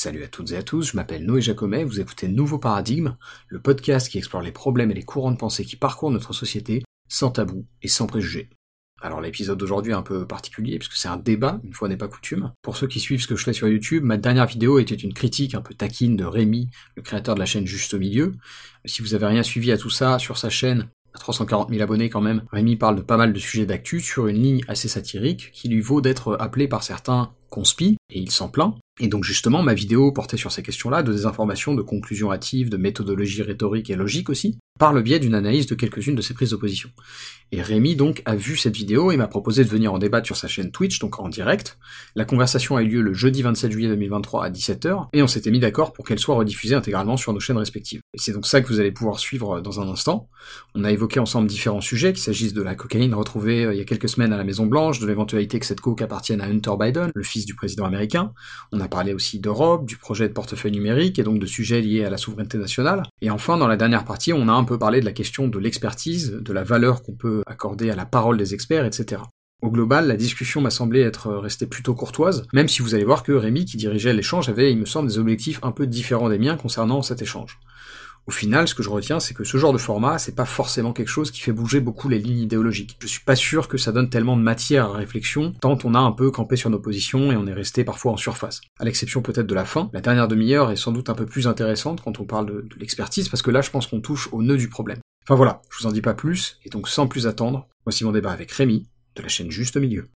[0.00, 3.16] Salut à toutes et à tous, je m'appelle Noé Jacomet, vous écoutez Nouveau Paradigme,
[3.48, 6.84] le podcast qui explore les problèmes et les courants de pensée qui parcourent notre société,
[7.08, 8.48] sans tabou et sans préjugés.
[9.02, 12.06] Alors l'épisode d'aujourd'hui est un peu particulier puisque c'est un débat, une fois n'est pas
[12.06, 12.52] coutume.
[12.62, 15.12] Pour ceux qui suivent ce que je fais sur YouTube, ma dernière vidéo était une
[15.12, 18.36] critique un peu taquine de Rémi, le créateur de la chaîne Juste au Milieu.
[18.84, 22.08] Si vous avez rien suivi à tout ça, sur sa chaîne, à 340 000 abonnés
[22.08, 25.50] quand même, Rémi parle de pas mal de sujets d'actu sur une ligne assez satirique
[25.52, 28.74] qui lui vaut d'être appelé par certains conspi, et il s'en plaint.
[29.00, 32.76] Et donc justement, ma vidéo portait sur ces questions-là, de désinformation, de conclusions hâtives, de
[32.76, 36.50] méthodologie rhétorique et logique aussi, par le biais d'une analyse de quelques-unes de ses prises
[36.50, 36.90] d'opposition.
[37.50, 40.36] Et Rémi donc a vu cette vidéo et m'a proposé de venir en débattre sur
[40.36, 41.78] sa chaîne Twitch, donc en direct.
[42.14, 45.50] La conversation a eu lieu le jeudi 27 juillet 2023 à 17h, et on s'était
[45.50, 48.00] mis d'accord pour qu'elle soit rediffusée intégralement sur nos chaînes respectives.
[48.14, 50.28] Et c'est donc ça que vous allez pouvoir suivre dans un instant.
[50.74, 53.80] On a évoqué ensemble différents sujets, qu'il s'agisse de la cocaïne retrouvée euh, il y
[53.80, 56.72] a quelques semaines à la Maison Blanche, de l'éventualité que cette coke appartienne à Hunter
[56.78, 58.32] Biden, le fils du président américain.
[58.72, 62.04] On a parlé aussi d'Europe, du projet de portefeuille numérique et donc de sujets liés
[62.04, 63.02] à la souveraineté nationale.
[63.20, 65.58] Et enfin, dans la dernière partie, on a un peu parlé de la question de
[65.58, 69.22] l'expertise, de la valeur qu'on peut accorder à la parole des experts, etc.
[69.60, 73.24] Au global, la discussion m'a semblé être restée plutôt courtoise, même si vous allez voir
[73.24, 76.38] que Rémi, qui dirigeait l'échange, avait, il me semble, des objectifs un peu différents des
[76.38, 77.58] miens concernant cet échange.
[78.28, 80.92] Au final, ce que je retiens, c'est que ce genre de format, c'est pas forcément
[80.92, 82.98] quelque chose qui fait bouger beaucoup les lignes idéologiques.
[83.00, 85.98] Je suis pas sûr que ça donne tellement de matière à réflexion, tant on a
[85.98, 88.60] un peu campé sur nos positions et on est resté parfois en surface.
[88.78, 91.46] À l'exception peut-être de la fin, la dernière demi-heure est sans doute un peu plus
[91.46, 94.58] intéressante quand on parle de, l'expertise, parce que là, je pense qu'on touche au nœud
[94.58, 94.98] du problème.
[95.24, 98.12] Enfin voilà, je vous en dis pas plus, et donc sans plus attendre, voici mon
[98.12, 100.10] débat avec Rémi, de la chaîne Juste Milieu.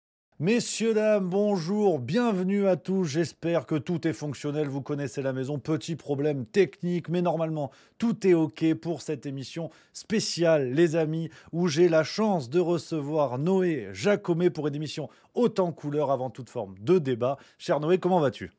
[0.41, 3.03] Messieurs, dames, bonjour, bienvenue à tous.
[3.03, 4.69] J'espère que tout est fonctionnel.
[4.69, 5.59] Vous connaissez la maison.
[5.59, 11.67] Petit problème technique, mais normalement, tout est OK pour cette émission spéciale, les amis, où
[11.67, 16.75] j'ai la chance de recevoir Noé Jacomet pour une émission autant couleur avant toute forme
[16.79, 17.38] de débat.
[17.57, 18.53] Cher Noé, comment vas-tu?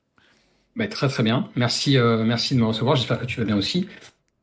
[0.77, 1.49] Bah, Très très bien.
[1.57, 2.97] Merci, euh, merci de me recevoir.
[2.97, 3.89] J'espère que tu vas bien aussi.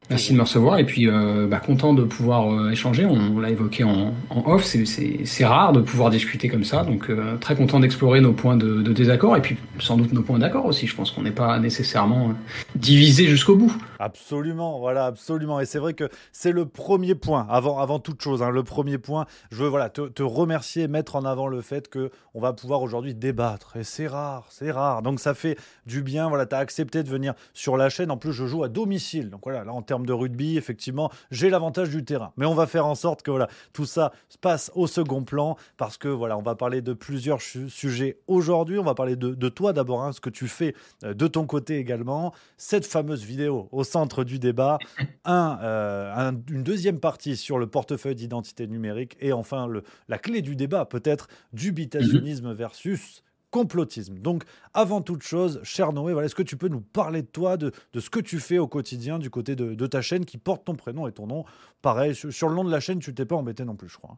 [0.10, 3.06] Merci de me recevoir et puis euh, bah, content de pouvoir euh, échanger.
[3.06, 4.14] On, l'a évoqué en,
[4.46, 8.56] off, c'est rare de pouvoir discuter comme ça, donc euh, très content d'explorer nos points
[8.56, 10.88] de, désaccord et puis sans doute nos points d'accord aussi.
[10.88, 12.34] Je pense qu'on n'est pas nécessairement
[12.76, 13.76] divisé jusqu'au bout.
[14.00, 15.60] Absolument, voilà, absolument.
[15.60, 18.98] Et c'est vrai que c'est le premier point, avant, avant toute chose, hein, le premier
[18.98, 19.26] point.
[19.52, 23.14] Je veux voilà, te, remercier, mettre en avant le fait que on va pouvoir aujourd'hui
[23.14, 23.76] débattre.
[23.76, 25.02] Et c'est rare, c'est rare.
[25.02, 26.30] Donc ça fait du bien.
[26.30, 28.10] Voilà, as accepté de venir sur la chaîne.
[28.10, 29.30] En plus, je joue à domicile.
[29.30, 32.32] Donc voilà, là, en termes de rugby, effectivement, j'ai l'avantage du terrain.
[32.38, 35.58] Mais on va faire en sorte que voilà, tout ça se passe au second plan
[35.78, 38.80] parce que voilà, on va parler de plusieurs sujets aujourd'hui.
[38.80, 41.46] On va parler de, de toi d'abord, hein, ce que tu fais euh, de ton
[41.46, 42.34] côté également.
[42.58, 44.78] Cette fameuse vidéo au centre du débat,
[45.26, 50.18] un, euh, un, une deuxième partie sur le portefeuille d'identité numérique et enfin le, la
[50.18, 54.20] clé du débat peut-être dubitationnisme versus complotisme.
[54.20, 54.44] Donc,
[54.74, 57.72] avant toute chose, cher Noé, voilà, est-ce que tu peux nous parler de toi, de,
[57.94, 60.66] de, ce que tu fais au quotidien du côté de, de, ta chaîne qui porte
[60.66, 61.46] ton prénom et ton nom?
[61.82, 64.18] Pareil, sur, le nom de la chaîne, tu t'es pas embêté non plus, je crois.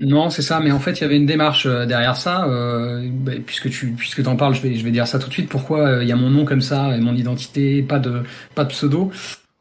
[0.00, 2.46] Non, c'est ça, mais en fait, il y avait une démarche euh, derrière ça.
[2.46, 5.32] Euh, bah, puisque tu puisque t'en parles, je vais je vais dire ça tout de
[5.32, 5.48] suite.
[5.48, 8.22] Pourquoi euh, il y a mon nom comme ça et mon identité, pas de
[8.54, 9.10] pas de pseudo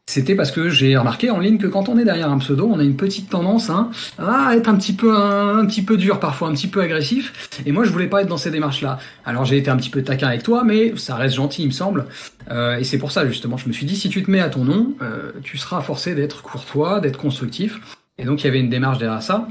[0.09, 2.79] c'était parce que j'ai remarqué en ligne que quand on est derrière un pseudo, on
[2.79, 6.21] a une petite tendance hein, à être un petit peu un, un, petit peu dur
[6.21, 7.49] parfois, un petit peu agressif.
[7.65, 8.99] Et moi, je voulais pas être dans ces démarches-là.
[9.25, 11.71] Alors j'ai été un petit peu taquin avec toi, mais ça reste gentil, il me
[11.71, 12.05] semble.
[12.49, 14.49] Euh, et c'est pour ça justement, je me suis dit si tu te mets à
[14.49, 17.97] ton nom, euh, tu seras forcé d'être courtois, d'être constructif.
[18.17, 19.49] Et donc il y avait une démarche derrière ça.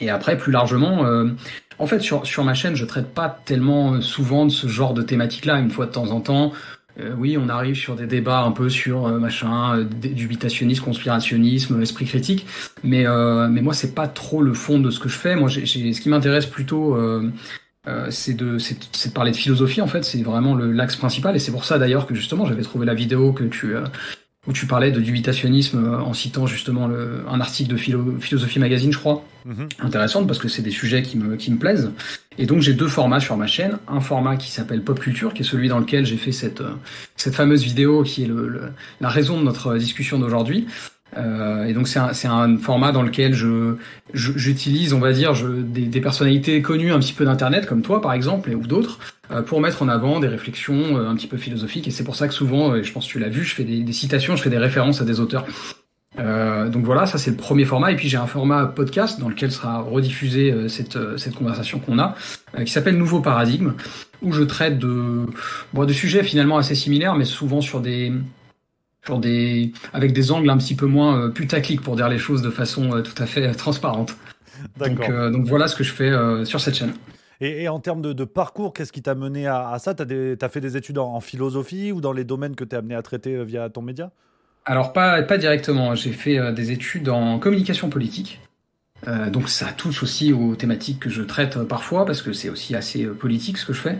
[0.00, 1.28] Et après, plus largement, euh,
[1.78, 5.02] en fait, sur, sur ma chaîne, je traite pas tellement souvent de ce genre de
[5.02, 5.60] thématique-là.
[5.60, 6.52] Une fois de temps en temps,
[7.00, 11.80] euh, oui, on arrive sur des débats un peu sur euh, machin, euh, dubitationnisme, conspirationnisme,
[11.82, 12.46] esprit critique,
[12.82, 15.34] mais euh, mais moi c'est pas trop le fond de ce que je fais.
[15.36, 17.30] Moi, j'ai, ce qui m'intéresse plutôt, euh,
[18.10, 20.04] c'est de c'est, de parler de philosophie en fait.
[20.04, 22.94] C'est vraiment le l'axe principal, et c'est pour ça d'ailleurs que justement j'avais trouvé la
[22.94, 23.74] vidéo que tu
[24.46, 28.92] où tu parlais de dubitationnisme en citant justement le, un article de philo, Philosophie Magazine,
[28.92, 29.24] je crois.
[29.46, 29.68] Mm-hmm.
[29.80, 31.90] Intéressante parce que c'est des sujets qui me, qui me plaisent.
[32.38, 33.78] Et donc j'ai deux formats sur ma chaîne.
[33.88, 36.62] Un format qui s'appelle Pop Culture, qui est celui dans lequel j'ai fait cette,
[37.16, 38.62] cette fameuse vidéo qui est le, le,
[39.00, 40.66] la raison de notre discussion d'aujourd'hui.
[41.16, 43.76] Euh, et donc c'est un, un, format dans lequel je
[44.12, 48.00] j'utilise, on va dire, je, des, des, personnalités connues un petit peu d'internet, comme toi
[48.00, 48.98] par exemple, et, ou d'autres,
[49.30, 51.88] euh, pour mettre en avant des réflexions euh, un petit peu philosophiques.
[51.88, 53.82] Et c'est pour ça que souvent, je pense que tu l'as vu, je fais des,
[53.82, 55.46] des, citations, je fais des références à des auteurs.
[56.18, 57.92] Euh, donc voilà, ça c'est le premier format.
[57.92, 62.14] Et puis j'ai un format podcast dans lequel sera rediffusée cette, cette conversation qu'on a,
[62.64, 63.72] qui s'appelle Nouveau Paradigme,
[64.22, 65.26] où je traite de,
[65.72, 68.12] bon, de sujets finalement assez similaires, mais souvent sur des
[69.12, 72.50] des, avec des angles un petit peu moins euh, putaclic pour dire les choses de
[72.50, 74.16] façon euh, tout à fait euh, transparente.
[74.78, 76.10] Donc, donc voilà ce que je fais
[76.44, 76.94] sur cette chaîne.
[77.40, 79.94] Et, en termes de, parcours, qu'est-ce qui t'a mené à, ça?
[79.94, 82.94] Tu as, fait des études en, philosophie ou dans les domaines que tu es amené
[82.94, 84.10] à traiter via ton média?
[84.64, 85.94] Alors, pas, pas directement.
[85.96, 88.40] J'ai fait des études en communication politique.
[89.08, 92.74] Euh, donc ça touche aussi aux thématiques que je traite parfois, parce que c'est aussi
[92.74, 93.98] assez politique ce que je fais.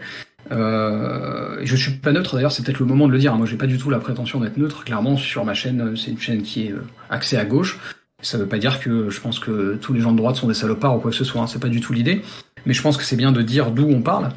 [0.53, 3.35] Euh, je suis pas neutre d'ailleurs, c'est peut-être le moment de le dire.
[3.37, 4.85] Moi, j'ai pas du tout la prétention d'être neutre.
[4.85, 6.75] Clairement, sur ma chaîne, c'est une chaîne qui est
[7.11, 7.79] axée à gauche.
[8.21, 10.55] Ça veut pas dire que je pense que tous les gens de droite sont des
[10.55, 11.43] salopards ou quoi que ce soit.
[11.43, 11.47] Hein.
[11.47, 12.23] C'est pas du tout l'idée
[12.67, 14.31] mais je pense que c'est bien de dire d'où on parle.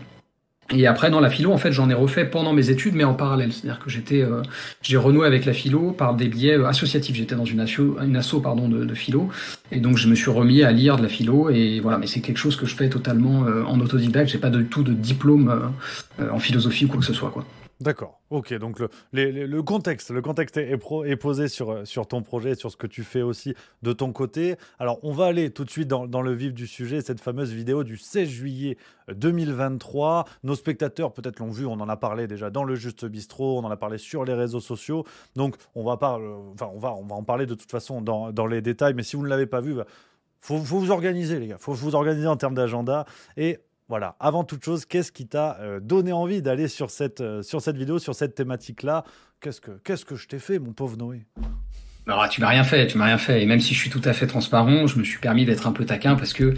[0.74, 3.14] Et après, dans la philo, en fait, j'en ai refait pendant mes études, mais en
[3.14, 3.54] parallèle.
[3.54, 4.42] C'est-à-dire que j'étais, euh,
[4.82, 7.16] j'ai renoué avec la philo par des biais euh, associatifs.
[7.16, 9.30] J'étais dans une asso, une asso pardon, de, de, philo,
[9.72, 11.50] et donc je me suis remis à lire de la philo.
[11.50, 14.30] Et voilà, mais c'est quelque chose que je fais totalement euh, en autodidacte.
[14.30, 15.72] J'ai pas du tout de diplôme
[16.20, 17.46] en philosophie ou quoi que ce soit, quoi.
[17.80, 18.20] D'accord.
[18.32, 18.54] Ok.
[18.56, 18.82] Donc
[19.14, 20.78] le, contexte, le contexte est,
[21.18, 23.54] posé sur, ton projet, sur ce que tu fais aussi
[23.84, 24.56] de ton côté.
[24.80, 27.84] Alors on va aller tout de suite dans, le vif du sujet, cette fameuse vidéo
[27.84, 28.78] du 16 juillet
[29.14, 30.26] 2023.
[30.28, 33.60] Euh, Nos spectateurs peut-être l'ont vu, on en a parlé déjà dans le Juste Bistrot,
[33.60, 35.06] on en a parlé sur les réseaux sociaux.
[35.36, 38.96] Donc on va en parler de toute façon dans, dans les détails.
[38.96, 39.86] Mais si vous ne l'avez pas vu, bah,
[40.42, 44.44] faut, faut, vous organiser les gars, faut vous organiser en termes d'agenda et voilà, avant
[44.44, 48.00] toute chose, qu'est-ce qui t'a euh, donné envie d'aller sur cette, euh, sur cette vidéo,
[48.00, 49.06] sur cette thématique-là?
[49.40, 51.26] Qu'est-ce que, qu'est-ce que je t'ai fait, mon pauvre Noé?
[52.06, 53.42] Alors, tu m'as rien fait, tu m'as rien fait.
[53.42, 55.72] Et même si je suis tout à fait transparent, je me suis permis d'être un
[55.72, 56.54] peu taquin parce que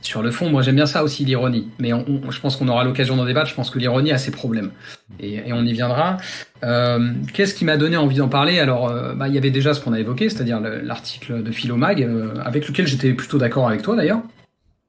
[0.00, 1.68] sur le fond, moi j'aime bien ça aussi, l'ironie.
[1.80, 3.48] Mais je pense qu'on aura l'occasion d'en débattre.
[3.48, 4.70] Je pense que l'ironie a ses problèmes.
[5.18, 6.18] Et, on y viendra.
[6.62, 8.60] Euh, qu'est-ce qui m'a donné envie d'en parler?
[8.60, 12.08] Alors, bah, il y avait déjà ce qu'on a évoqué, c'est-à-dire l'article de Philomag,
[12.44, 14.22] avec lequel j'étais plutôt d'accord avec toi d'ailleurs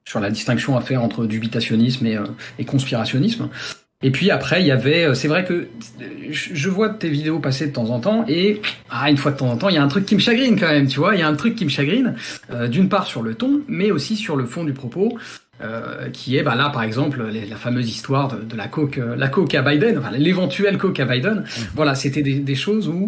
[0.05, 2.25] sur la distinction à faire entre dubitationnisme et, euh,
[2.59, 3.49] et conspirationnisme.
[4.03, 5.67] Et puis après, il y avait, euh, c'est vrai que
[6.31, 9.49] je vois tes vidéos passer de temps en temps et ah, une fois de temps
[9.49, 11.19] en temps, il y a un truc qui me chagrine quand même, tu vois, il
[11.19, 12.15] y a un truc qui me chagrine,
[12.51, 15.17] euh, d'une part sur le ton, mais aussi sur le fond du propos,
[15.61, 19.27] euh, qui est bah là par exemple la fameuse histoire de, de, la coke, la
[19.27, 21.41] coke à Biden, enfin l'éventuelle coke à Biden.
[21.41, 21.61] Mmh.
[21.75, 23.07] Voilà, c'était des, des, choses où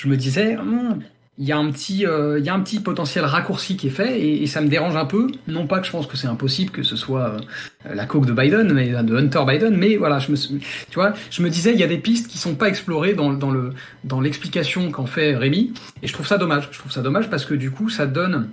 [0.00, 1.00] je me disais, hum,
[1.38, 3.90] il y a un petit euh, il y a un petit potentiel raccourci qui est
[3.90, 5.28] fait et, ça me dérange un peu.
[5.46, 7.38] Non pas que je pense que c'est impossible que ce soit
[7.86, 11.12] euh, la coque de Biden mais de Hunter Biden mais voilà je me tu vois
[11.30, 13.72] je me disais il y a des pistes qui sont pas explorées dans, dans le
[14.04, 16.68] dans l'explication qu'en fait Rémi et je trouve ça dommage.
[16.72, 18.50] Je trouve ça dommage parce que du coup ça donne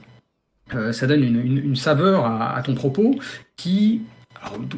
[0.73, 3.15] euh, ça donne une, une, une saveur à, ton propos
[3.55, 4.01] qui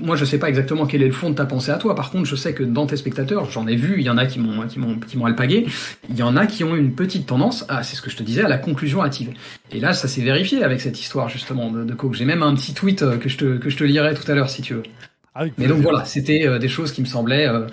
[0.01, 1.95] moi, je sais pas exactement quel est le fond de ta pensée à toi.
[1.95, 4.25] Par contre, je sais que dans tes spectateurs, j'en ai vu, il y en a
[4.25, 5.67] qui m'ont, qui m'ont, qui m'ont alpagué.
[6.09, 8.23] Il y en a qui ont une petite tendance à, c'est ce que je te
[8.23, 9.31] disais, à la conclusion hâtive.
[9.71, 12.13] Et là, ça s'est vérifié avec cette histoire, justement, de, de Coke.
[12.13, 14.35] J'ai même un petit tweet euh, que je te, que je te lirai tout à
[14.35, 14.83] l'heure, si tu veux.
[15.35, 17.67] Ah Mais donc voilà, c'était euh, des choses qui me semblaient euh,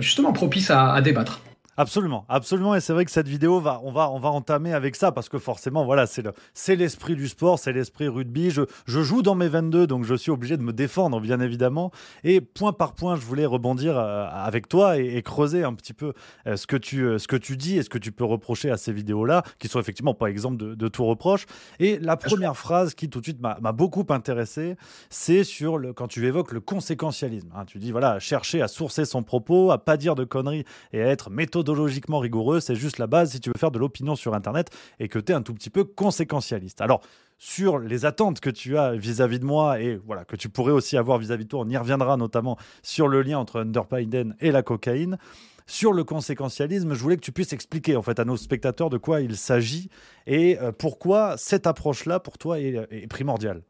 [0.00, 1.40] justement propices à, à débattre.
[1.78, 2.74] Absolument, absolument.
[2.74, 5.28] Et c'est vrai que cette vidéo va, on va, on va entamer avec ça parce
[5.28, 8.50] que forcément, voilà, c'est le, c'est l'esprit du sport, c'est l'esprit rugby.
[8.50, 11.92] Je, je joue dans mes 22, donc je suis obligé de me défendre, bien évidemment.
[12.24, 16.14] Et point par point, je voulais rebondir euh, avec toi et, creuser un petit peu
[16.48, 18.72] euh, ce que tu, euh, ce que tu dis et ce que tu peux reprocher
[18.72, 21.46] à ces vidéos-là, qui sont effectivement pas exemple de, de tout reproche.
[21.78, 24.74] Et la première phrase qui tout de suite m'a, beaucoup intéressé,
[25.10, 27.50] c'est sur le, quand tu évoques le conséquentialisme.
[27.54, 27.66] Hein.
[27.66, 31.06] tu dis voilà, chercher à sourcer son propos, à pas dire de conneries et à
[31.06, 34.34] être méthode méthodologiquement rigoureux, c'est juste la base si tu veux faire de l'opinion sur
[34.34, 34.70] Internet
[35.00, 36.80] et que tu es un tout petit peu conséquentialiste.
[36.80, 37.02] Alors,
[37.36, 40.96] sur les attentes que tu as vis-à-vis de moi et voilà que tu pourrais aussi
[40.96, 44.62] avoir vis-à-vis de toi, on y reviendra notamment sur le lien entre Underpiden et la
[44.62, 45.18] cocaïne.
[45.66, 48.96] Sur le conséquentialisme, je voulais que tu puisses expliquer en fait à nos spectateurs de
[48.96, 49.90] quoi il s'agit
[50.26, 53.60] et euh, pourquoi cette approche-là pour toi est primordiale.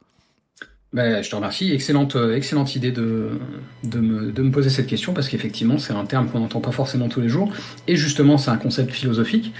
[0.93, 1.73] Ben, je te remercie.
[1.73, 3.39] Excellente, euh, excellente idée de,
[3.85, 6.73] de, me, de me poser cette question parce qu'effectivement, c'est un terme qu'on n'entend pas
[6.73, 7.53] forcément tous les jours.
[7.87, 9.53] Et justement, c'est un concept philosophique.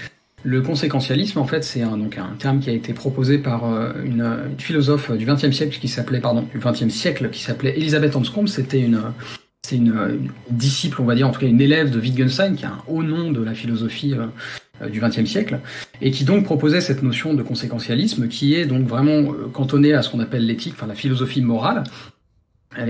[0.43, 3.91] Le conséquentialisme, en fait, c'est un, donc un terme qui a été proposé par euh,
[4.03, 8.15] une, une philosophe du XXe siècle qui s'appelait, pardon, du XXe siècle qui s'appelait Elisabeth
[8.15, 8.47] Anscombe.
[8.47, 9.01] C'était une,
[9.61, 12.65] c'est une, une, disciple, on va dire, en tout cas une élève de Wittgenstein, qui
[12.65, 14.25] a un haut nom de la philosophie euh,
[14.87, 15.59] du XXe siècle,
[16.01, 20.01] et qui donc proposait cette notion de conséquentialisme qui est donc vraiment euh, cantonnée à
[20.01, 21.83] ce qu'on appelle l'éthique, enfin la philosophie morale.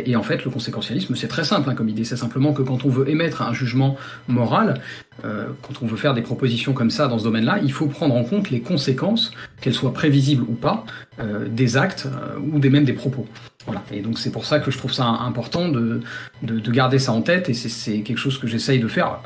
[0.05, 2.03] Et en fait, le conséquentialisme, c'est très simple hein, comme idée.
[2.03, 3.95] C'est simplement que quand on veut émettre un jugement
[4.27, 4.81] moral,
[5.23, 8.13] euh, quand on veut faire des propositions comme ça dans ce domaine-là, il faut prendre
[8.13, 9.31] en compte les conséquences,
[9.61, 10.85] qu'elles soient prévisibles ou pas,
[11.19, 13.25] euh, des actes euh, ou des, même des propos.
[13.65, 13.81] Voilà.
[13.93, 16.01] Et donc c'est pour ça que je trouve ça important de,
[16.43, 19.21] de, de garder ça en tête, et c'est quelque chose que j'essaye de faire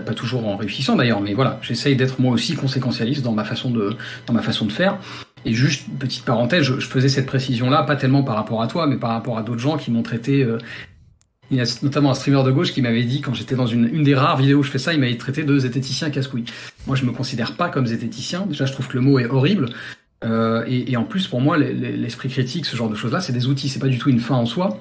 [0.00, 3.70] pas, toujours en réussissant d'ailleurs, mais voilà, j'essaye d'être moi aussi conséquentialiste dans ma façon
[3.70, 3.94] de,
[4.26, 4.98] dans ma façon de faire.
[5.44, 8.96] Et juste, petite parenthèse, je, faisais cette précision-là, pas tellement par rapport à toi, mais
[8.96, 10.42] par rapport à d'autres gens qui m'ont traité.
[10.42, 10.58] Euh,
[11.50, 13.86] il y a notamment un streamer de gauche qui m'avait dit, quand j'étais dans une,
[13.92, 16.44] une des rares vidéos où je fais ça, il m'avait traité de zététicien casse-couille.
[16.86, 18.46] Moi, je me considère pas comme zététicien.
[18.46, 19.68] Déjà, je trouve que le mot est horrible.
[20.24, 23.48] Euh, et, et, en plus, pour moi, l'esprit critique, ce genre de choses-là, c'est des
[23.48, 23.68] outils.
[23.68, 24.78] C'est pas du tout une fin en soi.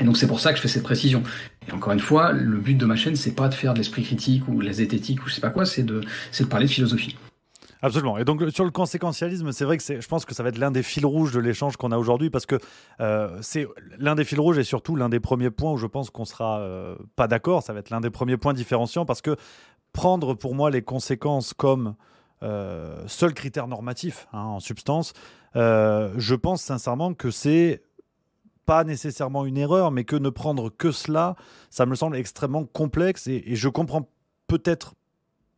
[0.00, 1.22] Et donc c'est pour ça que je fais cette précision.
[1.68, 4.02] Et encore une fois, le but de ma chaîne, c'est pas de faire de l'esprit
[4.02, 6.70] critique ou de la zététique ou je sais pas quoi, c'est de, de parler de
[6.70, 7.16] philosophie.
[7.82, 8.18] Absolument.
[8.18, 10.70] Et donc sur le conséquentialisme, c'est vrai que je pense que ça va être l'un
[10.70, 12.58] des fils rouges de l'échange qu'on a aujourd'hui parce que
[13.00, 16.10] euh, c'est l'un des fils rouges et surtout l'un des premiers points où je pense
[16.10, 17.62] qu'on sera euh, pas d'accord.
[17.62, 19.36] Ça va être l'un des premiers points différenciants parce que
[19.92, 21.94] prendre pour moi les conséquences comme
[22.42, 25.12] euh, seul critère normatif hein, en substance,
[25.54, 27.82] je pense sincèrement que c'est
[28.66, 31.36] pas nécessairement une erreur, mais que ne prendre que cela,
[31.70, 34.08] ça me semble extrêmement complexe et, et je comprends
[34.48, 34.94] peut-être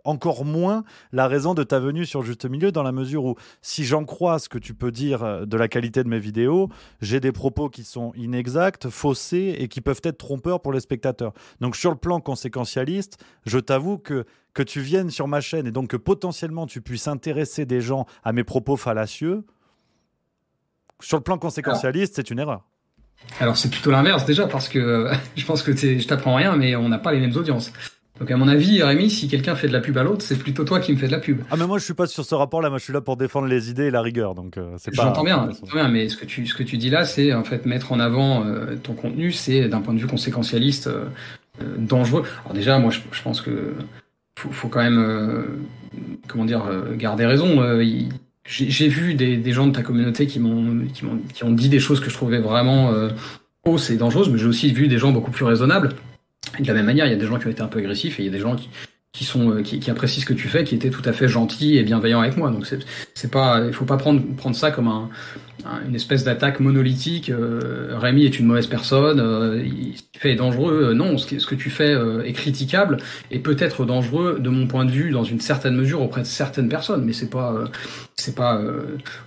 [0.05, 3.85] encore moins la raison de ta venue sur Juste Milieu, dans la mesure où, si
[3.85, 6.69] j'en crois ce que tu peux dire euh, de la qualité de mes vidéos,
[7.01, 11.33] j'ai des propos qui sont inexacts, faussés et qui peuvent être trompeurs pour les spectateurs.
[11.61, 14.25] Donc, sur le plan conséquentialiste, je t'avoue que
[14.55, 18.07] que tu viennes sur ma chaîne et donc que potentiellement tu puisses intéresser des gens
[18.25, 19.45] à mes propos fallacieux,
[21.01, 22.68] sur le plan conséquentialiste, c'est une erreur.
[23.41, 26.89] Alors c'est plutôt l'inverse déjà parce que je pense que je t'apprends rien mais on
[26.89, 27.73] n'a pas les mêmes audiences.
[28.19, 30.65] Donc à mon avis, Rémi, si quelqu'un fait de la pub à l'autre, c'est plutôt
[30.65, 31.43] toi qui me fais de la pub.
[31.51, 33.47] Ah mais moi je suis pas sur ce rapport-là, moi je suis là pour défendre
[33.47, 35.05] les idées et la rigueur, donc euh, c'est pas.
[35.05, 37.65] J'entends bien, bien, mais ce que tu ce que tu dis là, c'est en fait
[37.65, 41.05] mettre en avant euh, ton contenu, c'est d'un point de vue conséquentialiste euh,
[41.77, 42.25] dangereux.
[42.45, 43.75] Alors déjà, moi je, pense que
[44.37, 45.47] faut, faut quand même
[46.27, 46.65] comment dire
[46.97, 47.63] garder raison.
[48.51, 50.87] J'ai vu des, gens de ta communauté qui m'ont
[51.35, 52.93] qui ont dit des choses que je trouvais vraiment
[53.65, 55.91] fausses et dangereuses, mais j'ai aussi vu des gens beaucoup plus raisonnables.
[56.59, 58.19] De la même manière, il y a des gens qui ont été un peu agressifs
[58.19, 58.71] et il y a des gens qui,
[59.19, 61.77] qui sont euh, qui, apprécient ce que tu fais, qui étaient tout à fait gentils
[61.77, 62.51] et bienveillants avec moi.
[62.51, 62.67] Donc
[63.15, 65.11] c'est pas, il faut pas prendre prendre ça comme un,
[65.87, 67.31] une espèce d'attaque monolithique.
[67.31, 70.91] Euh, Rémi est une mauvaise personne, euh, ce qu'il fait est dangereux.
[70.91, 72.99] Euh, non, ce que, ce que tu fais euh, est critiquable
[73.31, 76.69] et peut-être dangereux de mon point de vue dans une certaine mesure auprès de certaines
[76.69, 77.55] personnes, mais c'est pas
[78.17, 78.63] c'est pas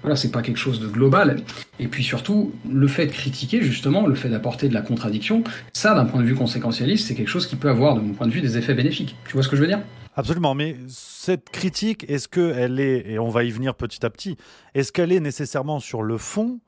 [0.01, 1.38] voilà c'est pas quelque chose de global.
[1.79, 5.43] Et puis surtout le fait de critiquer justement, le fait d'apporter de la contradiction,
[5.74, 8.27] ça d'un point de vue conséquentialiste, c'est quelque chose qui peut avoir de mon point
[8.27, 9.15] de vue des effets bénéfiques.
[9.27, 9.81] Tu vois ce que je veux dire?
[10.15, 14.38] Absolument, mais cette critique, est-ce qu'elle est, et on va y venir petit à petit,
[14.74, 16.60] est-ce qu'elle est nécessairement sur le fond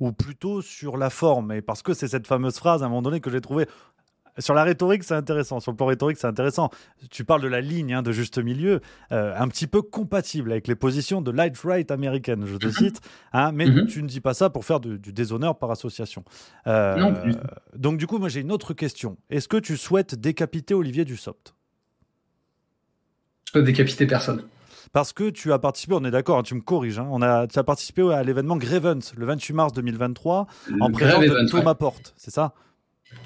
[0.00, 1.52] ou plutôt sur la forme?
[1.52, 3.66] Et parce que c'est cette fameuse phrase à un moment donné que j'ai trouvée
[4.38, 5.60] sur la rhétorique, c'est intéressant.
[5.60, 6.70] Sur le plan rhétorique, c'est intéressant.
[7.10, 8.80] Tu parles de la ligne hein, de juste milieu,
[9.12, 13.00] euh, un petit peu compatible avec les positions de light right américaine, je te cite.
[13.32, 13.86] Hein, mais mhm.
[13.86, 16.24] tu ne dis pas ça pour faire du, déshonneur par association.
[16.66, 17.14] Euh, non,
[17.74, 19.16] donc, du coup, moi, j'ai une autre question.
[19.30, 21.55] Est-ce que tu souhaites décapiter Olivier Dussopt?
[23.56, 24.42] Peux décapiter personne.
[24.92, 27.46] Parce que tu as participé, on est d'accord, hein, tu me corriges, hein, on a,
[27.46, 30.46] tu as participé à l'événement Grevens le 28 mars 2023
[30.80, 32.54] en présence de Thomas Porte, c'est ça?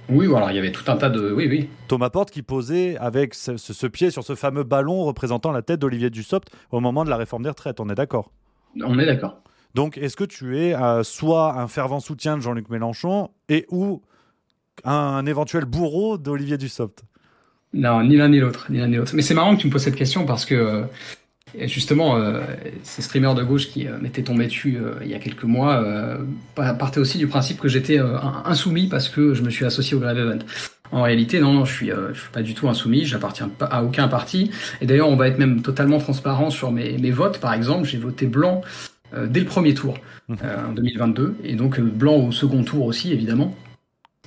[0.08, 1.32] Oui, voilà, il y avait tout un tas de.
[1.32, 1.68] Oui, oui.
[1.88, 6.10] Thomas Porte qui posait avec ce, pied sur ce fameux ballon représentant la tête d'Olivier
[6.10, 8.30] Dussopt au moment de la réforme des retraites, on est d'accord?
[8.82, 9.42] On est d'accord.
[9.74, 14.02] Donc, est-ce que tu es euh, soit un fervent soutien de Jean-Luc Mélenchon et ou
[14.84, 17.04] un éventuel bourreau d'Olivier Dussopt?
[17.72, 19.12] Non, ni l'un ni l'autre, ni l'un ni l'autre.
[19.14, 20.54] Mais c'est marrant que tu me poses cette question parce que
[21.58, 22.40] euh, justement, euh,
[22.82, 25.84] ces streamers de gauche qui euh, m'étaient tombés dessus il y a quelques mois
[26.54, 27.98] partaient aussi du principe que j'étais
[28.44, 30.38] insoumis parce que je me suis associé au Grave Event.
[30.92, 34.50] En réalité, non, je suis, je suis pas du tout insoumis, j'appartiens à aucun parti.
[34.80, 37.38] Et d'ailleurs, on va être même totalement transparent sur mes, mes votes.
[37.38, 38.62] Par exemple, j'ai voté blanc
[39.28, 39.98] dès le premier tour
[40.28, 40.34] mmh.
[40.68, 43.56] en 2022, et donc blanc au second tour aussi, évidemment.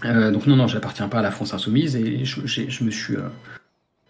[0.06, 3.16] Euh, donc non, non, j'appartiens pas à la France insoumise et je, je me suis
[3.16, 3.22] euh,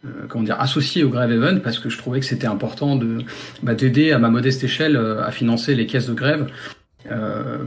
[0.05, 3.19] euh, comment dire associé au Grève Event parce que je trouvais que c'était important de
[3.61, 6.49] bah, d'aider à ma modeste échelle à financer les caisses de grève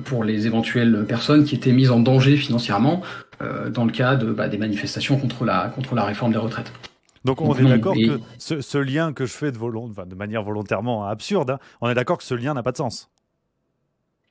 [0.04, 3.02] pour les éventuelles personnes qui étaient mises en danger financièrement
[3.70, 6.72] dans le cas de bah, des manifestations contre la contre la réforme des retraites.
[7.24, 10.14] Donc on est d'accord que ce, ce, lien que je fais de, volont, enfin, de
[10.14, 13.10] manière volontairement absurde, hein, on est d'accord que ce lien n'a pas de sens.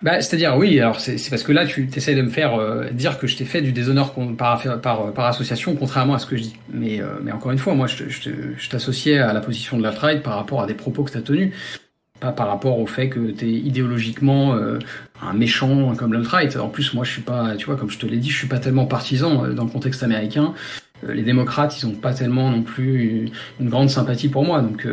[0.04, 3.18] Bah, c'est-à-dire, oui, alors c'est parce que là, tu essayes de me faire euh, dire
[3.18, 6.44] que je t'ai fait du déshonneur par, par, par, association, contrairement à ce que je
[6.44, 6.56] dis.
[6.70, 9.94] Mais, euh, mais encore une fois, moi, je, je, t'associais à la position de la
[9.94, 11.54] trade par rapport à des propos que tu as tenus,
[12.20, 14.80] pas par rapport au fait que tu es idéologiquement euh,
[15.22, 16.58] un méchant comme l'alt-right.
[16.58, 18.48] En plus, moi, je suis pas, tu vois, comme je te l'ai dit, je suis
[18.48, 20.54] pas tellement partisan dans le contexte américain.
[21.08, 24.86] les démocrates, ils ont pas tellement non plus une, grande sympathie pour moi, donc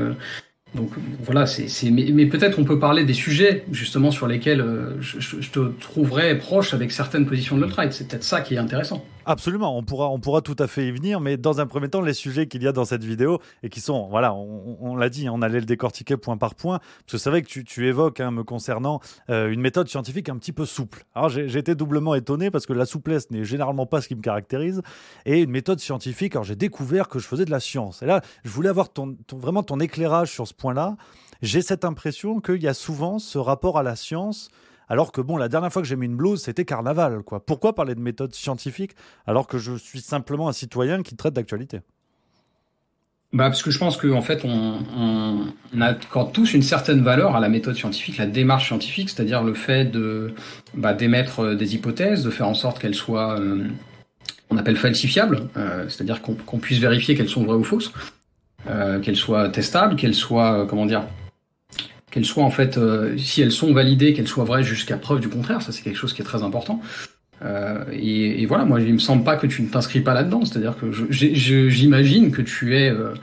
[0.74, 0.90] donc
[1.22, 5.70] voilà, c'est, mais, peut-être on peut parler des sujets justement sur lesquels euh, je, te
[5.80, 7.92] trouverais proche avec certaines positions de l'alt-right.
[7.92, 9.04] C'est peut-être ça qui est intéressant.
[9.24, 12.00] Absolument, on pourra, on pourra tout à fait y venir, mais dans un premier temps,
[12.00, 15.28] les sujets qu'il y a dans cette vidéo et qui sont, voilà, on, l'a dit,
[15.28, 18.32] on allait le décortiquer point par point, parce que c'est vrai que tu, évoques, hein,
[18.32, 19.00] me concernant,
[19.30, 21.04] euh, une méthode scientifique un petit peu souple.
[21.14, 24.22] Alors j'ai été doublement étonné parce que la souplesse n'est généralement pas ce qui me
[24.22, 24.82] caractérise,
[25.24, 28.02] et une méthode scientifique, alors j'ai découvert que je faisais de la science.
[28.02, 28.88] Et là, je voulais avoir
[29.32, 30.96] vraiment ton éclairage sur ce point-là.
[31.42, 34.50] J'ai cette impression qu'il y a souvent ce rapport à la science
[34.92, 37.42] alors que bon, la dernière fois que j'ai mis une blouse, c'était carnaval, quoi.
[37.42, 38.90] Pourquoi parler de méthode scientifique
[39.26, 41.80] alors que je suis simplement un citoyen qui traite d'actualité?
[43.32, 45.46] Bah, parce que je pense qu'en en fait, on,
[45.80, 49.86] accorde tous une certaine valeur à la méthode scientifique, la démarche scientifique, c'est-à-dire le fait
[49.86, 50.34] de
[50.74, 53.64] bah, d'émettre euh, des hypothèses, de faire en sorte qu'elles soient, euh,
[54.50, 57.94] on appelle falsifiables, euh, c'est-à-dire qu'on puisse vérifier qu'elles sont vraies ou fausses,
[59.02, 61.04] qu'elles soient testables, qu'elles soient, comment dire,
[62.12, 62.78] qu'elles soient en fait,
[63.16, 65.62] si elles sont validées, qu'elles soient vraies jusqu'à preuve du contraire.
[65.62, 66.80] Ça, c'est quelque chose qui est très important.
[67.44, 70.44] Euh, et, et, voilà, moi, il me semble pas que tu ne t'inscris pas là-dedans.
[70.44, 73.14] C'est-à-dire que j'imagine que tu es, euh,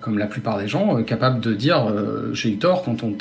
[0.00, 1.86] comme la plupart des gens, euh, capable de dire
[2.32, 3.12] j'ai eu tort quand on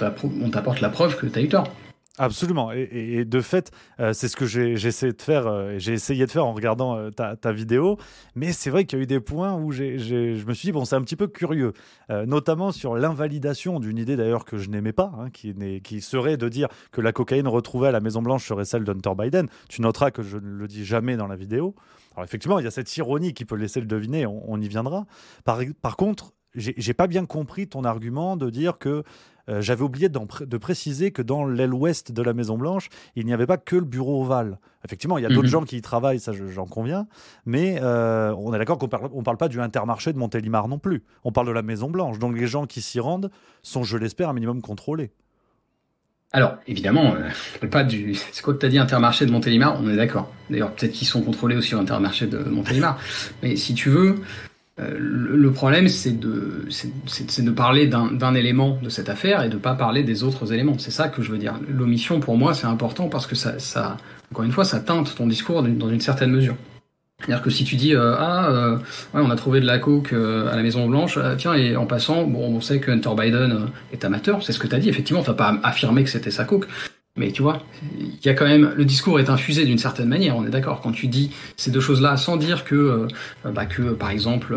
[0.50, 1.72] t'apporte la preuve que tu as eu tort.
[2.17, 2.72] Absolument.
[2.72, 5.48] Et, de fait, euh, c'est ce que j'ai essayé de faire.
[5.48, 7.98] Euh, j'ai essayé de faire en regardant euh, ta, vidéo.
[8.36, 10.86] Mais c'est vrai qu'il y a eu des points où je me suis dit bon,
[10.86, 11.74] c'est un petit peu curieux,
[12.10, 16.67] notamment sur l'invalidation d'une idée d'ailleurs que je n'aimais pas, hein, qui, serait de dire
[16.91, 19.48] que la cocaïne retrouvée à la Maison Blanche serait celle d'Hunter Biden.
[19.69, 21.75] Tu noteras que je ne le dis jamais dans la vidéo.
[22.15, 24.25] Alors effectivement, il y a cette ironie qui peut laisser le deviner.
[24.25, 25.05] On, y viendra.
[25.43, 29.03] Par, par contre, j'ai pas bien compris ton argument de dire que
[29.50, 33.34] euh, j'avais oublié de préciser que dans l'aile ouest de la Maison Blanche, il n'y
[33.34, 34.60] avait pas que le bureau ovale.
[34.84, 35.48] Effectivement, il y a d'autres mhm.
[35.48, 37.08] gens qui y travaillent, ça j'en conviens,
[37.46, 40.80] mais euh, on est d'accord qu'on parle, on parle pas du intermarché de Montélimar non
[40.80, 41.04] plus.
[41.24, 42.20] On parle de la Maison Blanche.
[42.20, 43.32] Donc les gens qui s'y rendent
[43.64, 45.12] sont, je l'espère, un minimum contrôlés.
[46.36, 48.16] Alors, évidemment, euh, pas du.
[48.16, 49.80] C'est quoi que tu as dit, Intermarché de Montélimar?
[49.82, 50.32] On est d'accord.
[50.50, 53.00] D'ailleurs, peut-être qu'ils sont contrôlés aussi au Intermarché de Montélimar.
[53.42, 54.16] Mais si tu veux,
[54.77, 59.55] euh, le problème, c'est de, c'est de parler d'un élément de cette affaire et de
[59.55, 60.77] pas parler des autres éléments.
[60.77, 61.60] C'est ça que je veux dire.
[61.70, 63.96] L'omission, pour moi, c'est important parce que ça, ça,
[64.32, 66.58] encore une fois, ça teinte ton discours dans une certaine mesure.
[67.20, 70.12] C'est-à-dire que si tu dis euh, ah euh, ouais, on a trouvé de la coke
[70.12, 74.03] à la Maison Blanche, tiens et en passant bon on sait que Hunter Biden est
[74.03, 76.67] amateur, c'est ce que tu as dit effectivement, t'as pas affirmé que c'était sa coke,
[77.17, 77.63] mais tu vois,
[77.98, 80.36] il y a quand même le discours est infusé d'une certaine manière.
[80.36, 83.08] On est d'accord quand tu dis ces deux choses-là, sans dire que, euh,
[83.51, 84.54] bah, que par exemple,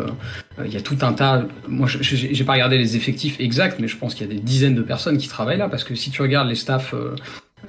[0.59, 1.47] euh, il y a tout un tas.
[1.69, 4.75] Moi, j'ai pas regardé les effectifs exacts, mais je pense qu'il y a des dizaines
[4.75, 6.95] de personnes qui travaillent là, parce que si tu regardes les staffs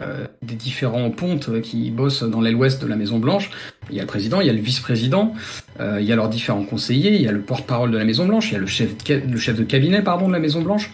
[0.02, 3.52] euh, des différents pontes qui bossent dans l'aile ouest de la Maison Blanche,
[3.91, 5.34] il y a le président, il y a le vice-président,
[5.80, 8.49] il y a leurs différents conseillers, il y a le porte-parole de la Maison Blanche,
[8.49, 10.91] il y a le chef, le chef de cabinet pardon de la Maison Blanche.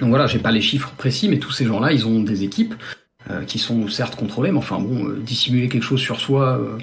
[0.00, 2.74] Donc voilà, j'ai pas les chiffres précis, mais tous ces gens-là, ils ont des équipes
[3.30, 6.78] euh, qui sont certes contrôlés, mais enfin bon, euh, dissimuler quelque chose sur soi, euh,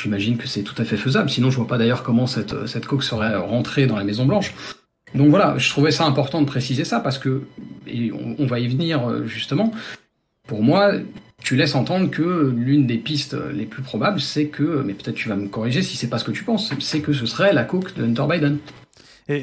[0.00, 1.28] j'imagine que c'est tout à fait faisable.
[1.28, 4.54] Sinon, je vois pas d'ailleurs comment cette, cette coque serait rentrée dans la Maison Blanche.
[5.16, 7.42] Donc voilà, je trouvais ça important de préciser ça parce que,
[7.88, 9.72] et on, va y venir justement,
[10.46, 10.92] pour moi,
[11.42, 15.28] tu laisses entendre que l'une des pistes les plus probables, c'est que, mais peut-être tu
[15.28, 17.64] vas me corriger si c'est pas ce que tu penses, c'est que ce serait la
[17.64, 18.58] coque de Hunter Biden.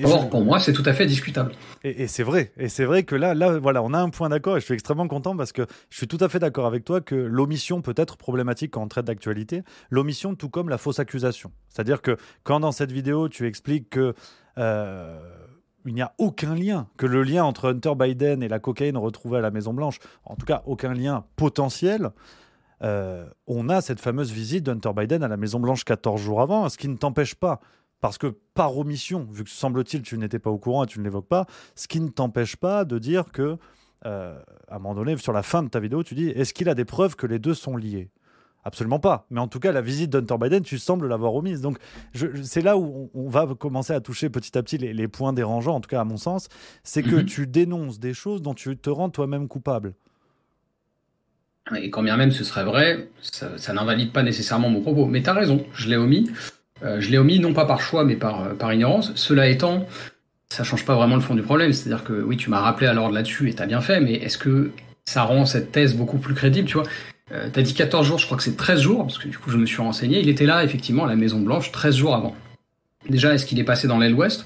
[0.03, 1.53] Or, pour moi, c'est tout à fait discutable.
[1.83, 2.51] Et, c'est vrai.
[2.57, 4.73] Et c'est vrai que là, là, voilà, on a un point d'accord et je suis
[4.73, 7.93] extrêmement content parce que je suis tout à fait d'accord avec toi que l'omission peut
[7.95, 9.63] être problématique quand on traite d'actualité.
[9.89, 11.51] L'omission, tout comme la fausse accusation.
[11.69, 14.13] C'est-à-dire que quand dans cette vidéo, tu expliques que.
[14.57, 15.17] Euh,
[15.85, 19.37] il n'y a aucun lien, que le lien entre Hunter Biden et la cocaïne retrouvée
[19.37, 22.11] à la Maison Blanche, en tout cas aucun lien potentiel,
[22.83, 26.69] euh, on a cette fameuse visite d'Hunter Biden à la Maison Blanche 14 jours avant,
[26.69, 27.59] ce qui ne t'empêche pas
[28.01, 31.03] parce que par omission, vu que semble-t-il tu n'étais pas au courant et tu ne
[31.03, 33.57] l'évoques pas, ce qui ne t'empêche pas de dire que,
[34.05, 36.69] euh, à un moment donné, sur la fin de ta vidéo, tu dis est-ce qu'il
[36.69, 38.09] a des preuves que les deux sont liés?
[38.65, 39.25] Absolument pas.
[39.29, 41.62] Mais en tout cas, la visite d'Hunter Biden, tu sembles l'avoir omise.
[41.62, 41.77] Donc,
[42.43, 45.79] c'est là où on, va commencer à toucher petit à petit les, points dérangeants, en
[45.79, 46.49] tout cas à mon sens.
[46.83, 47.25] C'est que mhm.
[47.25, 49.93] tu dénonces des choses dont tu te rends toi-même coupable.
[51.77, 55.05] Et quand bien même ce serait vrai, ça, ça n'invalide pas nécessairement mon propos.
[55.05, 56.29] Mais tu as raison, je l'ai omis.
[56.83, 59.11] Euh, je l'ai omis non pas par choix mais par, euh, par ignorance.
[59.15, 59.85] Cela étant,
[60.49, 61.73] ça change pas vraiment le fond du problème.
[61.73, 64.37] C'est-à-dire que oui, tu m'as rappelé à l'ordre là-dessus et t'as bien fait, mais est-ce
[64.37, 64.71] que
[65.05, 66.85] ça rend cette thèse beaucoup plus crédible, tu vois?
[67.31, 69.51] Euh, T'as dit 14 jours, je crois que c'est 13 jours, parce que du coup
[69.51, 70.19] je me suis renseigné.
[70.19, 72.35] Il était là effectivement à la Maison Blanche 13 jours avant.
[73.07, 74.45] Déjà, est-ce qu'il est passé dans l'aile ouest?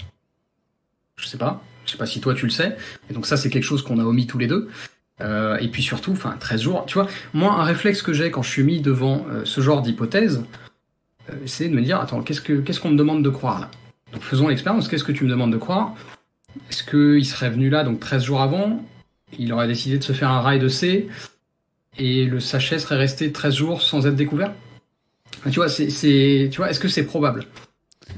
[1.15, 1.61] Je sais pas.
[1.85, 2.77] Je sais pas si toi tu le sais.
[3.09, 4.69] Et donc ça c'est quelque chose qu'on a omis tous les deux.
[5.21, 8.41] Euh, et puis surtout, enfin 13 jours, tu vois, moi un réflexe que j'ai quand
[8.41, 10.62] je suis mis devant ce genre d'hypothèse, euh,
[11.43, 13.71] essayer de me dire, attends, qu'est-ce qu'on qu'est-ce qu'on me demande de croire là?
[14.11, 15.95] Donc faisons l'expérience, qu'est-ce que tu me demandes de croire?
[16.69, 18.83] Est-ce qu'il serait venu là donc 13 jours avant?
[19.39, 21.07] Il aurait décidé de se faire un rail de C
[21.97, 24.53] et le sachet serait resté 13 jours sans être découvert?
[25.45, 27.45] Tu vois, c'est, tu vois, est-ce que c'est probable?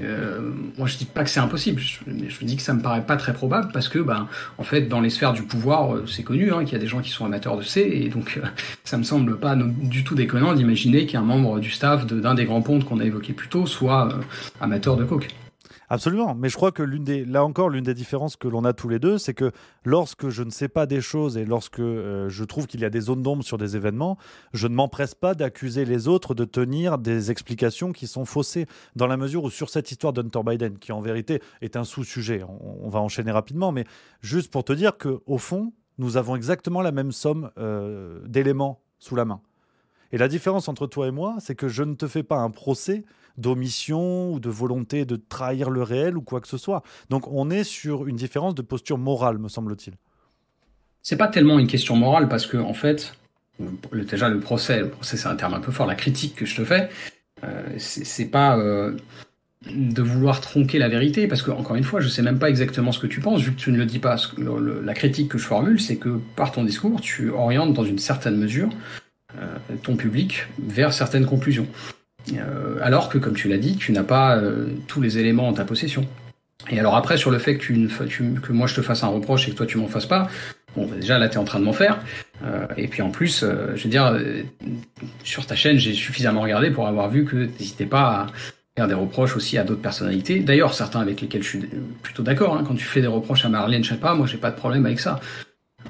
[0.02, 3.16] Euh, moi, je dis pas que c'est impossible, je dis que ça me paraît pas
[3.16, 6.52] très probable parce que, ben, en fait, dans les sphères du pouvoir, euh, c'est connu
[6.52, 8.46] hein, qu'il y a des gens qui sont amateurs de C, et donc euh,
[8.84, 12.62] ça me semble pas du tout déconnant d'imaginer qu'un membre du staff d'un des grands
[12.62, 14.08] pontes qu'on a évoqué plus tôt soit
[14.60, 15.28] amateur de coke.
[15.88, 18.88] Absolument, mais je crois que l'une là encore, l'une des différences que l'on a tous
[18.88, 19.52] les deux, c'est que
[19.84, 22.90] lorsque je ne sais pas des choses et lorsque euh, je trouve qu'il y a
[22.90, 24.18] des zones d'ombre sur des événements,
[24.52, 29.06] je ne m'empresse pas d'accuser les autres de tenir des explications qui sont faussées, dans
[29.06, 32.88] la mesure où sur cette histoire d'Hunter Biden, qui en vérité est un sous-sujet, on,
[32.88, 33.84] va enchaîner rapidement, mais
[34.22, 38.82] juste pour te dire que au fond, nous avons exactement la même somme euh, d'éléments
[38.98, 39.40] sous la main.
[40.12, 42.50] Et la différence entre toi et moi, c'est que je ne te fais pas un
[42.50, 43.04] procès
[43.38, 46.82] d'omission ou de volonté de trahir le réel ou quoi que ce soit.
[47.10, 49.94] Donc on est sur une différence de posture morale, me semble-t-il.
[51.02, 53.14] C'est pas tellement une question morale parce que en fait,
[53.92, 56.56] déjà le procès, le procès c'est un terme un peu fort, la critique que je
[56.56, 56.88] te fais,
[57.44, 58.96] euh, c'est pas euh,
[59.70, 62.92] de vouloir tronquer la vérité parce que encore une fois, je sais même pas exactement
[62.92, 64.16] ce que tu penses vu que tu ne le dis pas.
[64.38, 68.36] la critique que je formule, c'est que par ton discours, tu orientes dans une certaine
[68.36, 68.70] mesure
[69.38, 71.66] euh, ton public vers certaines conclusions.
[72.34, 75.52] Euh, alors que, comme tu l'as dit, tu n'as pas euh, tous les éléments en
[75.52, 76.06] ta possession.
[76.70, 79.46] Et alors après, sur le fait que, tu, que moi je te fasse un reproche
[79.46, 80.28] et que toi tu m'en fasses pas,
[80.74, 82.00] bon, bah, déjà là tu en train de m'en faire.
[82.44, 84.18] Euh, et puis en plus, je veux dire,
[85.22, 88.26] sur ta chaîne, j'ai suffisamment regardé pour avoir vu que n'hésitais pas à
[88.76, 90.40] faire des reproches aussi à d'autres personnalités.
[90.40, 91.68] D'ailleurs, certains avec lesquels je suis
[92.02, 92.56] plutôt d'accord.
[92.56, 95.00] Hein, quand tu fais des reproches à Marlène pas moi j'ai pas de problème avec
[95.00, 95.20] ça.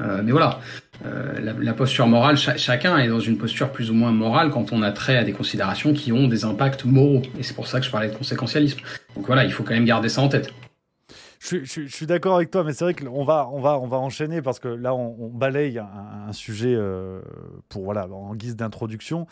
[0.01, 0.61] Euh, mais voilà,
[1.05, 4.83] euh, la, posture morale, chacun est dans une posture plus ou moins morale quand on
[4.83, 7.23] a trait à des considérations qui ont des impacts moraux.
[7.39, 8.81] Et c'est pour ça que je parlais de conséquentialisme.
[9.15, 10.53] Donc voilà, il faut quand même garder ça en tête.
[11.39, 14.43] Je, suis d'accord avec toi, mais c'est vrai qu'on va, on va, on va enchaîner
[14.43, 17.21] parce que là, on, balaye un, sujet euh,
[17.69, 19.27] pour voilà en guise d'introduction.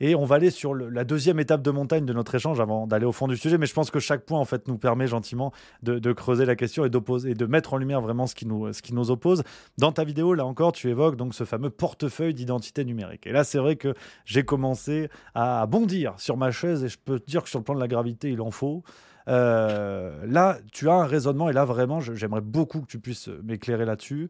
[0.00, 3.06] Et on va aller sur la deuxième étape de montagne de notre échange avant d'aller
[3.06, 3.58] au fond du sujet.
[3.58, 6.84] Mais je pense que chaque point en fait nous permet gentiment de, creuser la question
[6.84, 9.42] et, et de mettre en lumière vraiment ce qui, nous, ce qui nous oppose.
[9.78, 13.26] Dans ta vidéo, là encore, tu évoques donc ce fameux portefeuille d'identité numérique.
[13.26, 17.18] Et là, c'est vrai que j'ai commencé à bondir sur ma chaise et je peux
[17.18, 18.82] te dire que sur le plan de la gravité, il en faut.
[19.28, 23.84] Euh, là, tu as un raisonnement, et là, vraiment, j'aimerais beaucoup que tu puisses m'éclairer
[23.84, 24.28] là-dessus.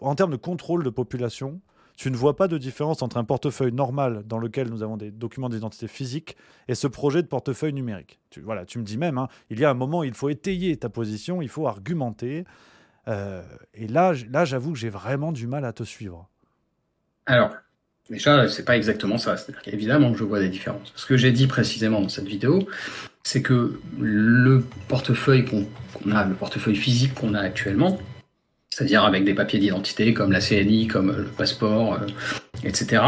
[0.00, 1.60] En termes de contrôle de population,
[1.96, 5.10] tu ne vois pas de différence entre un portefeuille normal dans lequel nous avons des
[5.10, 6.36] documents d'identité physique
[6.68, 8.18] et ce projet de portefeuille numérique.
[8.30, 10.76] Tu, voilà, tu me dis même, hein, il y a un moment, il faut étayer
[10.76, 12.44] ta position, il faut argumenter.
[13.06, 13.42] Euh,
[13.74, 16.28] et là, là j'avoue que j'ai vraiment du mal à te suivre.
[17.26, 17.54] Alors,
[18.10, 19.36] déjà, c'est pas exactement ça.
[19.36, 20.92] C'est-à-dire qu'évidemment que je vois des différences.
[20.96, 22.66] Ce que j'ai dit précisément dans cette vidéo,
[23.22, 25.66] c'est que le portefeuille qu'on
[26.10, 27.98] a, le portefeuille physique qu'on a actuellement,
[28.74, 32.06] c'est-à-dire avec des papiers d'identité comme la CNI, comme le passeport, euh,
[32.64, 33.02] etc.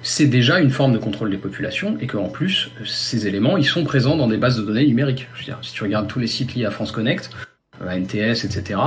[0.00, 3.82] C'est déjà une forme de contrôle des populations et qu'en plus, ces éléments, ils sont
[3.82, 5.26] présents dans des bases de données numériques.
[5.34, 7.30] Je veux dire, si tu regardes tous les sites liés à France Connect,
[7.80, 8.78] à euh, NTS, etc.,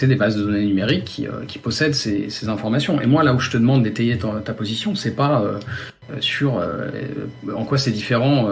[0.00, 2.98] c'est des bases de données numériques qui, euh, qui possèdent ces, ces, informations.
[3.02, 5.44] Et moi, là où je te demande d'étayer ta, position, c'est pas
[6.20, 6.62] sur
[7.52, 8.48] en quoi c'est différent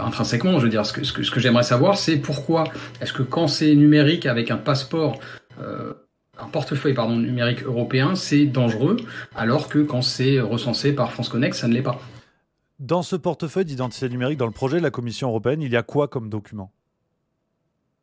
[0.00, 0.60] intrinsèquement.
[0.60, 2.64] Je veux dire, ce que, ce que, ce que j'aimerais savoir, c'est pourquoi
[3.02, 5.18] est-ce que quand c'est numérique avec un passeport
[6.38, 8.96] un portefeuille pardon, numérique européen, c'est dangereux,
[9.34, 12.00] alors que quand c'est recensé par France Connect, ça ne l'est pas.
[12.78, 15.82] Dans ce portefeuille d'identité numérique, dans le projet de la Commission européenne, il y a
[15.82, 16.70] quoi comme document?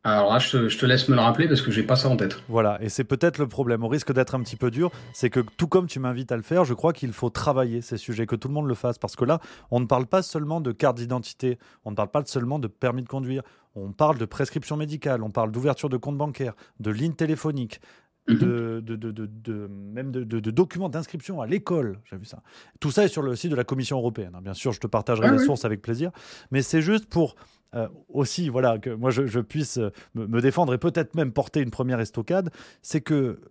[0.07, 2.37] Alors là, je te, laisse me le rappeler parce que j'ai pas ça en tête.
[2.47, 3.83] Voilà, et c'est peut-être le problème.
[3.83, 6.43] Au risque d'être un petit peu dur, c'est que tout comme tu m'invites à le
[6.43, 8.99] faire, je crois qu'il faut travailler ces sujets, que tout le monde le fasse.
[8.99, 9.39] Parce que là,
[9.71, 13.01] on ne parle pas seulement de carte d'identité, on ne parle pas seulement de permis
[13.01, 13.41] de conduire,
[13.73, 17.81] on parle de prescription médicale, on parle d'ouverture de compte bancaire, de ligne téléphonique.
[18.27, 21.99] De, de, de, de, même de, documents d'inscription à l'école.
[22.09, 22.41] J'ai vu ça.
[22.79, 24.31] Tout ça est sur le site de la Commission européenne.
[24.35, 24.41] Hein.
[24.41, 26.11] Bien sûr, je te partagerai les sources avec plaisir.
[26.51, 27.35] Mais c'est juste pour
[27.75, 31.71] euh, aussi, voilà, que moi je, puisse euh, me, défendre et peut-être même porter une
[31.71, 32.49] première estocade.
[32.81, 33.41] C'est que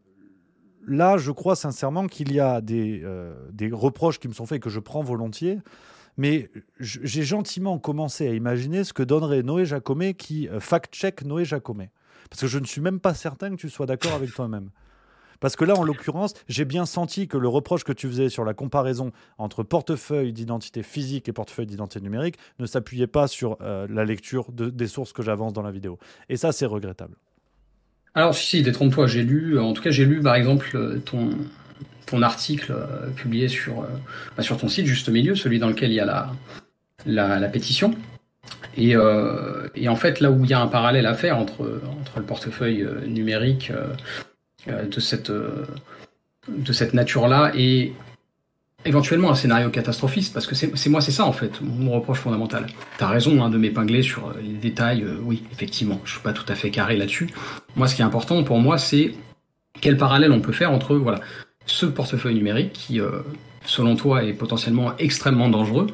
[0.86, 4.62] là, je crois sincèrement qu'il y a des, euh, des reproches qui me sont faits
[4.62, 5.58] que je prends volontiers.
[6.16, 11.90] Mais j'ai gentiment commencé à imaginer ce que donnerait Noé Jacomet qui fact-check Noé Jacomet.
[12.30, 14.70] Parce que je ne suis même pas certain que tu sois d'accord avec toi-même.
[15.40, 18.44] Parce que là, en l'occurrence, j'ai bien senti que le reproche que tu faisais sur
[18.44, 23.86] la comparaison entre portefeuille d'identité physique et portefeuille d'identité numérique ne s'appuyait pas sur euh,
[23.90, 25.98] la lecture des sources que j'avance dans la vidéo.
[26.28, 27.16] Et ça, c'est regrettable.
[28.14, 31.30] Alors, si, si détrompe-toi, j'ai lu, en tout cas, j'ai lu par exemple euh, ton,
[32.06, 33.86] ton article euh, publié sur,
[34.36, 36.06] bah, sur ton site, juste au milieu, celui dans lequel il y a
[37.04, 37.94] la, la pétition.
[38.76, 41.80] Et, euh, et, en fait, là où il y a un parallèle à faire entre,
[42.00, 43.72] entre le portefeuille euh, numérique
[44.68, 47.92] euh, de cette, de cette nature-là et
[48.86, 52.66] éventuellement un scénario catastrophiste, parce que c'est moi, c'est ça en fait, mon reproche fondamental.
[52.98, 56.54] T'as raison hein, de m'épingler sur les détails, oui, effectivement, je suis pas tout à
[56.54, 57.30] fait carré là-dessus.
[57.76, 59.14] Moi, ce qui est important pour moi, c'est
[59.80, 61.20] quel parallèle on peut faire entre voilà
[61.64, 63.00] ce portefeuille numérique qui,
[63.64, 65.86] selon toi, est potentiellement extrêmement dangereux,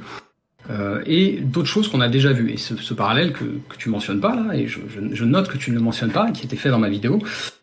[0.68, 2.50] euh, et d'autres choses qu'on a déjà vues.
[2.50, 5.48] Et ce, ce parallèle que, que tu mentionnes pas là, et je, je, je, note
[5.48, 7.20] que tu ne le mentionnes pas, qui était fait dans ma vidéo,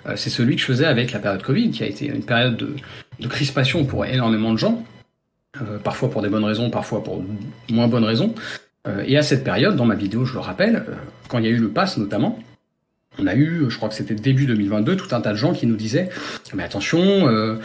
[0.07, 2.57] euh, c'est celui que je faisais avec la période Covid, qui a été une période
[2.57, 2.75] de,
[3.19, 4.83] de crispation pour énormément de gens,
[5.62, 7.23] euh, parfois pour des bonnes raisons, parfois pour
[7.69, 8.33] moins bonnes raisons.
[8.88, 10.93] Euh, et à cette période, dans ma vidéo, je le rappelle, euh,
[11.27, 12.39] quand il y a eu le pass notamment,
[13.19, 15.65] on a eu, je crois que c'était début 2022, tout un tas de gens qui
[15.65, 16.10] nous disaient,
[16.53, 17.55] mais attention, euh,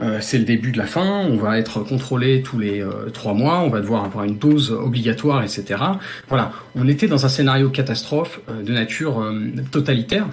[0.00, 3.32] euh, c'est le début de la fin, on va être contrôlé tous les euh, trois
[3.32, 5.80] mois, on va devoir avoir une dose obligatoire, etc.
[6.28, 9.24] Voilà, on était dans un scénario catastrophe euh, de nature
[9.70, 10.26] totalitaire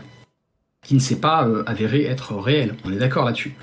[0.84, 2.74] qui ne s'est pas avéré être réel.
[2.86, 3.54] On est d'accord là-dessus.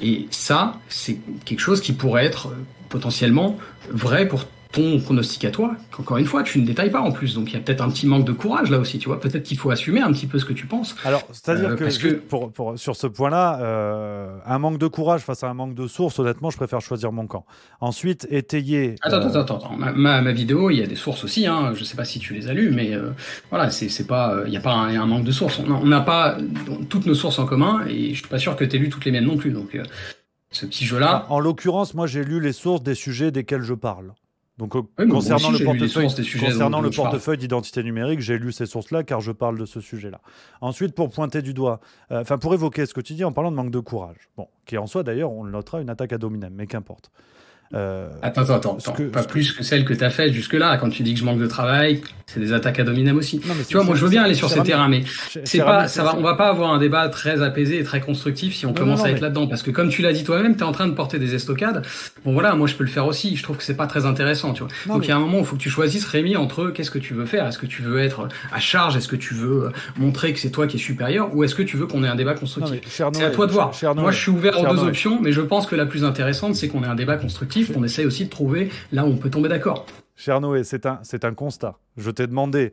[0.00, 2.54] Et ça, c'est quelque chose qui pourrait être
[2.88, 3.58] potentiellement
[3.90, 7.34] vrai pour ton pronostic à toi, qu'encore une fois, tu ne détailles pas en plus.
[7.34, 9.20] Donc il y a peut-être un petit manque de courage là aussi, tu vois.
[9.20, 10.96] Peut-être qu'il faut assumer un petit peu ce que tu penses.
[11.04, 12.14] Alors, c'est-à-dire euh, que, que...
[12.14, 15.86] Pour, pour, sur ce point-là, euh, un manque de courage face à un manque de
[15.86, 17.46] sources, honnêtement, je préfère choisir mon camp.
[17.80, 18.96] Ensuite, étayer.
[19.02, 19.40] Attends, euh...
[19.40, 19.76] attends, attends.
[19.76, 21.46] Ma, ma, ma, vidéo, il y a des sources aussi.
[21.46, 21.72] Hein.
[21.74, 22.92] Je sais pas si tu les as lues, mais
[23.50, 25.60] voilà, c'est pas, il n'y a pas un, un, manque de sources.
[25.60, 26.36] On n'a pas
[26.88, 29.04] toutes nos sources en commun, et je suis pas sûr que tu aies lu toutes
[29.04, 29.52] les miennes non plus.
[29.52, 29.78] Donc
[30.50, 31.26] ce petit jeu-là.
[31.28, 34.14] En l'occurrence, moi, j'ai lu les sources des sujets desquels je parle.
[34.56, 39.20] Donc, oui, concernant le portefeuille, concernant le portefeuille d'identité numérique, j'ai lu ces sources-là car
[39.20, 40.20] je parle de ce sujet-là.
[40.60, 43.50] Ensuite, pour pointer du doigt, enfin, euh, pour évoquer ce que tu dis en parlant
[43.50, 46.18] de manque de courage, bon, qui en soi d'ailleurs, on le notera, une attaque à
[46.18, 47.10] dominem, mais qu'importe.
[47.72, 48.92] Euh, attends, attends, attends.
[48.92, 50.76] Que, pas plus que celle que tu as faite jusque-là.
[50.76, 53.40] Quand tu dis que je manque de travail, c'est des attaques à dominem aussi.
[53.46, 55.02] Non, tu vois, moi, je veux bien aller sur ces terrains, mais
[55.44, 58.54] c'est pas, ça va, on va pas avoir un débat très apaisé et très constructif
[58.54, 59.22] si on non, commence non, à être mais...
[59.22, 59.46] là-dedans.
[59.48, 61.82] Parce que comme tu l'as dit toi-même, tu es en train de porter des estocades.
[62.24, 63.36] Bon, voilà, moi, je peux le faire aussi.
[63.36, 64.70] Je trouve que c'est pas très intéressant, tu vois.
[64.86, 65.06] Donc, mais...
[65.06, 66.98] il y a un moment où il faut que tu choisisses, Rémi, entre qu'est-ce que
[66.98, 67.46] tu veux faire?
[67.46, 68.96] Est-ce que tu veux être à charge?
[68.96, 71.34] Est-ce que tu veux montrer que c'est toi qui es supérieur?
[71.34, 72.80] Ou est-ce que tu veux qu'on ait un débat constructif?
[72.86, 73.72] C'est à toi de voir.
[73.96, 76.68] Moi, je suis ouvert aux deux options, mais je pense que la plus intéressante, c'est
[76.68, 79.48] qu'on ait un débat constructif, qu'on essaye aussi de trouver là où on peut tomber
[79.48, 79.86] d'accord.
[80.16, 81.78] Cher Noé, c'est un, c'est un constat.
[81.96, 82.72] Je t'ai demandé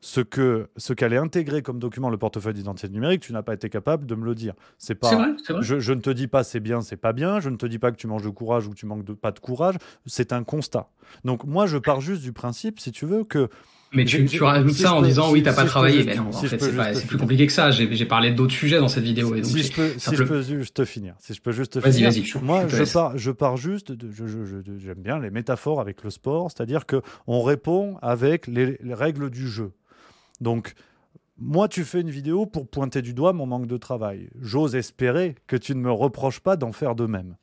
[0.00, 3.68] ce que ce qu'allait intégrer comme document le portefeuille d'identité numérique, tu n'as pas été
[3.68, 4.54] capable de me le dire.
[4.78, 5.14] C'est pas.
[5.14, 5.62] Vrai, vrai.
[5.62, 7.40] Je, je, ne te dis pas c'est bien, c'est pas bien.
[7.40, 9.12] Je ne te dis pas que tu manges de courage ou que tu manques de,
[9.12, 9.76] pas de courage.
[10.06, 10.88] C'est un constat.
[11.24, 13.48] Donc moi, je pars juste du principe, si tu veux, que
[13.92, 16.04] mais tu, tu rajoutes si ça en peux, disant si, oui, t'as si pas travaillé.
[16.04, 16.58] Mais non, en fait,
[16.94, 17.72] c'est plus compliqué que ça.
[17.72, 19.34] J'ai parlé d'autres sujets dans cette vidéo.
[19.34, 21.90] Et donc si je peux, si je peux juste finir, si je peux juste vas
[21.90, 22.10] finir.
[22.10, 22.44] Vas-y, vas-y.
[22.44, 23.92] Moi, je, je pars, je pars juste.
[24.78, 29.28] J'aime bien les métaphores avec le sport, c'est-à-dire que on répond avec les, les règles
[29.28, 29.72] du jeu.
[30.40, 30.74] Donc,
[31.36, 34.28] moi, tu fais une vidéo pour pointer du doigt mon manque de travail.
[34.40, 37.36] J'ose espérer que tu ne me reproches pas d'en faire de même.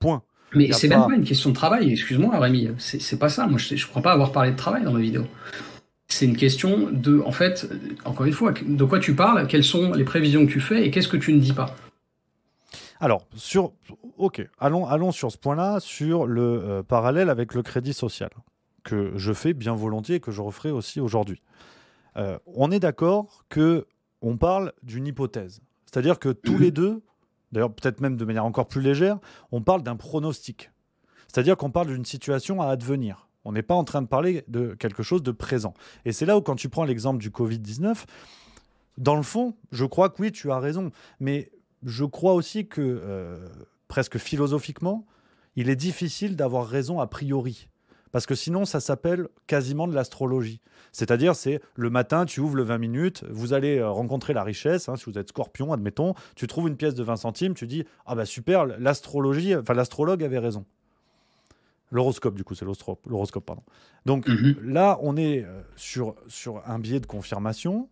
[0.00, 0.22] Point.
[0.54, 0.98] Mais c'est pas...
[0.98, 3.46] même pas une question de travail, excuse-moi Rémi, c'est pas ça.
[3.46, 5.24] Moi, je, je crois pas avoir parlé de travail dans ma vidéo
[6.08, 7.68] c'est une question de, en fait,
[8.04, 10.90] encore une fois, de quoi tu parles, quelles sont les prévisions que tu fais et
[10.90, 11.74] qu'est-ce que tu ne dis pas.
[13.00, 13.72] Alors, sur,
[14.16, 18.30] ok, allons, allons sur ce point-là, sur le euh, parallèle avec le crédit social,
[18.82, 21.42] que je fais bien volontiers et que je referai aussi aujourd'hui.
[22.16, 23.86] Euh, on est d'accord que
[24.22, 27.02] on parle d'une hypothèse, c'est-à-dire que tous les deux,
[27.52, 29.18] d'ailleurs peut-être même de manière encore plus légère,
[29.52, 30.70] on parle d'un pronostic,
[31.26, 33.28] c'est-à-dire qu'on parle d'une situation à advenir.
[33.44, 35.74] On n'est pas en train de parler de quelque chose de présent.
[36.04, 38.04] Et c'est là où, quand tu prends l'exemple du Covid-19,
[38.98, 40.90] dans le fond, je crois que oui, tu as raison.
[41.20, 41.50] Mais
[41.84, 43.48] je crois aussi que, euh,
[43.88, 45.06] presque philosophiquement,
[45.56, 47.68] il est difficile d'avoir raison a priori.
[48.12, 50.60] Parce que sinon, ça s'appelle quasiment de l'astrologie.
[50.92, 54.88] C'est-à-dire, c'est le matin, tu ouvres le 20 minutes, vous allez rencontrer la richesse.
[54.88, 57.84] Hein, si vous êtes scorpion, admettons, tu trouves une pièce de 20 centimes, tu dis
[58.06, 60.64] Ah bah super, l'astrologie, enfin l'astrologue avait raison.
[61.94, 63.62] L'horoscope, du coup, c'est l'horoscope, pardon.
[64.04, 64.60] Donc -hmm.
[64.60, 67.88] là, on est sur, sur un biais de confirmation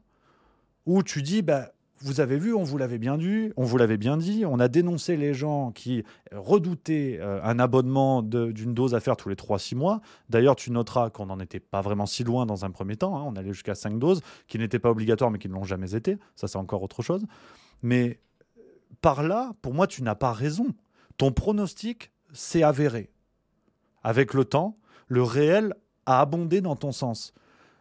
[0.86, 3.96] où tu dis, bah, vous avez vu, on vous l'avait bien dit, on vous l'avait
[3.96, 9.00] bien dit, on a dénoncé les gens qui redoutaient euh, un abonnement d'une dose à
[9.00, 10.00] faire tous les 3-6 mois.
[10.28, 13.24] D'ailleurs, tu noteras qu'on n'en était pas vraiment si loin dans un premier temps, hein,
[13.24, 16.18] on allait jusqu'à 5 doses, qui n'étaient pas obligatoires mais qui ne l'ont jamais été,
[16.34, 17.24] ça c'est encore autre chose.
[17.82, 18.20] Mais
[19.00, 20.66] par là, pour moi, tu n'as pas raison.
[21.16, 23.10] Ton pronostic s'est avéré
[24.02, 24.76] avec le temps,
[25.08, 25.74] le réel
[26.06, 27.32] a abondé dans ton sens.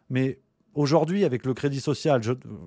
[0.09, 0.39] Mais
[0.73, 2.21] aujourd'hui, avec le crédit social,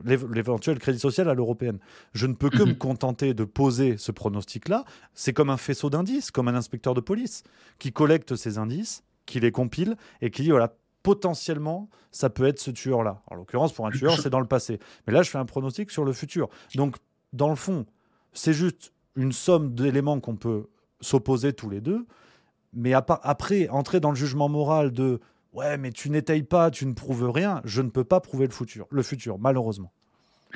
[0.05, 1.79] l'éventuel crédit social à l'européenne,
[2.13, 2.69] je ne peux que mmh.
[2.69, 4.85] me contenter de poser ce pronostic-là.
[5.15, 7.43] C'est comme un faisceau d'indices, comme un inspecteur de police
[7.79, 12.59] qui collecte ces indices, qui les compile et qui dit voilà, potentiellement, ça peut être
[12.59, 13.23] ce tueur-là.
[13.27, 14.81] En l'occurrence, pour un tueur, c'est dans le passé.
[15.07, 16.49] Mais là, je fais un pronostic sur le futur.
[16.75, 16.97] Donc,
[17.33, 17.87] dans le fond,
[18.33, 20.69] c'est juste une somme d'éléments qu'on peut
[21.01, 22.07] s'opposer tous les deux.
[22.75, 25.21] Mais après, entrer dans le jugement moral de
[25.53, 28.53] ouais, mais tu n'étayes pas, tu ne prouves rien, je ne peux pas prouver le
[28.53, 29.93] futur, le futur malheureusement.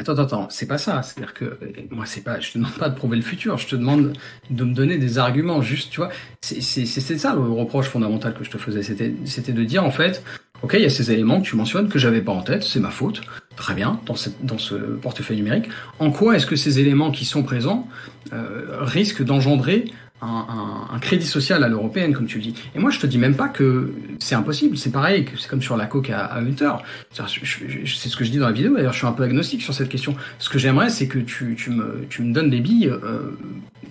[0.01, 1.03] Attends, attends, c'est pas ça.
[1.03, 1.59] C'est-à-dire que
[1.91, 3.59] moi, c'est pas, je te demande pas de prouver le futur.
[3.59, 4.17] Je te demande
[4.49, 5.61] de me donner des arguments.
[5.61, 8.85] Juste, tu vois, c'est ça le reproche fondamental que je te faisais.
[8.85, 10.23] C'était, c'était de dire en fait,
[10.63, 12.63] ok, il y a ces éléments que tu mentionnes que j'avais pas en tête.
[12.63, 13.23] C'est ma faute.
[13.57, 15.69] Très bien dans, cette, dans ce portefeuille numérique.
[15.99, 17.89] En quoi est-ce que ces éléments qui sont présents
[18.33, 19.87] euh, risquent d'engendrer
[20.21, 22.55] un, crédit social à l'européenne, comme tu le dis.
[22.75, 24.77] Et moi, je te dis même pas que c'est impossible.
[24.77, 26.73] C'est pareil, c'est comme sur la coque à, à Hunter.
[27.13, 28.75] C'est ce que je dis dans la vidéo.
[28.75, 30.17] D'ailleurs, je suis un peu agnostique sur cette question.
[30.39, 33.37] Ce que j'aimerais, c'est que tu, tu, me, tu me donnes des billes euh,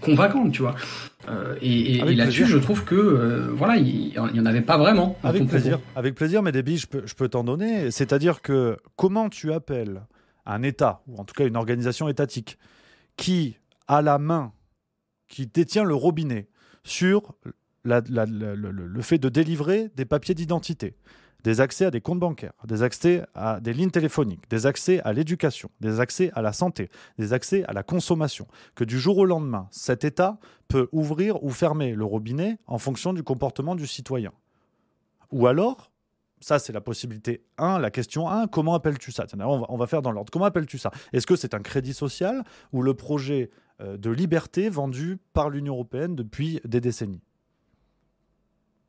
[0.01, 0.75] convaincantes, tu vois.
[1.29, 5.17] Euh, et, et, là-dessus, je trouve que euh, voilà, il y, en avait pas vraiment.
[5.23, 7.91] Avec plaisir, avec plaisir, mais des billes, je peux, je peux t'en donner.
[7.91, 10.01] C'est-à-dire que comment tu appelles
[10.45, 12.57] un État ou en tout cas une organisation étatique
[13.17, 14.53] qui a la main
[15.27, 16.47] qui détient le robinet
[16.83, 17.35] sur
[17.83, 20.95] le, fait de délivrer des papiers d'identité,
[21.43, 25.13] des accès à des comptes bancaires, des accès à des lignes téléphoniques, des accès à
[25.13, 29.25] l'éducation, des accès à la santé, des accès à la consommation, que du jour au
[29.25, 34.31] lendemain, cet État peut ouvrir ou fermer le robinet en fonction du comportement du citoyen.
[35.31, 35.91] Ou alors,
[36.39, 39.25] ça, c'est la possibilité 1, la question 1, comment appelles-tu ça?
[39.39, 40.31] On, va, on va faire dans l'ordre.
[40.31, 40.91] Comment appelles-tu ça?
[41.11, 46.15] Est-ce que c'est un crédit social ou le projet de liberté vendue par l'Union européenne
[46.15, 47.21] depuis des décennies.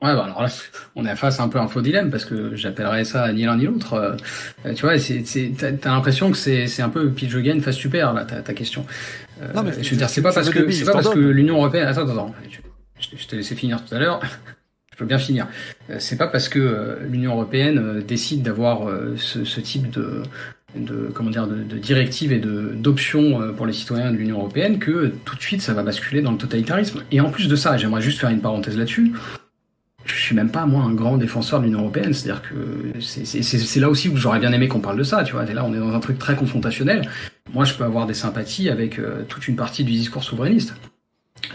[0.00, 0.48] Ouais, bah alors là,
[0.94, 3.56] on est face à un peu un faux dilemme parce que j'appellerais ça ni l'un
[3.56, 3.94] ni l'autre.
[4.64, 8.40] Euh, tu vois, t'as l'impression que c'est un peu pitch again face super là ta,
[8.40, 8.86] ta question.
[9.42, 11.56] Euh, non, mais je, veux dire, c'est pas parce que c'est pas parce que l'Union
[11.56, 11.88] européenne.
[11.88, 14.20] Attends, attends, je, je t'ai laissé finir tout à l'heure.
[14.92, 15.48] je peux bien finir.
[15.98, 20.22] C'est pas parce que l'Union européenne décide d'avoir ce, ce, type de,
[20.74, 25.12] de comment dire de, directives et d'options euh, pour les citoyens de l'Union européenne que
[25.24, 27.02] tout de suite ça va basculer dans le totalitarisme.
[27.10, 29.12] Et en plus de ça, j'aimerais juste faire une parenthèse là-dessus.
[30.04, 33.90] Je suis même pas moi un grand défenseur de l'Union européenne, c'est-à-dire que c'est là
[33.90, 35.48] aussi où j'aurais bien aimé qu'on parle de ça, tu vois.
[35.48, 37.08] Et là, on est dans un truc très confrontationnel.
[37.52, 40.74] Moi, je peux avoir des sympathies avec euh, toute une partie du discours souverainiste.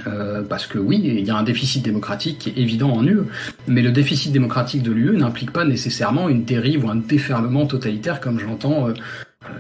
[0.08, 3.24] Euh, parce que oui, il y a un déficit démocratique qui est évident en UE,
[3.68, 8.20] mais le déficit démocratique de l'UE n'implique pas nécessairement une dérive ou un déferlement totalitaire
[8.20, 8.94] comme je l'entends euh,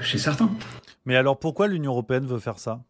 [0.02, 0.52] chez certains.
[1.06, 2.82] Mais alors pourquoi l'Union européenne veut faire ça?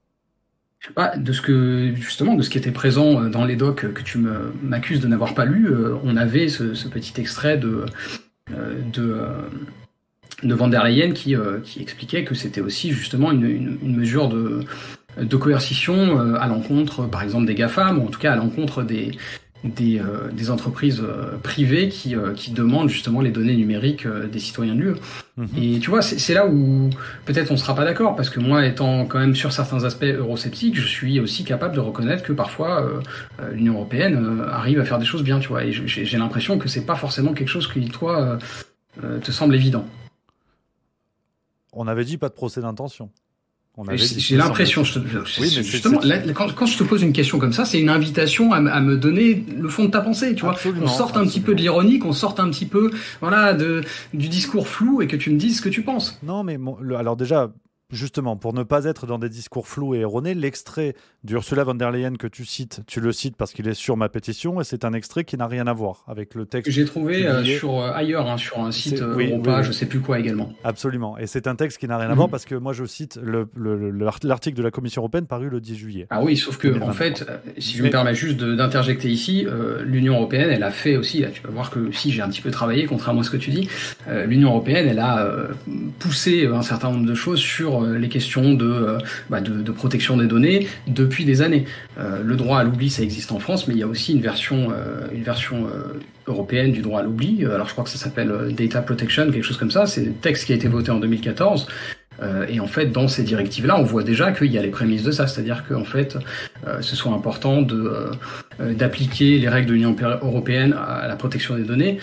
[0.97, 4.01] Bah, de ce que justement de ce qui était présent euh, dans les docs que
[4.01, 4.19] tu
[4.61, 5.69] m'accuses de n'avoir pas lu,
[6.03, 7.85] on avait ce, petit extrait de
[8.49, 9.21] de,
[10.43, 13.45] de Van der Leyen qui, qui expliquait que c'était aussi justement une,
[13.81, 14.65] une mesure de
[15.17, 18.83] de coercition euh, à l'encontre, par exemple, des GAFAM, ou en tout cas à l'encontre
[18.83, 19.11] des,
[19.63, 24.75] des, euh, des, entreprises euh, privées qui, qui demandent justement les données numériques des citoyens
[24.75, 24.95] de l'UE.
[25.37, 25.47] Mhm.
[25.57, 26.89] Et tu vois, c'est là où
[27.25, 30.75] peut-être on sera pas d'accord, parce que moi, étant quand même sur certains aspects eurosceptiques,
[30.75, 32.89] je suis aussi capable de reconnaître que parfois
[33.51, 35.63] l'Union européenne arrive à faire des choses bien, tu vois.
[35.63, 38.37] Et j'ai l'impression que c'est pas forcément quelque chose qui, toi,
[39.21, 39.85] te semble évident.
[41.71, 43.09] On avait dit pas de procès d'intention.
[43.95, 45.99] J'ai l'impression, justement,
[46.35, 49.67] quand, je te pose une question comme ça, c'est une invitation à, me donner le
[49.67, 50.55] fond de ta pensée, tu vois.
[50.81, 53.81] On sorte un petit peu de l'ironie, qu'on sorte un petit peu, voilà, de,
[54.13, 56.19] du discours flou et que tu me dises ce que tu penses.
[56.21, 56.59] Non, mais
[56.95, 57.51] alors déjà,
[57.89, 61.91] justement, pour ne pas être dans des discours flous et erronés, l'extrait d'Ursula von der
[61.91, 64.83] Leyen que tu cites, tu le cites parce qu'il est sur ma pétition et c'est
[64.83, 66.69] un extrait qui n'a rien à voir avec le texte.
[66.69, 70.01] J'ai trouvé euh, sur euh, ailleurs, hein, sur un site euh, Europa, je sais plus
[70.01, 70.51] quoi également.
[70.65, 71.17] Absolument.
[71.17, 72.31] Et c'est un texte qui n'a rien à voir mhm.
[72.31, 73.19] parce que moi je cite
[74.23, 76.07] l'article de la Commission européenne paru le 10 juillet.
[76.09, 77.25] Ah oui, sauf que en fait,
[77.57, 79.47] si je me permets juste d'interjecter ici,
[79.85, 82.41] l'Union européenne, elle a fait aussi, là, tu vas voir que si j'ai un petit
[82.41, 83.69] peu travaillé, contrairement à ce que tu dis,
[84.25, 85.25] l'Union européenne, elle a
[85.99, 88.97] poussé un certain nombre de choses sur les questions de,
[89.29, 91.65] bah, de, de protection des données depuis depuis des années.
[91.99, 94.21] Euh, le droit à l'oubli, ça existe en France, mais il y a aussi une
[94.21, 97.45] version, euh, euh, européenne du droit à l'oubli.
[97.45, 99.85] Alors je crois que ça s'appelle Data Protection, quelque chose comme ça.
[99.85, 101.67] C'est un texte qui a été voté en 2014.
[102.47, 105.11] et en fait, dans ces directives-là, on voit déjà qu'il y a les prémices de
[105.11, 106.17] ça, c'est-à-dire qu'en fait,
[106.79, 107.65] ce soit important
[108.59, 111.97] d'appliquer les règles de l'Union européenne à la protection des données,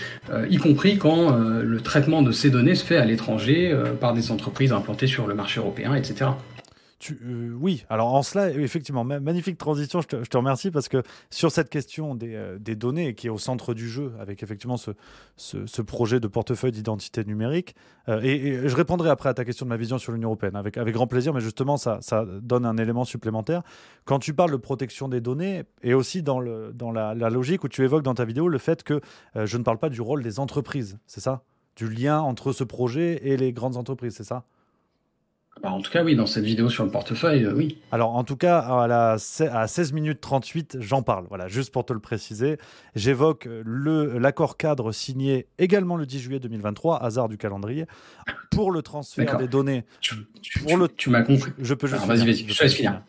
[0.51, 4.73] y compris quand le traitement de ces données se fait à l'étranger par des entreprises
[4.73, 6.33] implantées sur le marché européen, etc.
[7.11, 11.71] Euh, oui, alors en cela, effectivement, magnifique transition, je te, remercie parce que sur cette
[11.71, 16.29] question des, euh, données qui est au centre du jeu, avec effectivement ce, projet de
[16.29, 17.75] portefeuille d'identité numérique,
[18.09, 20.79] euh, et, je répondrai après à ta question de ma vision sur l'Union européenne, avec,
[20.79, 22.01] grand plaisir, mais justement, ça,
[22.43, 23.63] donne un élément supplémentaire.
[24.05, 28.03] Quand tu parles de protection des données, et aussi dans, la logique où tu évoques
[28.03, 29.01] dans ta vidéo le fait que
[29.35, 31.43] je ne parle pas du rôle des entreprises, c'est ça?
[31.77, 34.45] Du lien entre ce projet et les grandes entreprises, c'est ça?
[35.63, 37.79] Bah, en tout cas, oui, dans cette vidéo sur le portefeuille, euh, oui.
[37.93, 39.17] Alors, en tout cas, à, la,
[39.53, 41.27] à 16 minutes 38, j'en parle.
[41.29, 42.57] Voilà, juste pour te le préciser.
[42.95, 47.85] J'évoque l'accord cadre signé également le 10 juillet 2023, hasard du calendrier,
[48.51, 49.85] pour le transfert des données.
[50.01, 50.15] Tu,
[50.97, 51.53] tu m'as compris.
[51.59, 52.07] Je peux juste.
[52.07, 53.03] Vas-y, vas-y, je, finir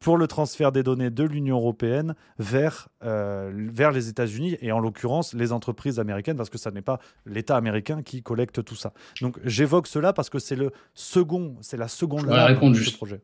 [0.00, 4.78] pour le transfert des données de l'Union européenne vers, euh, vers les États-Unis et en
[4.78, 8.92] l'occurrence les entreprises américaines parce que ce n'est pas l'État américain qui collecte tout ça.
[9.20, 13.20] Donc j'évoque cela parce que c'est le second, c'est la seconde lame de ce projet.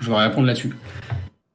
[0.00, 0.74] Je vais répondre là-dessus.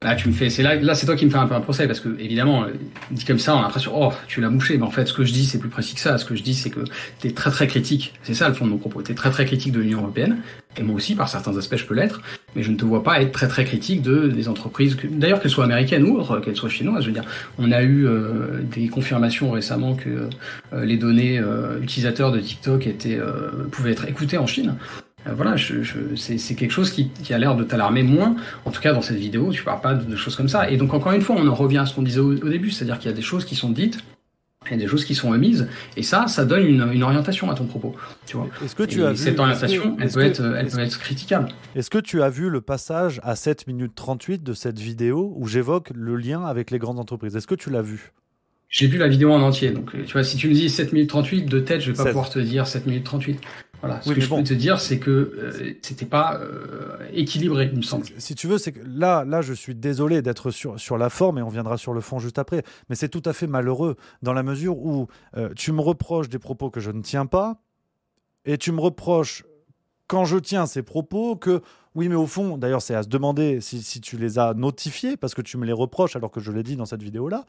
[0.01, 1.59] Là, tu me fais, c'est là, là, c'est toi qui me fais un peu un
[1.59, 2.69] procès parce que évidemment, euh,
[3.11, 4.77] dit comme ça, on a l'impression, oh, tu l'as mouché.
[4.77, 6.17] Mais en fait, ce que je dis, c'est plus précis que ça.
[6.17, 6.85] Ce que je dis, c'est que
[7.19, 8.13] tu es très très critique.
[8.23, 9.01] C'est ça le fond de mon propos.
[9.01, 10.37] Tu es très très critique de l'Union européenne.
[10.77, 12.21] Et moi aussi, par certains aspects, je peux l'être.
[12.55, 15.51] Mais je ne te vois pas être très très critique de des entreprises, d'ailleurs qu'elles
[15.51, 17.01] soient américaines ou autres, qu'elles soient chinoises.
[17.01, 17.25] Je veux dire,
[17.57, 20.29] on a eu euh, des confirmations récemment que
[20.71, 21.41] euh, les données
[21.81, 23.19] utilisateurs de TikTok étaient
[23.69, 24.75] pouvaient être écoutées en Chine.
[25.27, 28.35] Euh, voilà, je, je, c'est quelque chose qui, qui a l'air de t'alarmer moins.
[28.65, 30.69] En tout cas, dans cette vidéo, tu parles pas de, choses comme ça.
[30.69, 32.99] Et donc, encore une fois, on en revient à ce qu'on disait au, début, c'est-à-dire
[32.99, 33.99] qu'il y a des choses qui sont dites,
[34.65, 35.67] il y a des choses qui sont omises,
[35.97, 37.95] et ça, ça donne une, une orientation à ton propos.
[38.25, 38.47] Tu vois.
[38.63, 41.49] Est-ce que tu as cette orientation, elle, peut, être, elle peut être critiquable.
[41.75, 45.47] Est-ce que tu as vu le passage à 7 minutes 38 de cette vidéo où
[45.47, 47.35] j'évoque le lien avec les grandes entreprises?
[47.35, 48.11] Est-ce que tu l'as vu?
[48.69, 51.09] J'ai vu la vidéo en entier, donc tu vois, si tu me dis 7 minutes
[51.09, 53.39] 38 de tête, je vais pas pouvoir te dire 7 minutes 38.
[53.81, 54.01] Voilà.
[54.01, 57.81] Ce que je peux te dire, c'est que euh, c'était pas euh, équilibré, il me
[57.81, 58.05] semble.
[58.17, 61.37] Si tu veux, c'est que là, là, je suis désolé d'être sur, sur la forme
[61.37, 62.63] et on viendra sur le fond juste après.
[62.89, 65.07] Mais c'est tout à fait malheureux dans la mesure où
[65.37, 67.61] euh, tu me reproches des propos que je ne tiens pas
[68.45, 69.45] et tu me reproches
[70.07, 71.61] quand je tiens ces propos que
[71.95, 75.17] oui, mais au fond, d'ailleurs, c'est à se demander si, si tu les as notifiés
[75.17, 77.45] parce que tu me les reproches alors que je l'ai dit dans cette vidéo-là.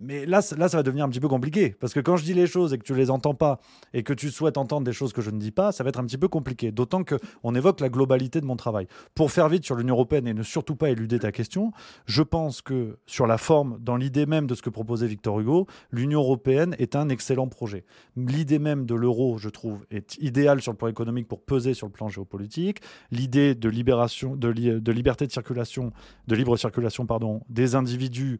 [0.00, 1.74] Mais là, là, ça va devenir un petit peu compliqué.
[1.80, 3.60] Parce que quand je dis les choses et que tu les entends pas,
[3.92, 5.98] et que tu souhaites entendre des choses que je ne dis pas, ça va être
[5.98, 6.70] un petit peu compliqué.
[6.70, 8.86] D'autant qu'on évoque la globalité de mon travail.
[9.14, 11.72] Pour faire vite sur l'Union européenne et ne surtout pas éluder ta question,
[12.06, 15.66] je pense que sur la forme, dans l'idée même de ce que proposait Victor Hugo,
[15.90, 17.84] l'Union européenne est un excellent projet.
[18.16, 21.88] L'idée même de l'euro, je trouve, est idéale sur le plan économique pour peser sur
[21.88, 22.80] le plan géopolitique.
[23.10, 25.92] L'idée de libération, de, de liberté de circulation,
[26.28, 28.38] de libre circulation, pardon, des individus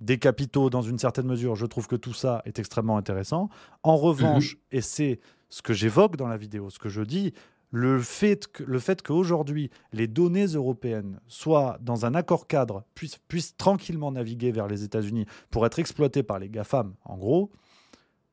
[0.00, 3.48] des capitaux dans une certaine mesure, je trouve que tout ça est extrêmement intéressant.
[3.82, 4.60] En revanche, mhm.
[4.78, 7.32] et c'est ce que j'évoque dans la vidéo, ce que je dis,
[7.72, 13.18] le fait, que, le fait qu'aujourd'hui, les données européennes soient dans un accord cadre, puissent,
[13.28, 17.52] puissent tranquillement naviguer vers les États-Unis pour être exploitées par les GAFAM, en gros,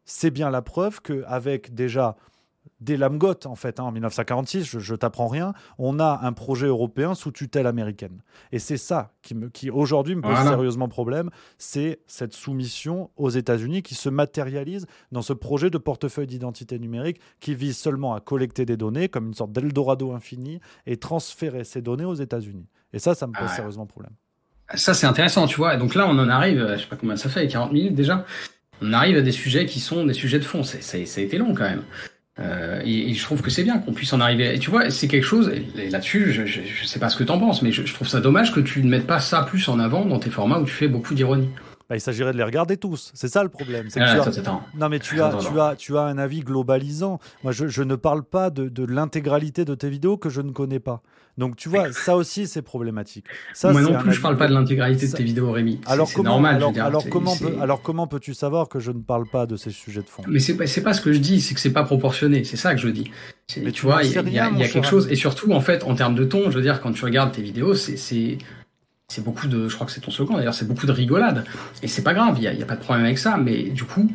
[0.05, 2.15] c'est bien la preuve qu'avec déjà
[2.79, 6.67] dès l'AMGOT, en fait, hein, en 1946, je, je t'apprends rien, on a un projet
[6.67, 8.21] européen sous tutelle américaine.
[8.51, 13.83] Et c'est ça qui, qui aujourd'hui me pose sérieusement problème, c'est cette soumission aux États-Unis
[13.83, 18.65] qui se matérialise dans ce projet de portefeuille d'identité numérique qui vise seulement à collecter
[18.65, 22.67] des données comme une sorte d'Eldorado infini et transférer ces données aux États-Unis.
[22.93, 24.13] Et ça, ça me pose sérieusement problème.
[24.75, 25.75] Ça, c'est intéressant, tu vois.
[25.75, 28.25] Et donc là, on en arrive, je sais pas combien ça fait, 40 minutes déjà.
[28.81, 30.63] On arrive à des sujets qui sont des sujets de fond.
[30.63, 31.83] Ça a été long quand même.
[32.39, 34.53] Euh, et, je trouve que c'est bien qu'on puisse en arriver.
[34.55, 37.39] Et tu vois, c'est quelque chose, et là-dessus, je, je, sais pas ce que t'en
[37.39, 39.79] penses, mais je, je, trouve ça dommage que tu ne mettes pas ça plus en
[39.79, 41.49] avant dans tes formats où tu fais beaucoup d'ironie.
[41.89, 43.11] Bah, il s'agirait de les regarder tous.
[43.13, 43.87] C'est ça le problème.
[43.95, 44.17] Ah,
[44.77, 47.19] non, mais tu as, tu, as, tu as un avis globalisant.
[47.43, 50.51] Moi, je, je ne parle pas de, de l'intégralité de tes vidéos que je ne
[50.51, 51.01] connais pas.
[51.37, 53.25] Donc, tu vois, ça aussi, c'est problématique.
[53.53, 55.79] Ça, Moi non plus, je parle pas de l'intégralité de tes vidéos, Rémi.
[55.85, 56.55] Alors, c'est normal.
[56.55, 59.69] Alors, alors comment, peut, alors, comment peux-tu savoir que je ne parle pas de ces
[59.69, 60.23] sujets de fond?
[60.27, 62.43] Mais c'est pas, pas ce que je dis, c'est que c'est pas proportionné.
[62.43, 63.11] C'est ça que je dis.
[63.61, 65.07] Mais tu, vois, il y, y, a, y a quelque chose.
[65.11, 67.41] Et surtout, en fait, en termes de ton, je veux dire, quand tu regardes tes
[67.41, 68.37] vidéos, c'est
[69.09, 71.45] c'est beaucoup de, je crois que c'est ton slogan d'ailleurs, c'est beaucoup de rigolade.
[71.81, 73.83] Et c'est pas grave, il n'y a, a, pas de problème avec ça, mais du
[73.85, 74.11] coup,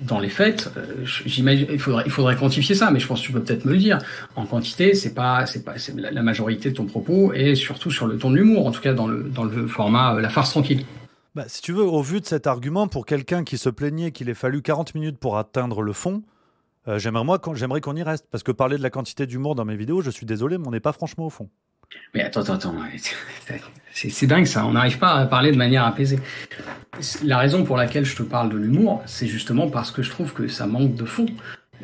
[0.00, 3.42] dans les faits, euh, j'imagine, il faudrait, quantifier ça, mais je pense que tu peux
[3.42, 3.98] peut-être me le dire.
[4.36, 8.16] En quantité, c'est pas, c'est pas, la majorité de ton propos et surtout sur le
[8.16, 10.84] ton de l'humour, en tout cas dans le, dans le format euh, la farce tranquille.
[11.34, 14.28] Bah, si tu veux, au vu de cet argument, pour quelqu'un qui se plaignait qu'il
[14.28, 16.22] ait fallu 40 minutes pour atteindre le fond,
[16.86, 19.74] j'aimerais moi, j'aimerais qu'on y reste, parce que parler de la quantité d'humour dans mes
[19.74, 21.48] vidéos, je suis désolé, mais on n'est pas franchement au fond.
[22.14, 22.74] Mais attends, attends, attends.
[23.92, 24.66] C'est dingue ça.
[24.66, 26.18] On n'arrive pas à parler de manière apaisée.
[27.24, 30.32] La raison pour laquelle je te parle de l'humour, c'est justement parce que je trouve
[30.32, 31.26] que ça manque de fond.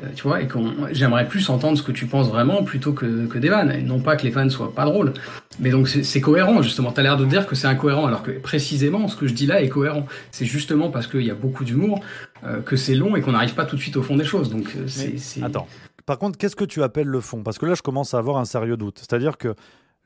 [0.02, 3.26] Euh, tu vois, et qu'on, j'aimerais plus entendre ce que tu penses vraiment plutôt que,
[3.26, 3.72] que des vannes.
[3.72, 5.12] Et non pas que les vannes soient pas drôles.
[5.58, 6.92] Mais donc c'est cohérent, justement.
[6.92, 9.46] Tu as l'air de dire que c'est incohérent, alors que précisément, ce que je dis
[9.46, 10.06] là est cohérent.
[10.30, 12.00] C'est justement parce qu'il y a beaucoup d'humour
[12.44, 14.50] euh, que c'est long et qu'on n'arrive pas tout de suite au fond des choses.
[14.50, 15.42] Donc euh, c'est.
[15.42, 15.66] Attends.
[16.06, 17.42] Par contre, qu'est-ce que tu appelles le fond?
[17.42, 18.98] Parce que là, je commence à avoir un sérieux doute.
[18.98, 19.54] C'est-à-dire que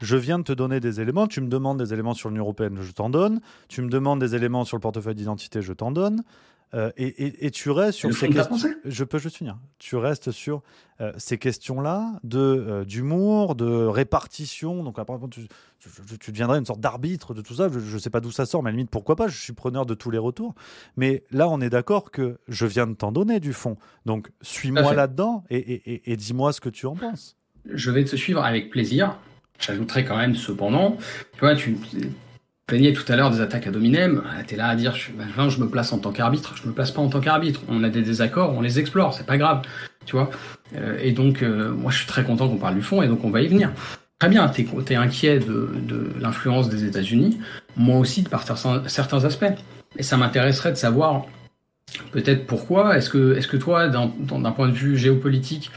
[0.01, 2.79] je viens de te donner des éléments, tu me demandes des éléments sur l'Union européenne,
[2.81, 6.23] je t'en donne, tu me demandes des éléments sur le portefeuille d'identité, je t'en donne.
[6.75, 8.57] Euh, et, tu restes sur ces questions.
[8.85, 9.59] Je peux juste finir.
[9.79, 10.63] Tu restes sur
[11.01, 14.83] euh, ces questions-là de euh, d'humour, de répartition.
[14.83, 15.47] Donc après, tu,
[16.19, 17.69] tu, deviendrais une sorte d'arbitre de tout ça.
[17.69, 19.29] Je ne sais pas d'où ça sort, mais à la limite, pourquoi pas?
[19.29, 20.55] Je suis preneur de tous les retours.
[20.97, 23.77] Mais là, on est d'accord que je viens de t'en donner du fond.
[24.05, 27.37] Donc suis-moi là-dedans et, et dis-moi ce que tu en penses.
[27.73, 29.17] Je vais te suivre avec plaisir.
[29.59, 30.99] J'ajouterais quand même cependant,
[31.35, 31.77] tu vois, tu
[32.67, 35.11] plaignais tout à l'heure des attaques à Dominem, ah, tu es là à dire je,
[35.13, 37.61] ben, je me place en tant qu'arbitre, je me place pas en tant qu'arbitre.
[37.69, 39.63] On a des désaccords, on les explore, c'est pas grave,
[40.07, 40.31] tu vois.
[40.77, 43.25] Euh, et donc, euh, moi, je suis très content qu'on parle du fond, et donc
[43.25, 43.71] on va y venir.
[44.19, 47.39] Très bien, tu es, inquiet de, de l'influence des États-Unis,
[47.77, 49.53] moi aussi de par certains aspects.
[49.97, 51.27] Et ça m'intéresserait de savoir
[52.13, 52.97] peut-être pourquoi.
[52.97, 54.09] Est-ce que, est-ce que toi, d'un
[54.53, 55.71] point de vue géopolitique,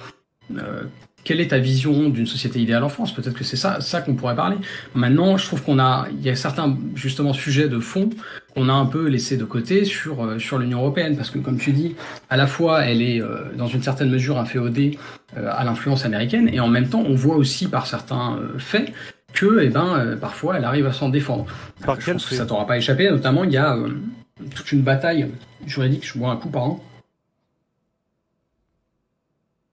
[0.55, 0.83] euh,
[1.27, 3.13] quelle est ta vision d'une société idéale en France?
[3.13, 4.55] Peut-être que c'est ça, ça qu'on pourrait parler.
[4.95, 8.09] Maintenant, je trouve qu'on a, il y a certains justement sujets de fond
[8.55, 11.57] qu'on a un peu laissé de côté sur euh, sur l'Union européenne, parce que comme
[11.57, 11.97] tu dis,
[12.29, 14.97] à la fois elle est euh, dans une certaine mesure inféodée
[15.35, 18.93] euh, à l'influence américaine, et en même temps, on voit aussi par certains faits
[19.33, 21.45] que, eh ben, parfois, elle arrive à s'en défendre.
[21.85, 23.09] Par je pense que ça t'aura pas échappé.
[23.09, 23.77] Notamment, il y a
[24.55, 25.27] toute une bataille
[25.65, 26.07] juridique.
[26.07, 26.79] Je vois un coup, pardon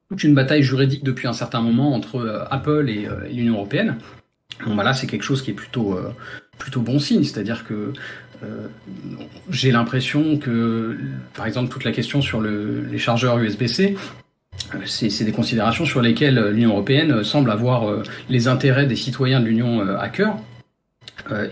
[0.08, 3.96] toute une bataille juridique depuis un certain moment entre euh, Apple euh, et, l'Union européenne.
[4.64, 6.10] Bon, bah là, c'est quelque chose qui est plutôt, euh,
[6.58, 7.92] plutôt bon signe, c'est-à-dire que
[9.48, 10.98] j'ai l'impression que,
[11.34, 13.96] par exemple, toute la question sur les chargeurs USB-C,
[14.84, 19.80] c'est des considérations sur lesquelles l'Union européenne semble avoir les intérêts des citoyens de l'Union
[19.96, 20.36] à cœur.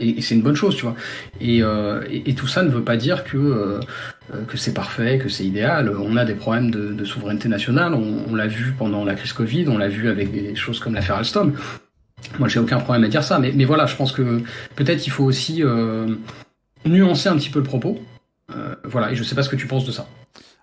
[0.00, 0.96] Et, c'est une bonne chose, tu vois.
[1.40, 1.62] Et,
[2.30, 3.80] et, tout ça ne veut pas dire que
[4.34, 5.92] euh, que c'est parfait, que c'est idéal.
[5.98, 7.92] On a des problèmes de, souveraineté nationale.
[7.94, 11.16] On, l'a vu pendant la crise Covid, on l'a vu avec des choses comme l'affaire
[11.16, 11.54] Alstom.
[12.38, 14.40] Moi, j'ai aucun problème à dire ça, mais, mais voilà, je pense que
[14.76, 16.14] peut-être il faut aussi euh,
[16.86, 18.00] nuancer un petit peu le propos.
[18.56, 20.06] Euh, voilà, et je sais pas ce que tu penses de ça.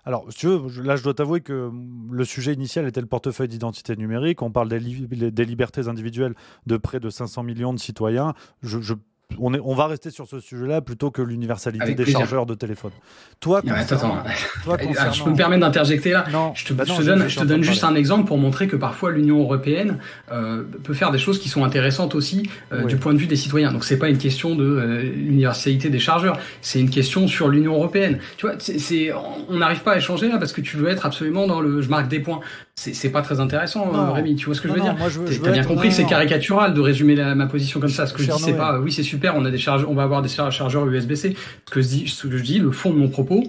[0.04, 1.70] Alors, si tu veux, là, je dois t'avouer que
[2.10, 4.42] le sujet initial était le portefeuille d'identité numérique.
[4.42, 6.34] On parle des, libertés individuelles
[6.66, 8.34] de près de 500 millions de citoyens.
[8.62, 8.94] Je
[9.38, 12.92] on, est, on va rester sur ce sujet-là plutôt que l'universalité des chargeurs de téléphone.
[13.40, 14.22] Toi, attends,
[15.12, 16.24] je peux me permettre d'interjecter là.
[16.32, 19.12] Non, je te, bah donne, je te donne juste un exemple pour montrer que parfois
[19.12, 19.98] l'Union européenne
[20.30, 23.36] euh, peut faire des choses qui sont intéressantes aussi euh, du point de vue des
[23.36, 23.72] citoyens.
[23.72, 27.74] Donc c'est pas une question de euh, l'universalité des chargeurs, c'est une question sur l'Union
[27.74, 28.18] européenne.
[28.36, 29.10] Tu vois, c'est,
[29.48, 31.88] on n'arrive pas à échanger là parce que tu veux être absolument dans le, je
[31.88, 32.40] marque des points.
[32.80, 34.36] C'est pas très intéressant, Rémi.
[34.36, 34.96] Tu vois ce que je veux dire
[35.42, 38.06] T'as bien compris que c'est caricatural de résumer ma position comme ça.
[38.06, 40.02] Ce que je dis, c'est pas, oui, c'est super on a des chargeurs, on va
[40.02, 41.36] avoir des chargeurs USB-C.
[41.66, 43.44] Ce que je dis, ce que je dis, le fond de mon propos,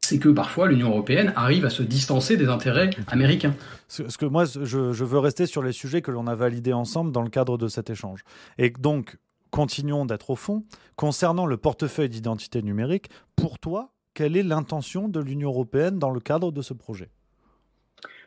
[0.00, 3.54] c'est que parfois l'Union européenne arrive à se distancer des intérêts américains.
[3.88, 7.22] Ce que moi, je, veux rester sur les sujets que l'on a validés ensemble dans
[7.22, 8.24] le cadre de cet échange.
[8.58, 9.16] Et donc,
[9.50, 10.64] continuons d'être au fond.
[10.96, 16.20] Concernant le portefeuille d'identité numérique, pour toi, quelle est l'intention de l'Union européenne dans le
[16.20, 17.10] cadre de ce projet?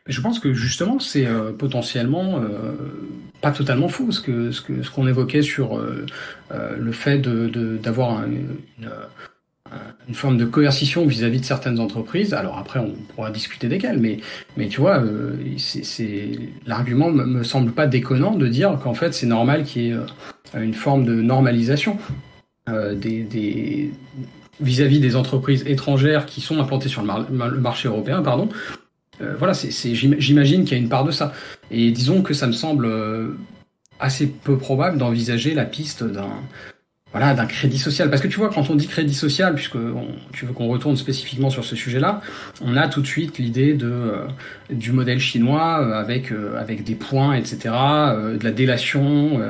[0.06, 2.72] Je pense que justement, c'est euh, potentiellement euh,
[3.40, 6.04] pas totalement faux ce que ce que ce qu'on évoquait sur euh,
[6.78, 8.58] le fait de d'avoir une,
[10.06, 12.34] une, forme de coercition vis-à-vis de certaines entreprises.
[12.34, 14.18] Alors après, on pourra discuter desquelles, mais
[14.58, 15.02] mais tu vois,
[15.56, 19.96] c'est l'argument me, semble pas déconnant de dire qu'en fait c'est normal qu'il y ait
[20.54, 21.96] une forme de normalisation
[22.68, 23.90] des, des
[24.60, 28.48] vis-à-vis des entreprises étrangères qui sont implantées sur le, le marché européen, pardon,
[29.20, 31.32] euh, voilà, c'est, j'imagine qu'il y a une part de ça.
[31.70, 33.36] Et disons que ça me semble euh,
[34.00, 36.30] assez peu probable d'envisager la piste d'un
[37.12, 39.78] voilà crédit social parce que tu vois quand on dit crédit social puisque
[40.32, 42.20] tu veux qu'on retourne spécifiquement sur ce sujet-là
[42.60, 44.26] on a tout de suite l'idée euh,
[44.68, 49.40] du modèle chinois avec avec des points etc de la délation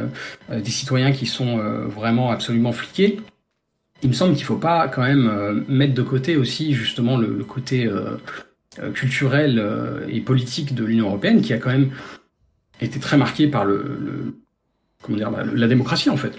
[0.50, 1.56] des citoyens qui sont
[1.86, 3.20] vraiment absolument fliqués
[4.02, 7.44] il me semble qu'il faut pas quand même mettre de côté aussi justement le, le
[7.44, 7.88] côté
[8.94, 11.90] culturelle euh, et politique de l'Union européenne qui a quand même
[12.80, 14.34] été très marquée par le,
[15.02, 16.32] comment dire la, démocratie en fait.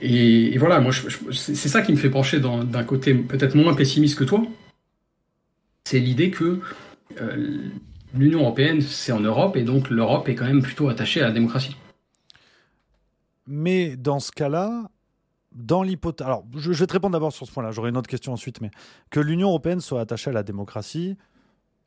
[0.00, 0.92] Et, voilà, moi
[1.32, 4.42] c'est ça qui me fait pencher d'un côté peut-être moins pessimiste que toi.
[5.84, 6.60] C'est l'idée que
[7.20, 7.58] euh,
[8.14, 11.32] l'Union européenne c'est en Europe et donc l'Europe est quand même plutôt attachée à la
[11.32, 11.76] démocratie.
[13.46, 14.90] Mais dans ce cas-là,
[15.58, 16.26] dans l'hypothèse.
[16.26, 18.70] Alors, je, vais te répondre d'abord sur ce point-là, j'aurai une autre question ensuite, mais
[19.10, 21.16] que l'Union européenne soit attachée à la démocratie,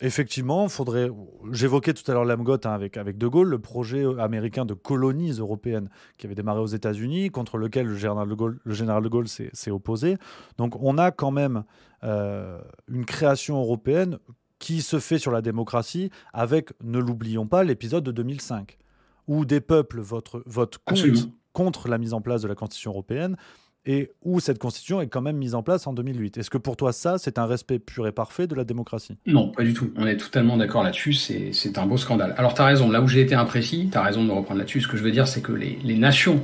[0.03, 1.09] Effectivement, faudrait.
[1.51, 5.33] J'évoquais tout à l'heure l'AMGOT hein, avec, avec De Gaulle, le projet américain de colonies
[5.33, 9.09] européennes qui avait démarré aux États-Unis, contre lequel le général de Gaulle, le général de
[9.09, 10.17] Gaulle s'est opposé.
[10.57, 11.63] Donc on a quand même
[12.03, 14.17] euh, une création européenne
[14.57, 18.79] qui se fait sur la démocratie avec, ne l'oublions pas, l'épisode de 2005,
[19.27, 23.37] où des peuples votent, contre, contre la mise en place de la Constitution européenne
[23.85, 26.37] et où cette constitution est quand même mise en place en 2008.
[26.37, 29.17] Est-ce que pour toi, ça, c'est un respect pur et parfait de la démocratie?
[29.25, 29.91] Non, pas du tout.
[29.95, 31.13] On est totalement d'accord là-dessus.
[31.13, 32.35] C'est un beau scandale.
[32.37, 32.91] Alors, tu as raison.
[32.91, 34.81] Là où j'ai été imprécis, tu as raison de me reprendre là-dessus.
[34.81, 36.43] Ce que je veux dire, c'est que les, les, nations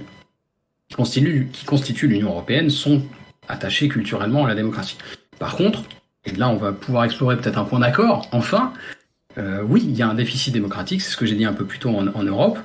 [0.89, 3.03] qui constituent, qui constituent l'Union européenne sont
[3.47, 4.97] attachées culturellement à la démocratie.
[5.37, 5.83] Par contre,
[6.25, 8.73] et là, on va pouvoir explorer peut-être un point d'accord, enfin,
[9.37, 11.65] euh, oui, il y a un déficit démocratique, c'est ce que j'ai dit un peu
[11.65, 12.57] plus tôt en, en Europe.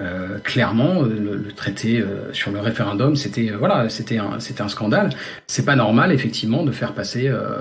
[0.00, 4.62] Euh, clairement, le, le traité euh, sur le référendum, c'était euh, voilà, c'était un, c'était
[4.62, 5.10] un scandale.
[5.46, 7.60] C'est pas normal, effectivement, de faire passer euh,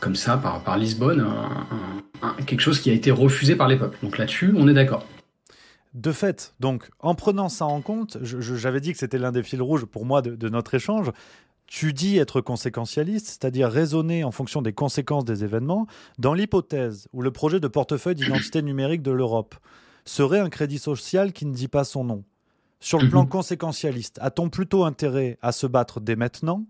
[0.00, 1.26] comme ça par, Lisbonne
[2.46, 3.98] quelque chose qui a été refusé par les peuples.
[4.02, 5.04] Donc là-dessus, on est d'accord.
[5.94, 9.60] De fait, donc en prenant ça en compte, j'avais dit que c'était l'un des fils
[9.60, 11.10] rouges pour moi de, de notre échange.
[11.66, 15.86] Tu dis être conséquentialiste, c'est-à-dire raisonner en fonction des conséquences des événements,
[16.18, 19.56] dans l'hypothèse où le projet de portefeuille d'identité numérique de l'Europe
[20.08, 22.24] serait un crédit social qui ne dit pas son nom.
[22.80, 23.28] Sur le plan mmh.
[23.28, 26.64] conséquentialiste, a-t-on plutôt intérêt à se battre dès maintenant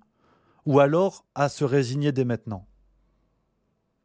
[0.65, 2.67] ou alors à se résigner dès maintenant?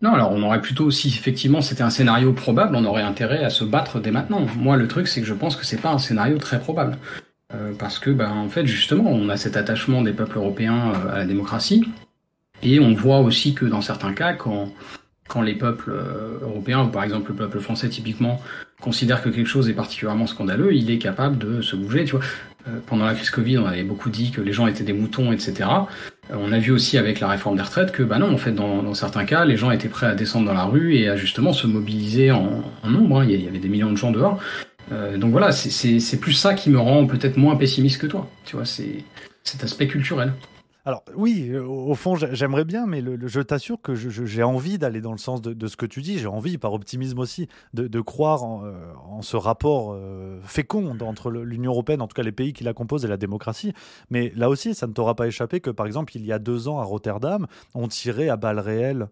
[0.01, 3.49] Non, alors on aurait plutôt, si effectivement c'était un scénario probable, on aurait intérêt à
[3.49, 4.45] se battre dès maintenant.
[4.57, 6.97] Moi, le truc, c'est que je pense que c'est pas un scénario très probable.
[7.53, 11.13] Euh, parce que, ben, en fait, justement, on a cet attachement des peuples européens euh,
[11.13, 11.85] à la démocratie.
[12.63, 14.69] Et on voit aussi que dans certains cas, quand,
[15.27, 18.41] quand les peuples euh, européens, ou par exemple le peuple français typiquement,
[18.83, 22.03] considère que quelque chose est particulièrement scandaleux, il est capable de se bouger.
[22.03, 22.25] Tu vois,
[22.67, 25.31] euh, pendant la crise Covid, on avait beaucoup dit que les gens étaient des moutons,
[25.31, 25.69] etc.
[26.31, 28.51] Euh, on a vu aussi avec la réforme des retraites que, bah non, en fait,
[28.51, 31.15] dans, dans, certains cas, les gens étaient prêts à descendre dans la rue et à
[31.15, 33.21] justement se mobiliser en, en nombre.
[33.21, 33.25] Hein.
[33.27, 34.39] Il y avait des millions de gens dehors.
[34.91, 38.29] Euh, donc voilà, c'est plus ça qui me rend peut-être moins pessimiste que toi.
[38.43, 39.05] Tu vois, c'est
[39.43, 40.33] cet aspect culturel.
[40.85, 44.77] Alors oui, euh, au fond, j'aimerais bien, mais le, le, je t'assure que j'ai envie
[44.77, 46.19] d'aller dans le sens de, de, ce que tu dis.
[46.19, 48.73] J'ai envie, par optimisme aussi, de, de croire en, euh,
[49.09, 52.73] en, ce rapport euh, fécond entre l'Union européenne, en tout cas les pays qui la
[52.73, 53.73] composent, et la démocratie.
[54.09, 56.67] Mais là aussi, ça ne t'aura pas échappé que, par exemple, il y a deux
[56.67, 59.07] ans à Rotterdam, on tirait à balles réelles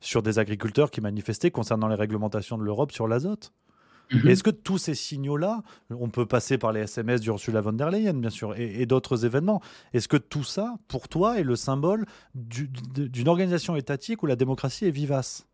[0.00, 3.54] sur des agriculteurs qui manifestaient concernant les réglementations de l'Europe sur l'azote.
[4.12, 4.28] Mmh.
[4.28, 8.14] Est-ce que tous ces signaux-là, on peut passer par les SMS d'Ursula von der Leyen,
[8.14, 9.60] bien sûr, et, et d'autres événements,
[9.94, 14.86] est-ce que tout ça, pour toi, est le symbole d'une organisation étatique où la démocratie
[14.86, 15.46] est vivace?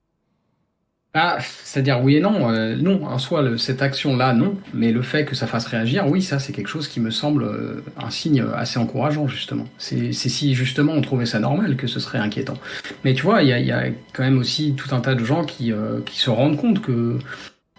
[1.14, 2.50] Ah, c'est-à-dire oui et non.
[2.50, 4.56] Euh, non, en soi, le, cette action-là, non.
[4.72, 7.44] Mais le fait que ça fasse réagir, oui, ça, c'est quelque chose qui me semble
[7.44, 9.66] euh, un signe assez encourageant, justement.
[9.76, 12.56] C'est si, justement, on trouvait ça normal que ce serait inquiétant.
[13.04, 15.22] Mais tu vois, il y a, y a, quand même aussi tout un tas de
[15.22, 17.18] gens qui, euh, qui se rendent compte que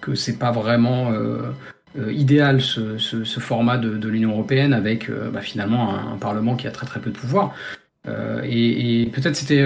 [0.03, 1.53] que c'est pas vraiment euh,
[1.97, 6.13] euh, idéal ce, ce, ce, format de, de l'Union européenne avec euh, bah, finalement un,
[6.13, 7.53] un, parlement qui a très très peu de pouvoir.
[8.43, 9.65] Et, et peut-être c'était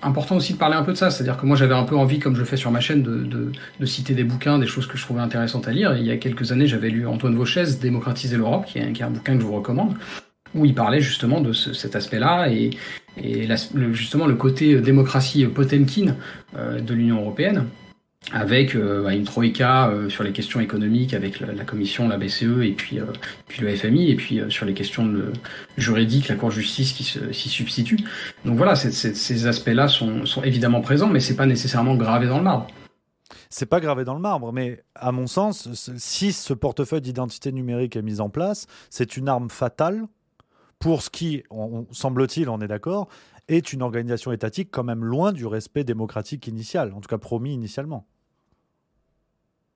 [0.00, 2.20] important aussi de parler un peu de ça, c'est-à-dire que moi j'avais un peu envie,
[2.20, 3.50] comme je le fais sur ma chaîne, de, de,
[3.80, 5.96] de, citer des bouquins, des choses que je trouvais intéressantes à lire.
[5.96, 9.10] Il y a quelques années, j'avais lu Antoine Vauchez, Démocratiser l'Europe, qui qui est un
[9.10, 9.96] bouquin que je vous recommande
[10.54, 12.70] où il parlait justement de ce, cet aspect-là et,
[13.22, 13.56] et la,
[13.92, 16.14] justement le côté démocratie Potemkin
[16.56, 17.66] euh, de l'Union européenne,
[18.32, 22.72] avec euh, une troïka euh, sur les questions économiques avec la, Commission, la BCE et
[22.72, 23.04] puis, euh,
[23.60, 25.12] le FMI, et puis sur les questions
[25.76, 27.98] juridiques, la Cour de justice qui s'y substitue.
[28.44, 32.44] Donc voilà, ces aspects-là sont, sont, évidemment présents, mais c'est pas nécessairement gravé dans le
[32.44, 32.66] marbre.
[33.48, 37.96] C'est pas gravé dans le marbre, mais à mon sens, si ce portefeuille d'identité numérique
[37.96, 40.02] est mis en place, c'est une arme fatale
[40.78, 41.44] pour ce qui,
[41.90, 43.08] semble-t-il, on est d'accord,
[43.48, 47.54] est une organisation étatique quand même loin du respect démocratique initial, en tout cas promis
[47.54, 48.06] initialement.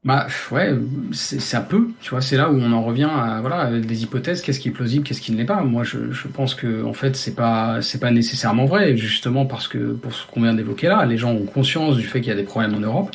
[0.02, 0.74] Bah ouais,
[1.12, 4.40] c'est un peu, tu vois, c'est là où on en revient à voilà des hypothèses,
[4.40, 5.62] qu'est-ce qui est plausible, qu'est-ce qui ne l'est pas.
[5.62, 9.68] Moi, je, je, pense que en fait, c'est pas c'est pas nécessairement vrai, justement parce
[9.68, 12.32] que pour ce qu'on vient d'évoquer là, les gens ont conscience du fait qu'il y
[12.32, 13.14] a des problèmes en Europe.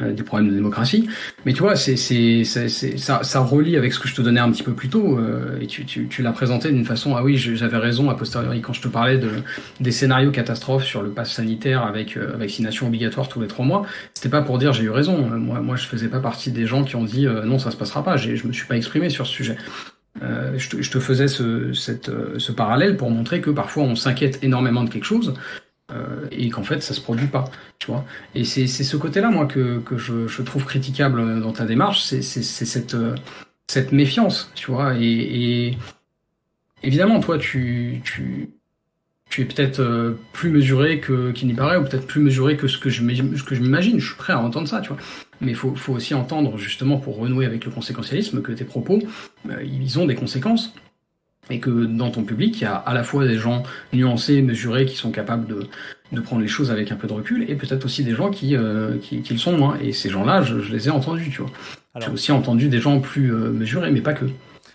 [0.00, 1.08] Euh, des problèmes de démocratie.
[1.44, 1.96] Mais tu vois, c'est,
[2.44, 5.58] ça, ça relie avec ce que je te donnais un petit peu plus tôt, euh,
[5.60, 8.72] et tu, tu, tu l'as présenté d'une façon, ah oui, j'avais raison a posteriori quand
[8.72, 9.28] je te parlais de,
[9.80, 13.86] des scénarios catastrophes sur le pass sanitaire avec euh, vaccination obligatoire tous les trois mois.
[14.14, 15.16] C'était pas pour dire j'ai eu raison.
[15.18, 17.76] Moi, moi, je faisais pas partie des gens qui ont dit euh, non, ça se
[17.76, 18.16] passera pas.
[18.16, 19.56] Je me suis pas exprimé sur ce sujet.
[20.22, 23.94] Euh, je, te, je, te, faisais ce, cette, ce parallèle pour montrer que parfois on
[23.94, 25.34] s'inquiète énormément de quelque chose
[25.90, 27.44] euh, et qu'en fait ça se produit pas,
[27.78, 28.04] tu vois.
[28.34, 32.22] Et c'est ce côté-là moi que, que je, je, trouve critiquable dans ta démarche, c'est
[32.22, 32.96] cette
[33.68, 34.96] cette méfiance, tu vois.
[34.98, 35.78] Et, et
[36.82, 38.50] évidemment, toi, tu tu
[39.30, 42.66] tu es peut-être euh, plus mesuré que qu'il n'y paraît, ou peut-être plus mesuré que
[42.66, 44.00] ce que je je m'imagine.
[44.00, 44.98] Je suis prêt à entendre ça, tu vois.
[45.40, 49.00] Mais il faut, faut aussi entendre justement pour renouer avec le conséquentialisme que tes propos,
[49.50, 50.74] euh, ils ont des conséquences
[51.50, 54.86] et que dans ton public, il y a à la fois des gens nuancés, mesurés,
[54.86, 55.66] qui sont capables de,
[56.12, 58.56] de prendre les choses avec un peu de recul, et peut-être aussi des gens qui,
[58.56, 59.78] euh, qui, qui, le sont moins.
[59.82, 61.50] Et ces gens-là, je, je, les ai entendus, tu vois.
[62.00, 64.26] J'ai aussi entendu des gens plus euh, mesurés, mais pas que.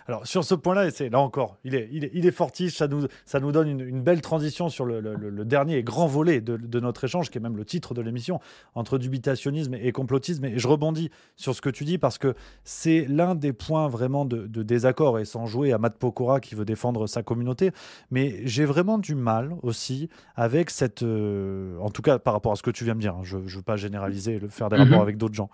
[0.08, 2.76] Alors sur ce point-là, c'est là encore, il est, il est, il est fortiche.
[2.76, 6.41] Ça nous, ça nous donne une, belle transition sur le, le, dernier et grand volet
[6.41, 8.39] de, de, notre échange, qui est même le titre de l'émission,
[8.76, 10.45] entre dubitationnisme et complotisme.
[10.45, 14.26] Et je rebondis sur ce que tu dis parce que c'est l'un des points vraiment
[14.26, 17.72] de, désaccord et sans jouer à Matt Pokora qui veut défendre sa communauté.
[18.12, 22.56] Mais j'ai vraiment du mal aussi avec cette, euh, en tout cas par rapport à
[22.56, 23.16] ce que tu viens de dire.
[23.16, 25.01] Hein, je ne veux pas généraliser, le faire des rapports mhm.
[25.01, 25.49] avec d'autres gens.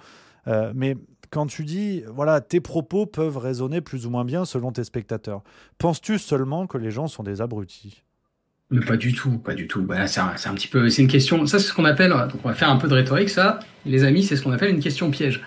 [0.48, 0.96] Euh, mais
[1.32, 5.44] quand tu dis, voilà, tes propos peuvent résonner plus ou moins bien selon tes spectateurs,
[5.78, 8.04] penses-tu seulement que les gens sont des abrutis?
[8.72, 9.82] Mais pas du tout, pas du tout.
[9.82, 11.46] Bah, c'est un, un, petit peu, c'est une question.
[11.48, 12.12] Ça, c'est ce qu'on appelle.
[12.12, 13.30] Donc, on va faire un peu de rhétorique.
[13.30, 15.42] Ça, les amis, c'est ce qu'on appelle une question piège.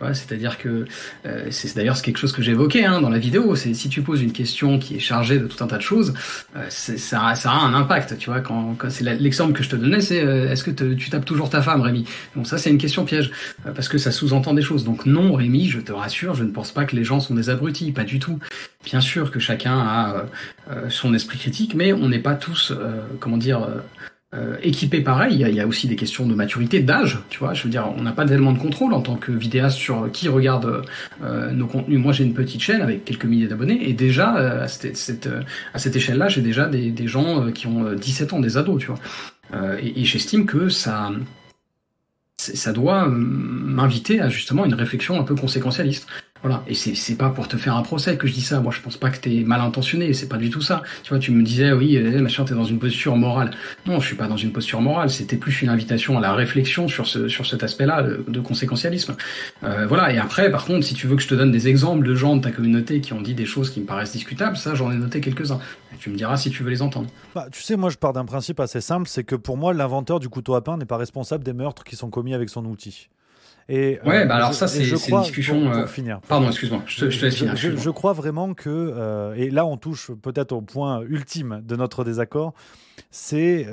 [0.00, 0.86] C'est-à-dire que
[1.24, 3.54] euh, c'est d'ailleurs quelque chose que j'évoquais hein, dans la vidéo.
[3.54, 6.14] C'est si tu poses une question qui est chargée de tout un tas de choses,
[6.56, 8.18] euh, ça, ça, a un impact.
[8.18, 11.10] Tu vois, quand, quand c'est l'exemple que je te donnais, c'est euh, est-ce que tu
[11.10, 12.06] tapes toujours ta femme, Rémi?
[12.34, 13.30] Bon, ça c'est une question piège
[13.62, 14.82] parce que ça sous-entend des choses.
[14.82, 17.48] Donc non, Rémi, je te rassure, je ne pense pas que les gens sont des
[17.48, 18.40] abrutis, pas du tout.
[18.84, 20.26] Bien sûr que chacun a
[20.88, 22.72] son esprit critique, mais on n'est pas tous,
[23.20, 23.68] comment dire
[24.34, 27.54] euh, équipé pareil, il y, a, aussi des questions de maturité, d'âge, tu vois.
[27.54, 30.28] Je veux dire, on n'a pas tellement de contrôle en tant que vidéaste sur qui
[30.28, 30.82] regarde
[31.22, 32.00] euh, nos contenus.
[32.00, 35.28] Moi, j'ai une petite chaîne avec quelques milliers d'abonnés et déjà euh, à cette,
[35.72, 38.88] à cette échelle-là, j'ai déjà des, des gens qui ont 17 ans, des ados, tu
[38.88, 39.78] vois.
[39.80, 41.12] et, et j'estime que ça
[42.36, 46.06] ça doit m'inviter à justement une réflexion un peu conséquentialiste.
[46.44, 46.62] Voilà.
[46.66, 48.60] Et c'est, c'est pas pour te faire un procès que je dis ça.
[48.60, 50.12] Moi, je pense pas que t'es mal intentionné.
[50.12, 50.82] C'est pas du tout ça.
[51.02, 53.52] Tu vois, tu me disais, oui, eh, machin, t'es dans une posture morale.
[53.86, 55.08] Non, je suis pas dans une posture morale.
[55.08, 59.16] C'était plus une invitation à la réflexion sur ce, sur cet aspect-là de, conséquentialisme.
[59.62, 60.12] Euh, voilà.
[60.12, 62.36] Et après, par contre, si tu veux que je te donne des exemples de gens
[62.36, 64.96] de ta communauté qui ont dit des choses qui me paraissent discutables, ça, j'en ai
[64.96, 65.60] noté quelques-uns.
[65.98, 67.08] tu me diras si tu veux les entendre.
[67.34, 70.20] Bah, tu sais, moi, je pars d'un principe assez simple, c'est que pour moi, l'inventeur
[70.20, 73.08] du couteau à pain n'est pas responsable des meurtres qui sont commis avec son outil.
[73.68, 75.60] Et, ouais, euh, bah alors ça, c'est une discussion.
[75.62, 76.20] Pour, euh, finir.
[76.28, 77.56] Pardon, excuse-moi, je, te, laisse finir.
[77.56, 82.04] Je, crois vraiment que, euh, et là, on touche peut-être au point ultime de notre
[82.04, 82.52] désaccord,
[83.10, 83.66] c'est,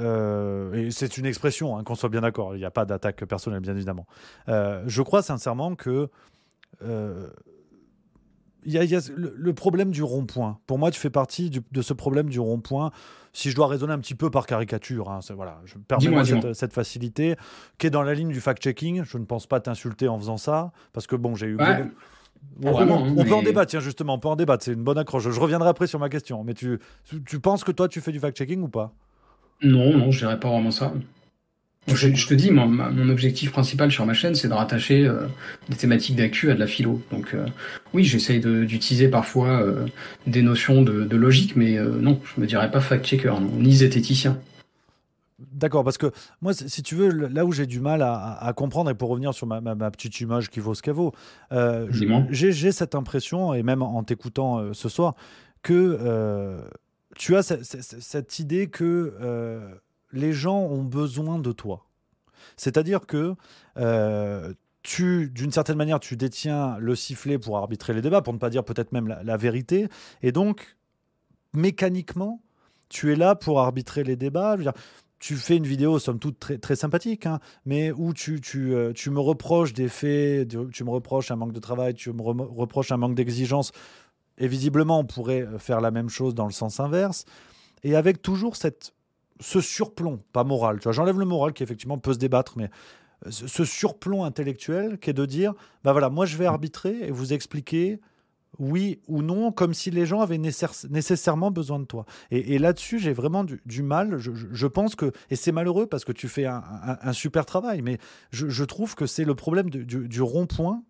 [0.91, 3.75] c'est une expression, hein, qu'on soit bien d'accord, il n'y a pas d'attaque personnelle, bien
[3.75, 4.07] évidemment.
[4.47, 6.09] je crois sincèrement que
[8.63, 10.59] il y a, le, problème du rond-point.
[10.67, 12.91] Pour moi, tu fais partie de ce problème du rond-point.
[13.33, 16.73] Si je dois raisonner un petit peu par caricature, hein, voilà, je permets cette, cette,
[16.73, 17.35] facilité,
[17.77, 19.03] qui est dans la ligne du fact-checking.
[19.03, 21.57] Je ne pense pas t'insulter en faisant ça, parce que bon, j'ai eu.
[22.63, 24.65] on, peut en débattre, tiens, justement, on peut en débattre.
[24.65, 25.29] C'est une bonne accroche.
[25.29, 26.43] Je reviendrai après sur ma question.
[26.43, 26.79] Mais tu,
[27.25, 28.93] tu penses que toi, tu fais du fact-checking ou pas?
[29.63, 30.91] Non, non, je dirais pas vraiment ça.
[31.87, 35.25] Je, te dis, mon, mon, objectif principal sur ma chaîne, c'est de rattacher euh,
[35.67, 37.01] des thématiques d'actu à de la philo.
[37.11, 37.45] Donc euh,
[37.93, 39.87] oui, j'essaye d'utiliser parfois euh,
[40.27, 44.39] des notions de, de logique, mais non, je me dirais pas fact-checker, ni zététicien.
[45.53, 46.11] D'accord, parce que
[46.41, 49.33] moi, si tu veux, là où j'ai du mal à, à, comprendre, et pour revenir
[49.33, 51.13] sur ma, ma, petite image qui vaut ce qu'elle vaut,
[52.29, 55.15] j'ai cette impression, et même en t'écoutant ce soir,
[55.63, 56.61] que
[57.17, 59.81] tu as cette idée que
[60.13, 61.87] les gens ont besoin de toi.
[62.57, 63.35] C'est-à-dire que
[63.77, 64.53] euh,
[64.83, 68.49] tu, d'une certaine manière, tu détiens le sifflet pour arbitrer les débats, pour ne pas
[68.49, 69.87] dire peut-être même la, vérité,
[70.21, 70.77] et donc
[71.53, 72.41] mécaniquement,
[72.89, 74.57] tu es là pour arbitrer les débats.
[75.19, 79.11] tu fais une vidéo, somme toute, très, sympathique, hein, mais où tu, tu, euh, tu,
[79.11, 82.97] me reproches des faits, tu me reproches un manque de travail, tu me reproches un
[82.97, 83.71] manque d'exigence,
[84.37, 87.25] et visiblement, on pourrait faire la même chose dans le sens inverse,
[87.83, 88.93] et avec toujours cette
[89.41, 92.69] ce surplomb, pas moral, tu vois, j'enlève le moral qui effectivement peut se débattre, mais
[93.25, 97.11] euh, ce surplomb intellectuel qui est de dire, bah voilà, moi je vais arbitrer et
[97.11, 97.99] vous expliquer
[98.59, 102.05] oui ou non, comme si les gens avaient nécessairement besoin de toi.
[102.31, 104.17] Et, là-dessus, j'ai vraiment du, mal.
[104.17, 107.97] Je, pense que, et c'est malheureux parce que tu fais un, super travail, mais
[108.31, 110.83] je, trouve que c'est le problème du, rond-point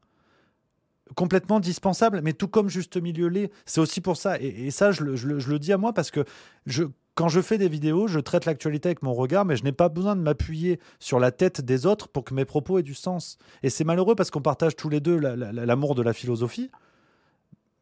[1.16, 4.40] complètement dispensable, mais tout comme juste milieu lait, c'est aussi pour ça.
[4.40, 6.26] Et, ça, je, le dis à moi parce que
[6.66, 6.86] je,
[7.16, 9.90] quand je fais des vidéos, je traite l'actualité avec mon regard, mais je n'ai pas
[9.90, 13.38] besoin de m'appuyer sur la tête des autres pour que mes propos aient du sens.
[13.64, 16.72] Et c'est malheureux parce qu'on partage tous les deux l'amour de la philosophie.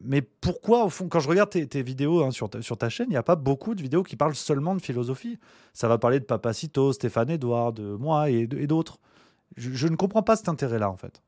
[0.02, 3.16] Mais pourquoi, au fond, quand je regarde tes, vidéos hein, sur, ta, chaîne, il n'y
[3.16, 5.38] a pas beaucoup de vidéos qui parlent seulement de philosophie
[5.74, 8.98] Ça va parler de Papacito, Stéphane Edouard, de moi et, d'autres.
[9.56, 11.22] je ne comprends pas cet intérêt-là, en fait.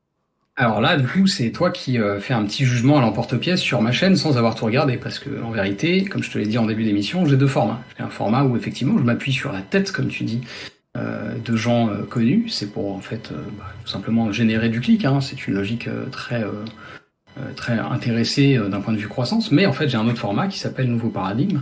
[0.55, 3.81] Alors là, du coup, c'est toi qui euh, fais un petit jugement à l'emporte-pièce sur
[3.81, 6.59] ma chaîne sans avoir tout regardé, parce que en vérité, comme je te l'ai dit
[6.59, 7.81] en début d'émission, j'ai deux formats.
[7.97, 10.41] J'ai un format où effectivement je m'appuie sur la tête, comme tu dis,
[10.95, 12.49] euh, de gens euh, connus.
[12.49, 15.05] C'est pour en fait bah, tout simplement générer du clic.
[15.05, 15.21] Hein.
[15.21, 16.43] C'est une logique très
[17.55, 19.51] très intéressée d'un point de vue croissance.
[19.51, 21.61] Mais en fait, j'ai un autre format qui s'appelle Nouveau Paradigme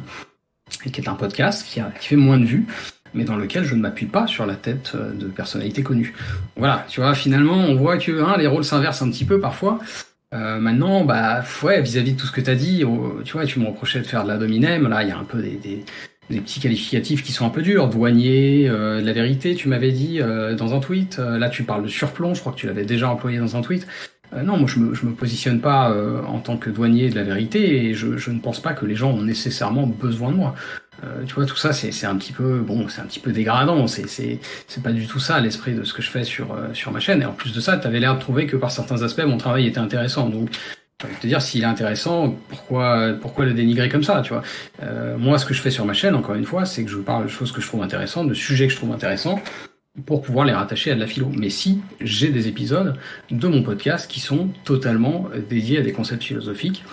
[0.86, 2.68] et qui est un podcast qui fait moins de vues
[3.14, 6.14] mais dans lequel je ne m'appuie pas sur la tête euh, de personnalités connues.
[6.56, 9.80] Voilà, tu vois, finalement, on voit que hein, les rôles s'inversent un petit peu parfois.
[10.32, 13.60] maintenant, bah ouais, vis-à-vis de tout ce que tu as dit, oh, tu vois, tu
[13.60, 14.88] me reprochais de faire de la dominem.
[14.88, 15.84] Là, il y a un peu des, des,
[16.40, 17.90] petits qualificatifs qui sont un peu durs.
[17.90, 20.22] Douanier, de la vérité, tu m'avais dit
[20.58, 21.18] dans un tweet.
[21.18, 22.34] là, tu parles de surplomb.
[22.34, 23.86] Je crois que tu l'avais déjà employé dans un tweet.
[24.34, 25.94] non, moi je me, me positionne pas
[26.26, 28.96] en tant que douanier de la vérité et je, je, ne pense pas que les
[28.96, 30.56] gens ont nécessairement besoin de moi.
[31.04, 33.88] Euh, tu vois, tout ça, c'est un petit peu, bon, c'est un petit peu dégradant.
[33.88, 34.40] C'est
[34.84, 37.22] pas du tout ça l'esprit de ce que je fais sur euh, sur ma chaîne.
[37.22, 39.38] Et en plus de ça, tu avais l'air de trouver que par certains aspects, mon
[39.38, 40.30] travail était intéressant.
[40.30, 40.50] Donc,
[41.02, 44.44] je vais te dire, s'il est intéressant, pourquoi pourquoi le dénigrer comme ça, tu vois?
[44.84, 46.98] Euh, Moi, ce que je fais sur ma chaîne, encore une fois, c'est que je
[46.98, 49.42] parle de choses que je trouve intéressantes, de sujets que je trouve intéressants
[50.06, 51.30] pour pouvoir les rattacher à de la philo.
[51.36, 52.96] Mais si j'ai des épisodes
[53.30, 56.84] de mon podcast qui sont totalement dédiés à des concepts philosophiques,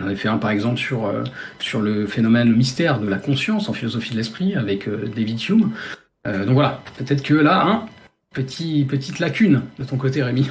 [0.00, 1.24] on avait fait un par exemple sur, euh,
[1.58, 5.72] sur le phénomène, mystère de la conscience en philosophie de l'esprit avec euh, David Hume.
[6.26, 7.86] Euh, donc voilà, peut-être que là, hein,
[8.32, 10.50] petit, petite lacune de ton côté Rémi.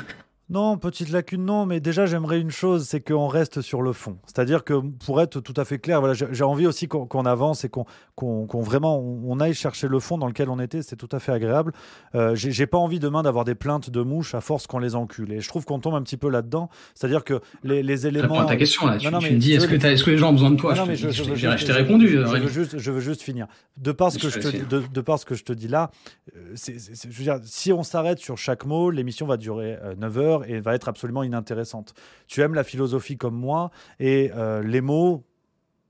[0.49, 4.17] Non, petite lacune, non, mais déjà j'aimerais une chose, c'est qu'on reste sur le fond.
[4.25, 4.75] C'est-à-dire que
[5.05, 8.97] pour être tout à fait clair, voilà, j'ai envie aussi qu'on avance et qu'on vraiment
[8.97, 11.73] on, aille chercher le fond dans lequel on était, c'est tout à fait agréable.
[12.15, 15.33] Euh, j'ai pas envie demain d'avoir des plaintes de mouches à force qu'on les encule.
[15.33, 16.69] Et je trouve qu'on tombe un petit peu là-dedans.
[16.95, 18.45] C'est-à-dire que les, les éléments.
[18.45, 20.55] ta question là, tu, me dis est-ce que, est que, les gens ont besoin de
[20.55, 20.73] toi?
[20.75, 22.07] Je, t'ai répondu.
[22.07, 23.47] Je, veux juste, je veux juste finir.
[23.75, 25.91] De par ce que je, te, de, de par ce que je te dis là,
[26.35, 30.36] euh, je veux dire, si on s'arrête sur chaque mot, l'émission va durer 9 euh,
[30.45, 31.93] et va être absolument inintéressante.
[32.27, 35.23] Tu aimes la philosophie comme moi et euh, les mots.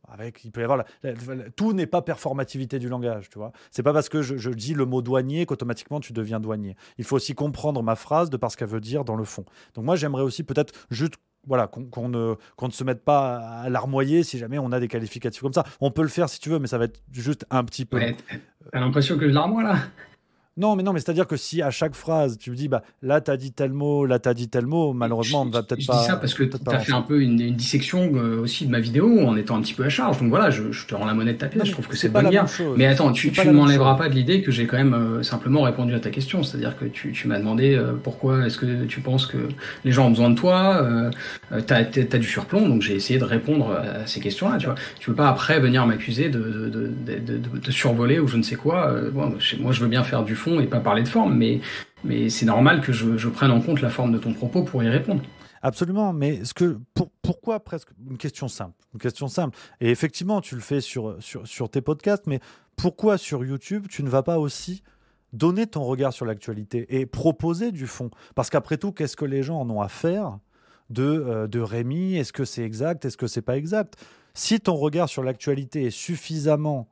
[0.10, 0.86] Avec, il peut y avoir
[1.58, 3.52] tout n'est pas performativité du langage, tu vois.
[3.72, 6.78] C'est pas parce que je, dis le mot douanier qu'automatiquement tu deviens douanier.
[6.98, 9.43] Il faut aussi comprendre ma phrase de par ce qu'elle veut dire dans le fond.
[9.74, 14.24] Donc moi j'aimerais aussi peut-être juste voilà, qu'on ne, ne, se mette pas à larmoyer
[14.24, 15.66] si jamais on a des qualificatifs comme ça.
[15.82, 18.00] On peut le faire si tu veux, mais ça va être juste un petit peu.
[18.72, 19.78] T'as l'impression que je larmoie là?
[20.58, 23.22] Non, mais non, mais c'est-à-dire que si à chaque phrase tu me dis, bah là
[23.22, 25.93] t'as dit tel mot, là t'as dit tel mot, malheureusement on ne va peut-être pas.
[25.93, 28.72] Je dis ça parce que tu as fait un peu une, dissection euh, aussi de
[28.72, 30.20] ma vidéo en étant un petit peu à charge.
[30.20, 31.66] Donc voilà, je, te rends la monnaie de ta pièce.
[31.66, 32.47] je trouve que c'est bonne guerre.
[32.76, 35.93] Mais attends, tu, ne m'enlèveras pas de l'idée que j'ai quand même euh, simplement répondu
[35.93, 36.41] à ta question.
[36.41, 39.38] C'est-à-dire que tu, m'as demandé euh, pourquoi est-ce que tu penses que
[39.86, 40.84] les gens ont besoin de toi,
[41.68, 41.84] tu as,
[42.18, 44.58] du surplomb, donc j'ai essayé de répondre à ces questions-là.
[44.58, 48.55] Tu vois, tu peux pas après venir m'accuser de de, survoler ou je ne sais
[48.55, 48.95] quoi.
[49.14, 51.62] moi, je veux bien faire du fond et pas parler de forme mais,
[52.04, 54.89] mais c'est normal que je, prenne en compte la forme de ton propos pour y
[54.89, 55.22] répondre.
[55.62, 56.80] Absolument, mais ce que,
[57.22, 59.58] pourquoi presque une question simple, une question simple.
[59.82, 62.39] Et effectivement, tu le fais sur, sur, sur tes podcasts, mais
[62.76, 64.84] pourquoi sur YouTube tu ne vas pas aussi
[65.34, 68.12] donner ton regard sur l'actualité et proposer du fond?
[68.36, 70.38] Parce qu'après tout, qu'est-ce que les gens en ont à faire
[70.89, 72.16] de, euh, de Rémi?
[72.16, 73.04] Est-ce que c'est exact?
[73.04, 73.95] Est-ce que c'est pas exact?
[74.36, 76.88] Si ton regard sur l'actualité est suffisamment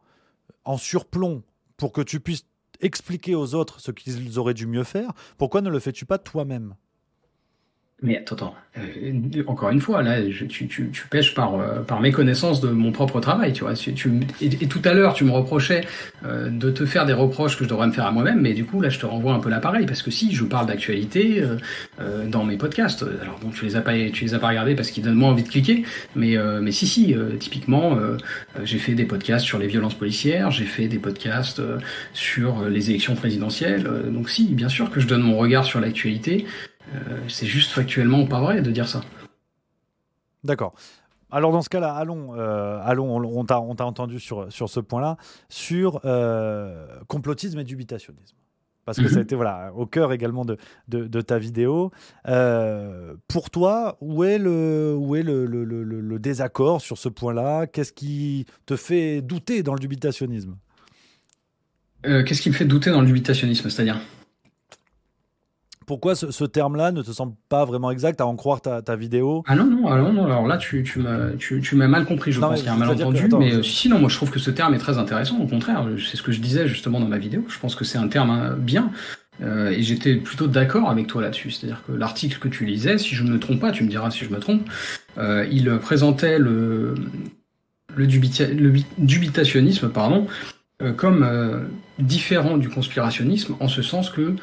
[0.66, 1.44] en surplomb
[1.78, 2.48] pour que tu puisses
[2.82, 6.76] expliquer aux autres ce qu'ils auraient dû mieux faire, pourquoi ne le fais-tu pas toi-même?
[8.02, 12.60] Mais attends, euh, encore une fois, là, tu, tu, tu, pêches par, euh, par méconnaissance
[12.60, 13.74] de mon propre travail, tu vois.
[13.74, 15.82] Tu, et, tout à l'heure, tu me reprochais
[16.26, 18.66] euh, de te faire des reproches que je devrais me faire à moi-même, mais du
[18.66, 21.44] coup, là, je te renvoie un peu l'appareil, parce que si, je parle d'actualité
[22.28, 23.04] dans mes podcasts.
[23.22, 25.30] Alors bon, tu les as pas, tu les as pas regardés parce qu'ils donnent moins
[25.30, 25.84] envie de cliquer,
[26.16, 27.98] mais, mais si, si, typiquement,
[28.64, 31.62] j'ai fait des podcasts sur les violences policières, j'ai fait des podcasts
[32.14, 36.46] sur les élections présidentielles, donc si, bien sûr que je donne mon regard sur l'actualité.
[36.94, 39.02] Euh, c'est juste factuellement pas vrai de dire ça.
[40.44, 40.74] D'accord.
[41.32, 45.18] Alors dans ce cas-là, allons, euh, allons on, t'a, entendu sur, sur ce point-là,
[45.50, 48.36] sur euh, complotisme et dubitationnisme.
[48.86, 49.24] Parce que ça a mhm.
[49.24, 50.58] été voilà, au cœur également de,
[50.88, 51.92] de, ta vidéo.
[53.28, 57.66] pour toi, où est, le, où est le, le, le désaccord sur ce point-là?
[57.66, 60.56] Qu'est-ce qui te fait douter dans le dubitationnisme?
[62.04, 64.00] Qu'est-ce qui me fait douter dans le dubitationnisme C'est-à-dire?
[65.86, 69.44] Pourquoi ce, terme-là ne te semble pas vraiment exact à en croire ta, vidéo?
[69.48, 71.00] Ah non, non, alors, non, alors là, tu, tu
[71.76, 73.30] m'as mal compris, je pense qu'il y a un malentendu.
[73.38, 75.86] mais euh, si, non, moi je trouve que ce terme est très intéressant, au contraire,
[76.00, 78.30] c'est ce que je disais justement dans ma vidéo, je pense que c'est un terme
[78.30, 78.92] hein, bien.
[79.42, 81.52] Euh, et j'étais plutôt d'accord avec toi là-dessus.
[81.52, 84.10] C'est-à-dire que l'article que tu lisais, si je ne me trompe pas, tu me diras
[84.10, 84.62] si je me trompe,
[85.18, 86.96] euh, il présentait le,
[87.96, 90.28] le, dubitationnisme pardon,
[90.96, 91.28] comme
[92.00, 94.36] différent du conspirationnisme, en ce sens que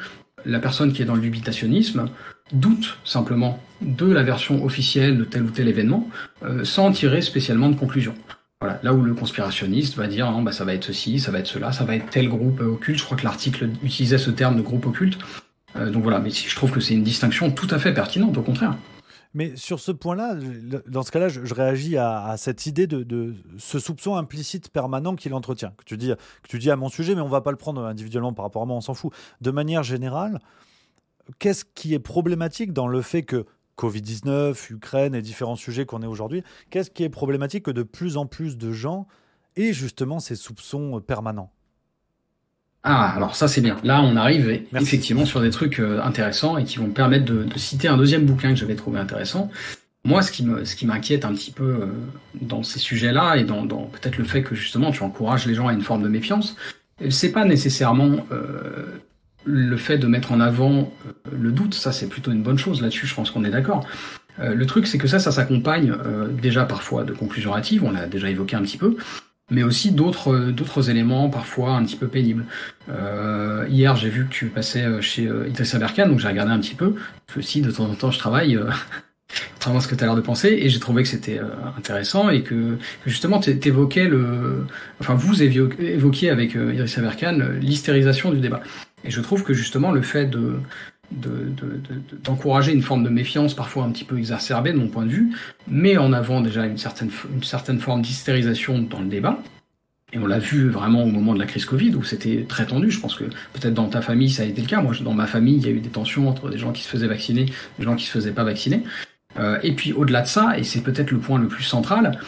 [0.45, 2.05] la personne qui est dans le dubitationnisme
[2.51, 6.09] doute simplement de la version officielle de tel ou tel événement
[6.43, 8.13] euh, sans tirer spécialement de conclusion.
[8.61, 11.39] Voilà, là où le conspirationniste va dire non, bah, ça va être ceci, ça va
[11.39, 12.99] être cela, ça va être tel groupe occulte.
[12.99, 15.17] Je crois que l'article utilisait ce terme de groupe occulte.
[15.75, 18.41] Euh, donc voilà, mais je trouve que c'est une distinction tout à fait pertinente, au
[18.41, 18.75] contraire.
[19.33, 20.35] Mais sur ce point-là,
[20.87, 25.73] dans ce cas-là, je, réagis à, cette idée de, ce soupçon implicite permanent qu'il entretient,
[25.77, 25.97] que tu,
[26.59, 28.65] dis, à mon sujet, mais on ne va pas le prendre individuellement par rapport à
[28.65, 29.11] moi, on s'en fout.
[29.41, 30.39] De manière générale,
[31.39, 33.45] qu'est-ce qui est problématique dans le fait que
[33.77, 38.17] Covid-19, Ukraine et différents sujets qu'on est aujourd'hui, qu'est-ce qui est problématique que de plus
[38.17, 39.07] en plus de gens
[39.55, 41.51] aient justement ces soupçons permanents?
[42.83, 43.77] Ah, alors ça c'est bien.
[43.83, 47.57] Là, on arrive effectivement sur des trucs intéressants et qui vont me permettre de, de,
[47.57, 49.49] citer un deuxième bouquin que j'avais trouvé intéressant.
[50.05, 51.85] Moi, ce qui me, ce qui m'inquiète un petit peu euh,
[52.41, 55.69] dans ces sujets-là et dans, dans peut-être le fait que justement tu encourages les gens
[55.69, 56.57] à une forme de méfiance,
[57.01, 58.99] euh, c'est pas nécessairement euh,
[59.45, 61.73] le fait de mettre en avant euh, le doute.
[61.73, 63.07] Ça, c'est plutôt une bonne chose là-dessus.
[63.07, 63.85] Je pense qu'on est d'accord.
[64.39, 65.95] le truc, c'est que ça, ça s'accompagne
[66.41, 67.83] déjà parfois de conclusions hâtives.
[67.83, 68.97] On l'a déjà évoqué un petit peu
[69.51, 72.45] mais aussi d'autres d'autres éléments parfois un petit peu pénibles.
[72.89, 76.75] Euh, hier, j'ai vu que tu passais chez Idrissa Berkane, donc j'ai regardé un petit
[76.75, 76.95] peu.
[77.41, 78.57] Si de temps en temps je travaille,
[79.61, 82.29] vraiment ce que tu as l'air de penser, et j'ai trouvé que c'était euh, intéressant
[82.29, 84.65] et que, justement tu évoquais le,
[84.99, 88.61] enfin vous évoquiez avec euh, Iris Aberkan l'hystérisation du débat.
[89.03, 90.57] Et je trouve que justement le fait de
[92.23, 95.31] d'encourager une forme de méfiance parfois un petit peu exacerbée de mon point de vue,
[95.67, 99.39] met en avant déjà une certaine, une certaine forme d'hystérisation dans le débat.
[100.13, 102.91] Et on l'a vu vraiment au moment de la crise Covid où c'était très tendu.
[102.91, 104.81] Je pense que peut-être dans ta famille ça a été le cas.
[104.81, 106.89] Moi, dans ma famille, il y a eu des tensions entre des gens qui se
[106.89, 107.47] faisaient vacciner,
[107.79, 108.83] des gens qui se faisaient pas vacciner.
[109.39, 112.19] Euh, et puis au-delà de ça, et c'est peut-être le point le plus central,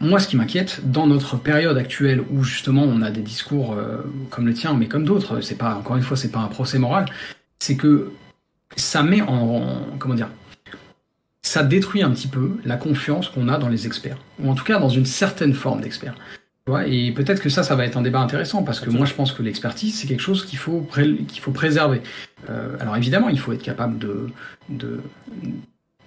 [0.00, 3.98] moi ce qui m'inquiète dans notre période actuelle où justement on a des discours euh,
[4.30, 6.80] comme le tien, mais comme d'autres, c'est pas encore une fois c'est pas un procès
[6.80, 7.06] moral,
[7.62, 8.10] c'est que
[8.76, 10.28] ça met en, comment dire,
[11.42, 14.64] ça détruit un petit peu la confiance qu'on a dans les experts, ou en tout
[14.64, 16.16] cas dans une certaine forme d'experts.
[16.86, 19.32] Et peut-être que ça, ça va être un débat intéressant parce que moi, je pense
[19.32, 20.80] que l'expertise, c'est quelque chose qu'il faut
[21.28, 22.02] qu'il faut préserver.
[22.50, 24.26] Euh, alors évidemment, il faut être capable de,
[24.68, 25.00] de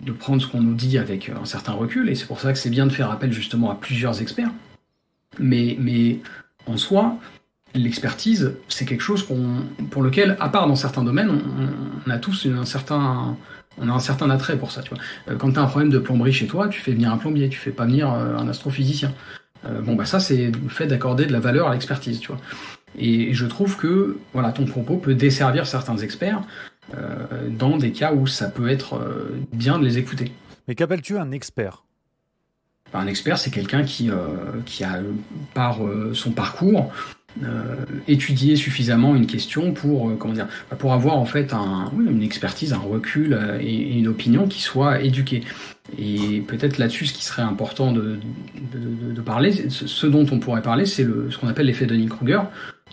[0.01, 2.59] de prendre ce qu'on nous dit avec un certain recul, et c'est pour ça que
[2.59, 4.51] c'est bien de faire appel justement à plusieurs experts.
[5.39, 6.19] Mais, mais
[6.65, 7.17] en soi,
[7.75, 11.29] l'expertise, c'est quelque chose qu'on, pour lequel, à part dans certains domaines,
[12.05, 13.37] on, a tous un certain,
[13.77, 14.81] on a un certain attrait pour ça.
[14.81, 14.99] Tu vois.
[15.29, 17.49] Euh, quand tu as un problème de plomberie chez toi, tu fais venir un plombier,
[17.49, 19.13] tu fais pas venir euh, un astrophysicien.
[19.65, 22.19] Euh, bon, bah ça, c'est le fait d'accorder de la valeur à l'expertise.
[22.19, 22.39] Tu vois.
[22.97, 26.41] Et je trouve que voilà, ton propos peut desservir certains experts
[26.93, 30.31] euh, dans des cas où ça peut être euh, bien de les écouter.
[30.67, 31.83] Mais qu'appelles-tu un expert?
[32.93, 34.15] Un expert, c'est quelqu'un qui, euh,
[34.65, 34.99] qui a,
[35.53, 35.79] par
[36.13, 36.93] son parcours,
[38.07, 42.71] étudié suffisamment une question pour comment dire bah, pour avoir en fait un, une expertise,
[42.73, 45.43] un recul et, une opinion qui soit éduquée.
[45.99, 48.17] Et peut-être là-dessus, ce qui serait important de,
[48.73, 52.41] de, de, parler, ce dont on pourrait parler, c'est ce qu'on appelle l'effet Dunning-Kruger,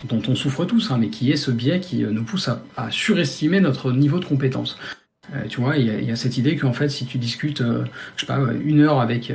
[0.07, 2.91] dont on souffre tous, hein, mais qui est ce biais qui euh, nous pousse à,
[2.91, 4.77] surestimer notre niveau de compétence.
[5.33, 7.85] Euh, tu vois, il y, a cette idée qu'en fait, si tu discutes, euh,
[8.15, 9.31] je sais pas, une heure avec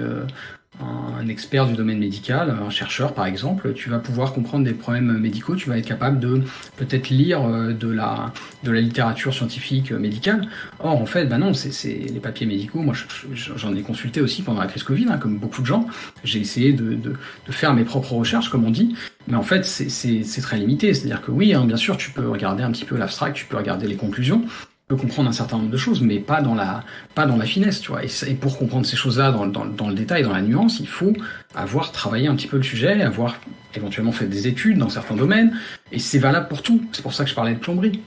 [0.81, 5.19] un expert du domaine médical, un chercheur par exemple, tu vas pouvoir comprendre des problèmes
[5.19, 6.43] médicaux, tu vas être capable de
[6.77, 10.49] peut-être lire euh, de la, de la littérature scientifique euh, médicale.
[10.79, 12.81] Or, en fait, bah non, c'est les papiers médicaux.
[12.81, 12.95] Moi,
[13.33, 15.87] j'en ai consulté aussi pendant la crise Covid, hein, comme beaucoup de gens.
[16.25, 17.15] J'ai essayé de, de,
[17.47, 18.95] de, faire mes propres recherches, comme on dit,
[19.27, 20.95] mais en fait, c'est très limité.
[20.95, 23.57] C'est-à-dire que oui, hein, bien sûr, tu peux regarder un petit peu l'abstract, tu peux
[23.57, 24.45] regarder les conclusions,
[24.89, 26.83] peut comprendre un certain nombre de choses, mais pas dans la,
[27.15, 28.03] pas dans la finesse, tu vois.
[28.05, 31.13] Et, pour comprendre ces choses-là dans, dans, le détail, dans la nuance, il faut
[31.55, 33.37] avoir travaillé un petit peu le sujet, avoir
[33.75, 35.57] éventuellement fait des études dans certains domaines,
[35.93, 36.83] et c'est valable pour tout.
[36.93, 38.01] C'est pour ça que je parlais de plomberie.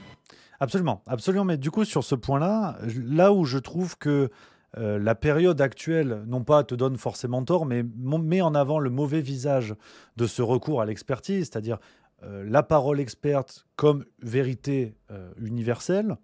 [0.58, 1.44] Absolument, absolument.
[1.44, 4.30] Mais du coup, sur ce point-là, là où je trouve que
[4.78, 8.90] euh, la période actuelle, non pas te donne forcément tort, mais met en avant le
[8.90, 9.74] mauvais visage
[10.16, 11.78] de ce recours à l'expertise, c'est-à-dire
[12.24, 16.16] euh, la parole experte comme vérité euh, universelle,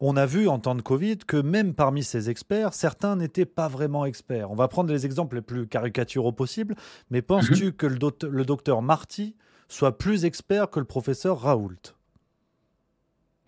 [0.00, 3.68] on a vu en temps de Covid que même parmi ces experts, certains n'étaient pas
[3.68, 4.50] vraiment experts.
[4.50, 6.76] On va prendre les exemples les plus caricaturaux possibles,
[7.10, 7.72] mais penses-tu mhm.
[7.72, 9.34] que le, docteur Marty
[9.68, 11.97] soit plus expert que le professeur Raoult?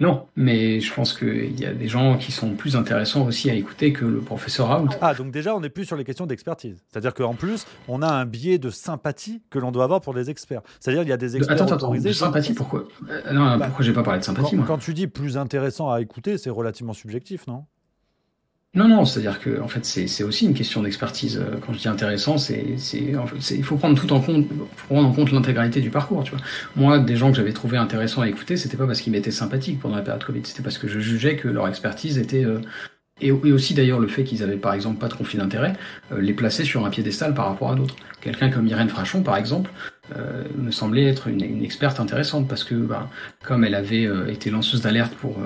[0.00, 3.54] Non, mais je pense qu'il y a des gens qui sont plus intéressants aussi à
[3.54, 4.88] écouter que le professeur Raoult.
[5.02, 6.82] Ah, donc déjà, on n'est plus sur les questions d'expertise.
[6.90, 10.30] C'est-à-dire qu'en plus, on a un biais de sympathie que l'on doit avoir pour les
[10.30, 10.62] experts.
[10.80, 12.08] C'est-à-dire qu'il y a des experts attends, autorisés.
[12.08, 12.84] Attends, de sympathie, pourquoi?
[13.10, 14.66] Euh, Non, bah, pourquoi j'ai pas parlé de sympathie, quand, moi?
[14.66, 17.64] Quand tu dis plus intéressant à écouter, c'est relativement subjectif, non?
[18.72, 21.38] Non, non, c'est-à-dire que en fait, c'est aussi une question d'expertise.
[21.38, 24.46] Euh, quand je dis intéressant, c'est, il faut prendre tout en compte,
[24.88, 26.22] prendre en compte l'intégralité du parcours.
[26.22, 26.40] Tu vois,
[26.76, 29.80] moi, des gens que j'avais trouvé intéressants à écouter, c'était pas parce qu'ils m'étaient sympathiques
[29.80, 32.60] pendant la période Covid, c'était parce que je jugeais que leur expertise était euh,
[33.20, 35.72] et, aussi d'ailleurs le fait qu'ils avaient par exemple pas de conflit d'intérêt
[36.12, 37.96] euh, les plaçait sur un piédestal par rapport à d'autres.
[38.20, 39.70] Quelqu'un comme Irène Frachon par exemple
[40.58, 43.08] me semblait être une, une, experte intéressante parce que bah,
[43.44, 45.36] comme elle avait été lanceuse d'alerte pour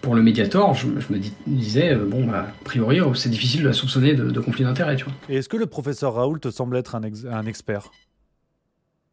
[0.00, 3.68] pour le Mediator, je, me disais, euh, bon, bah, a priori, oh, c'est difficile de
[3.68, 5.14] la soupçonner de, conflit d'intérêt, tu vois.
[5.28, 7.90] Et est-ce que le professeur Raoult te semble être un, un expert?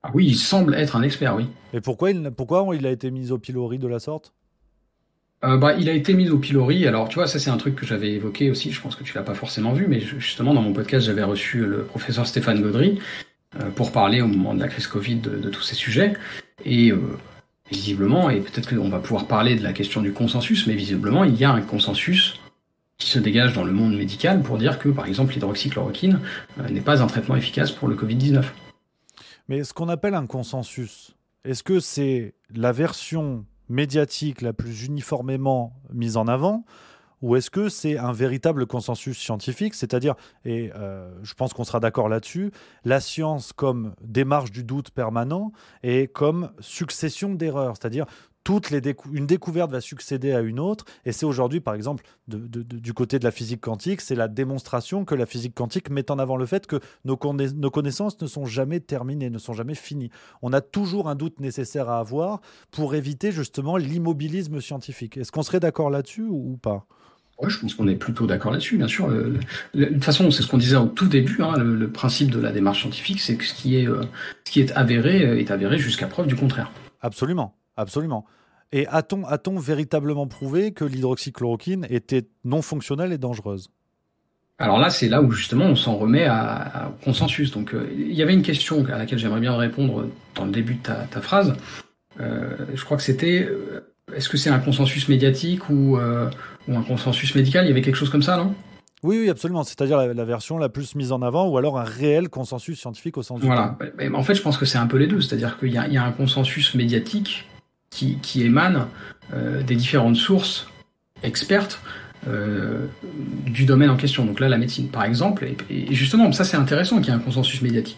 [0.04, 1.48] Ah Oui, il semble être un expert, oui.
[1.74, 4.34] Et pourquoi il, pourquoi il a été mis au pilori de la sorte?
[5.44, 6.88] Euh, bah, il a été mis au pilori.
[6.88, 8.72] Alors, tu vois, ça c'est un truc que j'avais évoqué aussi.
[8.72, 11.66] Je pense que tu l'as pas forcément vu, mais justement dans mon podcast, j'avais reçu
[11.66, 13.00] le professeur Stéphane Gaudry
[13.60, 16.14] euh, pour parler au moment de la crise Covid de, tous ces sujets.
[16.64, 17.00] Et euh,
[17.70, 21.36] visiblement, et peut-être qu'on va pouvoir parler de la question du consensus, mais visiblement, il
[21.36, 22.40] y a un consensus
[22.98, 26.20] qui se dégage dans le monde médical pour dire que, par exemple, l'hydroxychloroquine
[26.70, 28.44] n'est pas un traitement efficace pour le Covid-19.
[29.48, 35.74] Mais ce qu'on appelle un consensus, est-ce que c'est la version médiatique la plus uniformément
[35.94, 36.66] mise en avant
[37.26, 40.14] ou est-ce que c'est un véritable consensus scientifique C'est-à-dire,
[40.46, 42.52] et euh, je pense qu'on sera d'accord là-dessus,
[42.84, 45.52] la science comme démarche du doute permanent
[45.82, 47.78] et comme succession d'erreurs.
[47.82, 48.06] C'est-à-dire,
[49.12, 50.86] une découverte va succéder à une autre.
[51.04, 55.16] Et c'est aujourd'hui, par exemple, du côté de la physique quantique, c'est la démonstration que
[55.16, 59.32] la physique quantique met en avant le fait que nos, connaissances ne sont jamais terminées,
[59.32, 60.12] ne sont jamais finies.
[60.44, 65.18] On a toujours un doute nécessaire à avoir pour éviter justement l'immobilisme scientifique.
[65.18, 66.86] Est-ce qu'on serait d'accord là-dessus ou, pas?
[67.48, 69.10] Je pense qu'on est plutôt d'accord là-dessus, bien sûr.
[69.10, 71.42] de toute façon, c'est ce qu'on disait au tout début.
[71.42, 74.02] Hein, le, principe de la démarche scientifique, c'est que ce qui est, euh,
[74.46, 76.72] ce qui est avéré euh, est avéré jusqu'à preuve du contraire.
[77.02, 77.56] Absolument.
[77.78, 78.26] Absolument.
[78.72, 83.70] Et a-t-on, véritablement prouvé que l'hydroxychloroquine était non fonctionnelle et dangereuse?
[84.58, 87.52] Alors là, c'est là où justement on s'en remet à, au consensus.
[87.52, 90.76] Donc euh, il y avait une question à laquelle j'aimerais bien répondre dans le début
[90.76, 91.54] de ta, phrase.
[92.22, 93.50] Euh, je crois que c'était
[94.14, 97.66] est-ce que c'est un consensus médiatique ou, ou, un consensus médical?
[97.66, 98.54] Il y avait quelque chose comme ça, non?
[99.04, 99.64] Oui, oui, absolument.
[99.64, 103.24] C'est-à-dire la, version la plus mise en avant ou alors un réel consensus scientifique au
[103.24, 103.78] sens du Voilà.
[104.14, 105.22] En fait, je pense que c'est un peu les deux.
[105.22, 107.46] C'est-à-dire qu'il y, y, a un consensus médiatique
[107.96, 108.88] qui, qui émanent
[109.34, 110.68] euh, des différentes sources
[111.24, 111.80] expertes
[112.28, 112.88] euh,
[113.46, 114.26] du domaine en question.
[114.26, 117.20] Donc là, la médecine, par exemple, et, justement, ça c'est intéressant qu'il y ait un
[117.20, 117.98] consensus médiatique.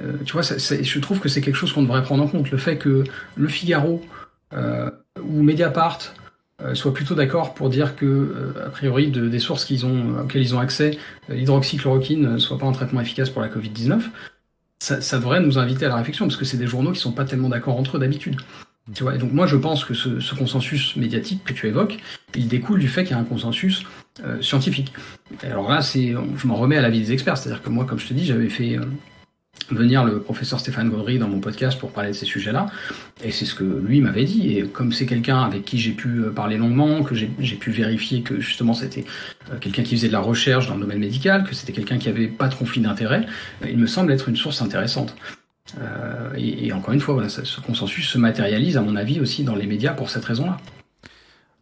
[0.00, 2.50] Euh, tu vois, je trouve que c'est quelque chose qu'on devrait prendre en compte.
[2.50, 3.04] Le fait que
[3.36, 4.02] Le Figaro
[5.24, 6.14] ou Mediapart
[6.74, 10.56] soient plutôt d'accord pour dire que, a priori, de, des sources qu'ils ont, auxquelles ils
[10.56, 10.98] ont accès,
[11.28, 14.02] l'hydroxychloroquine ne soit pas un traitement efficace pour la Covid-19,
[14.80, 17.24] ça, devrait nous inviter à la réflexion, parce que c'est des journaux qui sont pas
[17.24, 18.40] tellement d'accord entre eux d'habitude.
[18.94, 21.98] Tu et donc moi je pense que ce, consensus médiatique que tu évoques,
[22.34, 23.84] il découle du fait qu'il y a un consensus
[24.24, 24.94] euh, scientifique.
[25.42, 28.14] alors là, je m'en remets à l'avis des experts, c'est-à-dire que moi, comme je te
[28.14, 28.84] dis, j'avais fait euh,
[29.70, 32.66] venir le professeur Stéphane Gaudry dans mon podcast pour parler de ces sujets-là,
[33.22, 34.56] et c'est ce que lui m'avait dit.
[34.56, 38.22] Et comme c'est quelqu'un avec qui j'ai pu euh, parler longuement, que j'ai pu vérifier
[38.22, 39.04] que justement c'était
[39.60, 42.28] quelqu'un qui faisait de la recherche dans le domaine médical, que c'était quelqu'un qui avait
[42.28, 43.26] pas de conflit d'intérêt,
[43.64, 45.14] il me semble être une source intéressante.
[45.80, 49.66] Euh, et, encore une fois, ce consensus se matérialise, à mon avis, aussi dans les
[49.66, 50.58] médias pour cette raison-là.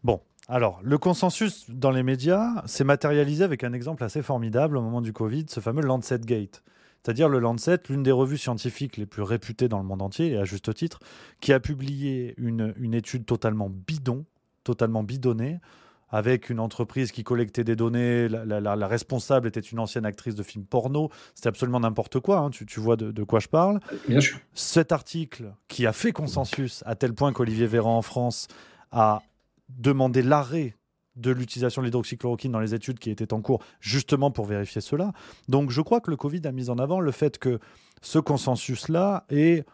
[0.03, 4.81] Bon, alors, le consensus dans les médias s'est matérialisé avec un exemple assez formidable au
[4.81, 6.63] moment du Covid, ce fameux Lancet Gate.
[7.07, 10.37] C'est-à-dire le Lancet, l'une des revues scientifiques les plus réputées dans le monde entier, et
[10.37, 10.99] à juste titre,
[11.39, 14.25] qui a publié une, une étude totalement bidon,
[14.65, 15.61] totalement bidonnée,
[16.09, 18.27] avec une entreprise qui collectait des données.
[18.27, 21.09] La, responsable était une ancienne actrice de films porno.
[21.33, 22.39] C'était absolument n'importe quoi.
[22.39, 22.49] Hein.
[22.49, 23.79] Tu, vois de, quoi je parle.
[24.09, 24.39] Bien sûr.
[24.53, 28.49] Cet article qui a fait consensus à tel point qu'Olivier Véran en France
[28.91, 29.21] a
[29.69, 30.75] demandé l'arrêt
[31.17, 35.11] de l'utilisation de l'hydroxychloroquine dans les études qui étaient en cours, justement pour vérifier cela.
[35.49, 37.59] Donc je crois que le Covid a mis en avant le fait que
[38.01, 39.65] ce consensus-là est,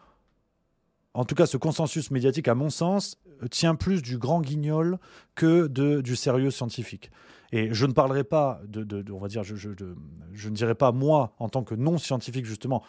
[1.12, 3.16] en tout cas ce consensus médiatique, à mon sens,
[3.50, 4.98] tient plus du grand guignol
[5.34, 7.10] que de, du sérieux scientifique.
[7.52, 11.34] Et je ne parlerai pas de, on va dire, je, je, ne dirai pas moi,
[11.38, 12.82] en tant que non scientifique, justement,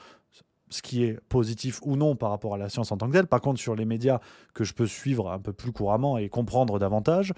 [0.69, 3.27] ce qui est positif ou non par rapport à la science en tant que telle.
[3.27, 4.19] Par contre, sur les médias
[4.53, 7.33] que je peux suivre un peu plus couramment et comprendre davantage,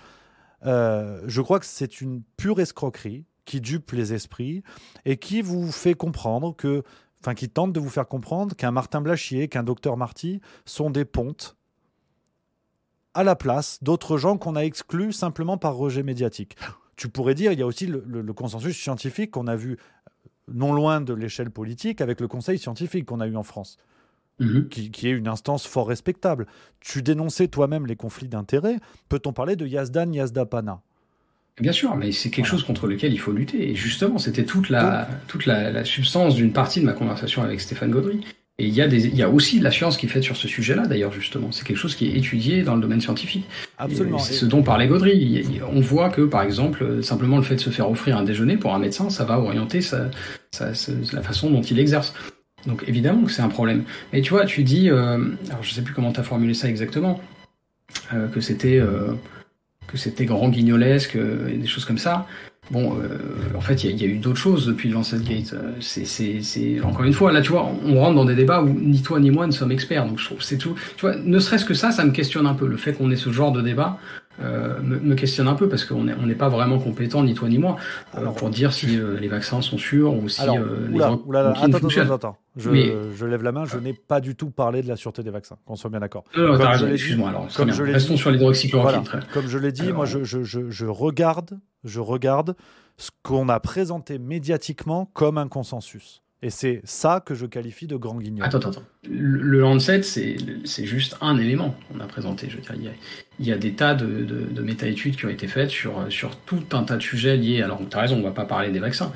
[0.65, 4.63] euh, je crois que c'est une pure escroquerie qui dupe les esprits
[5.05, 6.83] et qui vous fait comprendre que,
[7.21, 11.05] enfin, qui tente de vous faire comprendre qu'un Martin Blachier, qu'un docteur Marty sont des
[11.05, 11.55] pontes
[13.13, 16.55] à la place d'autres gens qu'on a exclus simplement par rejet médiatique.
[16.97, 19.77] Tu pourrais dire, il y a aussi le, consensus scientifique qu'on a vu
[20.47, 23.77] non loin de l'échelle politique avec le conseil scientifique qu'on a eu en France.
[24.39, 24.69] Mhm.
[24.69, 26.45] Qui, est une instance fort respectable.
[26.79, 28.77] Tu dénonçais toi-même les conflits d'intérêts.
[29.09, 30.81] Peut-on parler de Yazdan Yazdapana?
[31.59, 33.71] Bien sûr, mais c'est quelque chose contre lequel il faut lutter.
[33.71, 37.89] Et justement, c'était toute la, toute la substance d'une partie de ma conversation avec Stéphane
[37.89, 38.21] Gaudry.
[38.59, 40.23] Et il y, a des, il y a aussi de la science qui est faite
[40.23, 41.51] sur ce sujet-là, d'ailleurs, justement.
[41.51, 43.45] C'est quelque chose qui est étudié dans le domaine scientifique.
[43.77, 44.17] Absolument.
[44.17, 45.45] C'est ce dont parlait Gaudry.
[45.71, 48.73] On voit que, par exemple, simplement le fait de se faire offrir un déjeuner pour
[48.73, 50.09] un médecin, ça va orienter sa,
[50.49, 50.71] sa,
[51.13, 52.15] la façon dont il exerce.
[52.67, 53.83] Donc évidemment que c'est un problème.
[54.13, 55.17] Mais tu vois, tu dis, euh,
[55.49, 57.19] alors je sais plus comment tu as formulé ça exactement,
[58.13, 59.13] euh, que c'était euh,
[59.87, 62.27] que c'était grand guignolesque et des choses comme ça.
[62.69, 63.07] Bon, euh,
[63.55, 65.53] en fait, il y, a eu d'autres choses depuis le Lancet Gate.
[65.53, 69.01] Euh, c'est, encore une fois, là, tu vois, on rentre dans des débats où ni
[69.01, 70.05] toi ni moi ne sommes experts.
[70.05, 70.75] Donc, je trouve c'est tout.
[70.97, 73.15] Tu vois, ne serait-ce que ça, ça me questionne un peu le fait qu'on ait
[73.15, 73.99] ce genre de débat
[74.41, 77.57] euh, me, questionne un peu parce qu'on n'est on pas vraiment compétent, ni toi ni
[77.57, 77.77] moi,
[78.17, 80.47] euh, pour dire si les vaccins sont sûrs ou si les
[81.01, 82.69] attends, attends, attends, Je,
[83.15, 85.57] je, lève la main, je n'ai pas du tout parlé de la sûreté des vaccins,
[85.65, 86.23] qu'on soit bien d'accord.
[86.91, 87.47] excuse-moi alors.
[87.55, 89.03] Comme je Restons dit, sur l'hydroxychloroquine.
[89.03, 92.55] Voilà, comme je l'ai dit, moi je, je regarde, je regarde
[92.97, 96.21] ce qu'on a présenté médiatiquement comme un consensus.
[96.43, 98.45] Et c'est ça que je qualifie de grand guignol.
[98.45, 98.83] Attends, attends, attends.
[99.09, 102.47] Le, Lancet, c'est juste un élément qu'on a présenté.
[102.49, 102.91] Je veux dire, il y a,
[103.39, 106.35] il y a des tas de, de, de méta-études qui ont été faites sur, sur
[106.35, 107.61] tout un tas de sujets liés.
[107.61, 109.11] Alors, tu as raison, on ne va pas parler des vaccins,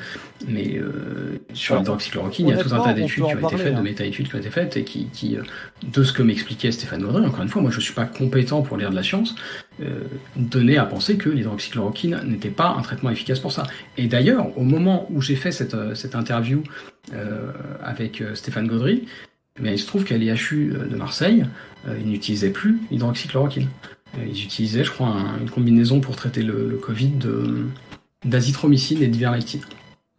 [0.47, 3.73] mais euh, sur l'hydroxychloroquine, il y a tout un tas d'études qui ont été faites,
[3.73, 3.83] de hein.
[3.83, 5.43] méta-études qui ont été faites, et qui, qui euh,
[5.83, 8.61] de ce que m'expliquait Stéphane Gaudry, encore une fois, moi je ne suis pas compétent
[8.61, 9.35] pour lire de la science,
[9.81, 10.01] euh,
[10.35, 13.63] donner à penser que l'hydroxychloroquine n'était pas un traitement efficace pour ça.
[13.97, 16.63] Et d'ailleurs, au moment où j'ai fait cette, euh, cette interview
[17.13, 17.51] euh,
[17.83, 19.05] avec euh, Stéphane Gaudry,
[19.61, 21.45] mais il se trouve qu'à l'IHU de Marseille,
[21.87, 23.67] ils n'utilisaient plus l'hydroxychloroquine.
[24.17, 27.13] Ils utilisaient, je crois, une combinaison pour traiter le, Covid
[28.25, 29.61] d'azithromycine et d'ivermectine.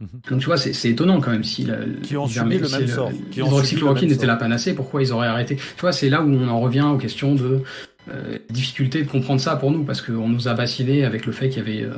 [0.00, 0.08] Mhm.
[0.30, 5.28] Donc tu vois, c'est étonnant quand même si l'hydroxychloroquine était la panacée, pourquoi ils auraient
[5.28, 5.56] arrêté?
[5.56, 7.62] Tu vois, c'est là où on en revient aux questions de
[8.10, 11.48] euh, difficulté de comprendre ça pour nous parce qu'on nous a vacciné avec le fait
[11.48, 11.94] qu'il y avait euh,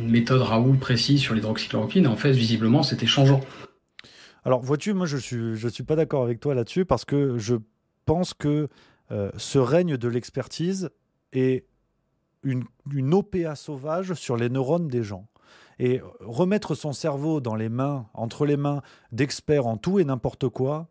[0.00, 2.06] une méthode Raoul précise sur l'hydroxychloroquine.
[2.06, 3.40] En fait, visiblement, c'était changeant.
[4.44, 7.56] Alors, vois-tu, moi, je suis, je suis pas d'accord avec toi là-dessus parce que je
[8.04, 8.68] pense que
[9.10, 10.90] euh, ce règne de l'expertise
[11.32, 11.66] est
[12.42, 15.28] une, une OPA sauvage sur les neurones des gens.
[15.78, 20.48] Et remettre son cerveau dans les mains, entre les mains d'experts en tout et n'importe
[20.48, 20.88] quoi,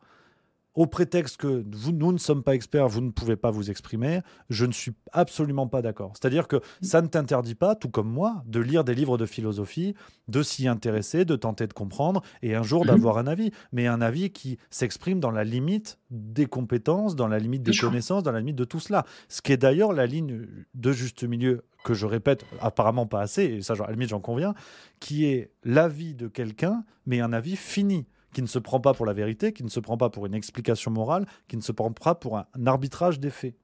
[0.74, 4.22] au prétexte que vous, nous ne sommes pas experts, vous ne pouvez pas vous exprimer,
[4.50, 6.14] je ne suis absolument pas d'accord.
[6.14, 9.96] C'est-à-dire que ça ne t'interdit pas, tout comme moi, de lire des livres de philosophie,
[10.28, 12.88] de s'y intéresser, de tenter de comprendre et un jour mhm.
[12.88, 17.40] d'avoir un avis, mais un avis qui s'exprime dans la limite des compétences, dans la
[17.40, 19.06] limite des connaissances, dans la limite de tout cela.
[19.28, 23.44] Ce qui est d'ailleurs la ligne de juste milieu que je répète apparemment pas assez,
[23.44, 24.54] et ça à la limite j'en conviens,
[25.00, 29.06] qui est l'avis de quelqu'un, mais un avis fini qui ne se prend pas pour
[29.06, 31.92] la vérité, qui ne se prend pas pour une explication morale, qui ne se prend
[31.92, 33.56] pas pour un, arbitrage des faits.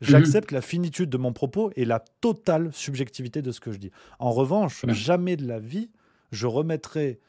[0.00, 3.90] J'accepte la finitude de mon propos et la totale subjectivité de ce que je dis.
[4.18, 5.90] En revanche, jamais de la vie,
[6.30, 7.20] je remettrai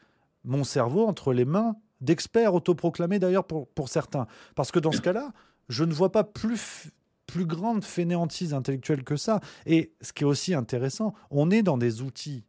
[0.44, 4.26] mon cerveau entre les mains d'experts autoproclamés d'ailleurs pour, pour certains.
[4.54, 5.32] Parce que dans ce cas-là,
[5.68, 6.90] je ne vois pas plus,
[7.26, 9.40] plus grande fainéantise intellectuelle que ça.
[9.64, 12.44] Et ce qui est aussi intéressant, on est dans des outils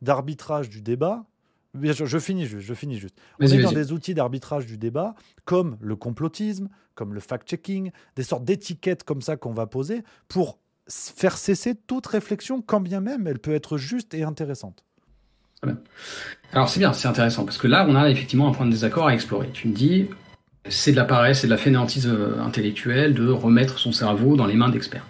[0.00, 1.26] d'arbitrage du débat
[1.82, 3.16] je, finis juste, je finis juste.
[3.40, 8.22] On est dans des outils d'arbitrage du débat, comme le complotisme, comme le fact-checking, des
[8.22, 10.58] sortes d'étiquettes comme ça qu'on va poser pour
[10.88, 14.84] faire cesser toute réflexion, quand bien même elle peut être juste et intéressante.
[16.52, 19.08] Alors c'est bien, c'est intéressant, parce que là, on a effectivement un point de désaccord
[19.08, 19.48] à explorer.
[19.52, 20.08] Tu me dis,
[20.68, 24.46] c'est de la paresse, c'est de la fainéantise euh, intellectuelle de remettre son cerveau dans
[24.46, 25.06] les mains d'experts.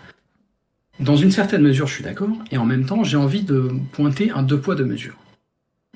[0.99, 4.31] Dans une certaine mesure, je suis d'accord, et en même temps, j'ai envie de pointer
[4.31, 5.17] un deux poids, deux mesures.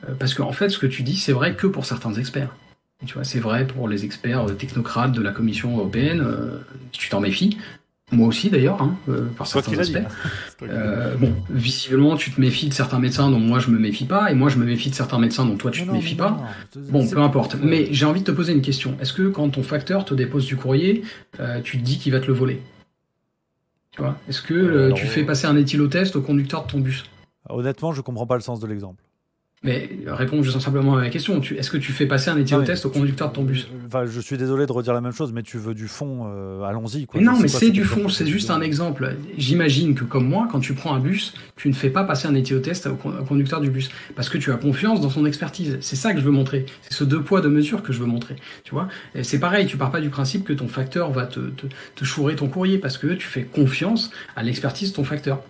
[0.09, 2.55] Euh, parce qu'en en fait, ce que tu dis, c'est vrai que pour certains experts.
[3.07, 6.21] Tu vois, c'est vrai pour les experts euh, technocrates de la Commission européenne.
[6.21, 6.59] Euh,
[6.93, 7.59] tu t'en méfies.
[8.13, 8.97] Moi aussi d'ailleurs, hein,
[9.39, 10.01] par certains aspects.
[10.61, 14.35] bon, visiblement, tu te méfies de certains médecins dont moi je me méfie pas, et
[14.35, 16.43] moi je me méfie de certains médecins dont toi tu te méfies pas.
[16.75, 17.55] bon, peu importe.
[17.63, 18.97] Mais j'ai envie de te poser une question.
[19.01, 21.05] Est-ce que quand ton facteur te dépose du courrier,
[21.63, 22.61] tu te dis qu'il va te le voler?
[23.93, 24.17] Tu vois?
[24.29, 27.05] Est-ce que tu fais passer un éthylotest au conducteur de ton bus?
[27.49, 29.05] Honnêtement, je comprends pas le sens de l'exemple.
[29.63, 31.39] Mais réponds juste simplement à la question.
[31.43, 33.69] Est-ce que tu fais passer un éthylotest au conducteur de ton bus?
[33.87, 36.63] enfin, Je suis désolé de redire la même chose, mais tu veux du fond, euh,
[36.63, 37.07] allons-y.
[37.21, 39.17] Non, mais c'est du fond, c'est juste un exemple.
[39.37, 42.35] J'imagine que comme moi, quand tu prends un bus, tu ne fais pas passer un
[42.35, 45.77] éthylotest au, conducteur du bus, parce que tu as confiance dans son expertise.
[45.83, 46.65] C'est ça que je veux montrer.
[46.81, 48.37] C'est ce deux poids, deux mesures que je veux montrer.
[48.65, 48.89] Tu vois?
[49.23, 51.67] C'est pareil, tu pars pas du principe que ton facteur va te, te,
[51.97, 55.43] te chourer ton courrier, parce que tu fais confiance à l'expertise de ton facteur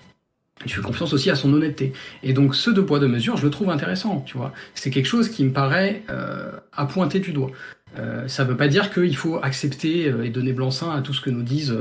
[0.67, 1.93] je fais confiance aussi à son honnêteté.
[2.23, 4.53] Et donc ce deux poids deux mesures, je le trouve intéressant, tu vois.
[4.75, 7.51] C'est quelque chose qui me paraît euh, à pointer du doigt.
[7.99, 11.13] Euh, ça ne veut pas dire qu'il faut accepter euh, et donner blanc-seing à tout
[11.13, 11.77] ce que nous disent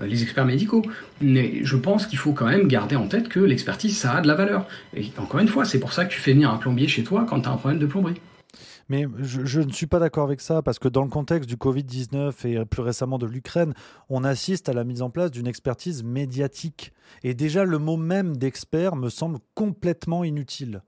[0.00, 0.82] les experts médicaux,
[1.20, 4.28] mais je pense qu'il faut quand même garder en tête que l'expertise, ça a de
[4.28, 4.66] la valeur.
[4.96, 7.26] Et encore une fois, c'est pour ça que tu fais venir un plombier chez toi
[7.28, 8.20] quand tu as un problème de plomberie.
[8.90, 12.44] Mais je, ne suis pas d'accord avec ça, parce que dans le contexte du Covid-19
[12.44, 13.72] et plus récemment de l'Ukraine,
[14.08, 16.92] on assiste à la mise en place d'une expertise médiatique.
[17.22, 20.82] Et déjà, le mot même d'expert me semble complètement inutile.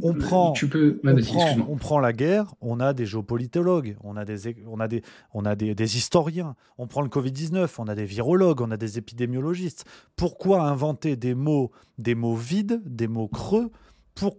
[0.00, 1.00] On prend, tu peux...
[1.04, 5.02] on, prend, la guerre, on a des géopolitologues, on a des, on a des,
[5.34, 6.54] on a des, des historiens.
[6.78, 9.84] On prend le Covid-19, on a des virologues, on a des épidémiologistes.
[10.14, 13.72] Pourquoi inventer des mots, des mots vides, des mots creux,
[14.14, 14.36] pour,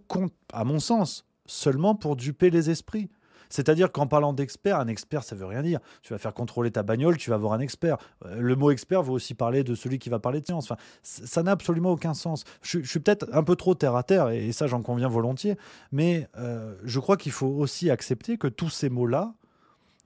[0.52, 3.10] à mon sens, seulement pour duper les esprits.
[3.52, 5.78] C'est-à-dire qu'en parlant d'expert, un expert, ça veut rien dire.
[6.02, 7.98] Tu vas faire contrôler ta bagnole, tu vas avoir un expert.
[8.24, 10.64] Euh, le mot expert veut aussi parler de celui qui va parler de science.
[10.64, 12.44] Enfin, ça n'a absolument aucun sens.
[12.62, 15.56] Je, suis peut-être un peu trop terre à terre, et, ça, j'en conviens volontiers,
[15.92, 19.34] mais euh, je crois qu'il faut aussi accepter que tous ces mots-là,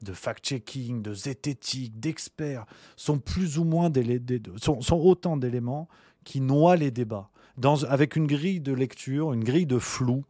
[0.02, 2.66] de fact-checking, de zététique, d'experts,
[2.97, 4.20] sont plus ou moins des,
[4.56, 5.89] sont, autant d'éléments
[6.24, 7.31] qui noient les débats.
[7.89, 10.24] Avec une grille de lecture, une grille de flou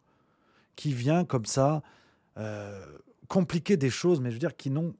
[0.76, 1.82] qui vient comme ça
[2.38, 2.84] euh,
[3.28, 4.94] compliquer des choses, mais je veux dire qui n'ont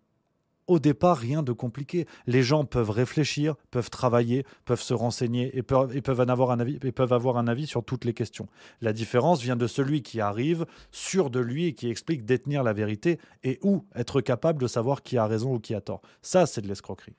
[0.66, 2.07] au départ rien de compliqué.
[2.27, 6.51] Les gens peuvent réfléchir, peuvent travailler, peuvent se renseigner et peuvent, et peuvent, en avoir
[6.51, 8.48] un avis, et peuvent avoir un avis sur toutes les questions.
[8.81, 12.73] La différence vient de celui qui arrive, sûr de lui et qui explique détenir la
[12.73, 16.03] vérité et ou être capable de savoir qui a raison ou qui a tort.
[16.23, 17.15] Ça, c'est de l'escroquerie.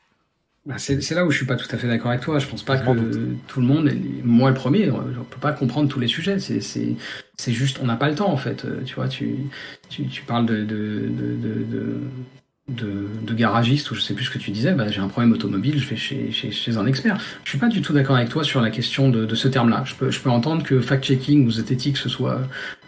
[0.68, 2.40] Bah, c'est là où je suis pas tout à fait d'accord avec toi.
[2.40, 3.90] Je pense pas que tout le monde,
[4.22, 6.40] moi le premier, on peut pas comprendre tous les sujets.
[6.40, 8.66] C'est juste, on n'a pas le temps en fait.
[8.84, 9.50] Tu vois, tu,
[9.88, 12.12] tu, tu parles de, de, de, de,
[12.68, 15.80] de, garagiste ou je sais plus ce que tu disais, bah, j'ai un problème automobile,
[15.80, 17.18] je vais chez, chez, chez, un expert.
[17.44, 19.84] Je suis pas du tout d'accord avec toi sur la question de, de ce terme-là.
[19.86, 22.42] Je peux, je peux entendre que fact-checking ou zététique, ce soit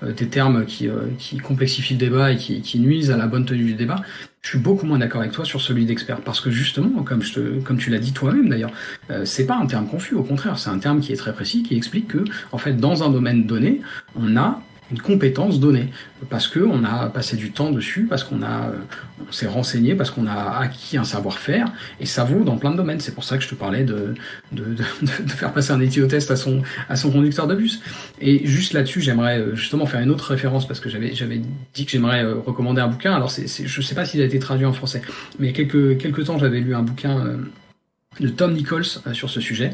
[0.03, 3.27] euh, des termes qui, euh, qui complexifient le débat et qui, qui nuisent à la
[3.27, 3.97] bonne tenue du débat.
[4.41, 7.33] Je suis beaucoup moins d'accord avec toi sur celui d'expert parce que justement, comme, je
[7.33, 8.71] te, comme tu l'as dit toi-même d'ailleurs,
[9.11, 10.15] euh, c'est pas un terme confus.
[10.15, 13.03] Au contraire, c'est un terme qui est très précis, qui explique que, en fait, dans
[13.03, 13.81] un domaine donné,
[14.15, 14.61] on a
[14.91, 15.89] une compétence donnée
[16.29, 18.71] parce que on a passé du temps dessus, parce qu'on a,
[19.27, 22.77] on s'est renseigné, parce qu'on a acquis un savoir-faire et ça vaut dans plein de
[22.77, 22.99] domaines.
[22.99, 24.15] C'est pour ça que je te parlais de
[24.51, 24.83] de, de,
[25.23, 27.81] de faire passer un éthylotest à son à son conducteur de bus.
[28.19, 31.41] Et juste là-dessus, j'aimerais euh, justement faire une autre référence parce que j'avais j'avais
[31.73, 33.13] dit que j'aimerais euh, recommander un bouquin.
[33.13, 35.01] Alors c'est, je sais pas s'il a été traduit en français,
[35.39, 37.37] mais quelques quelques temps j'avais lu un bouquin euh,
[38.19, 39.71] de Tom Nichols sur ce sujet,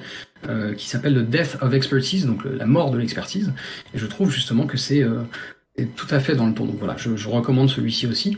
[0.47, 3.51] euh, qui s'appelle The Death of Expertise, donc la mort de l'expertise.
[3.93, 5.21] Et je trouve justement que c'est euh,
[5.95, 6.65] tout à fait dans le ton.
[6.65, 8.37] Donc voilà, je, je recommande celui-ci aussi.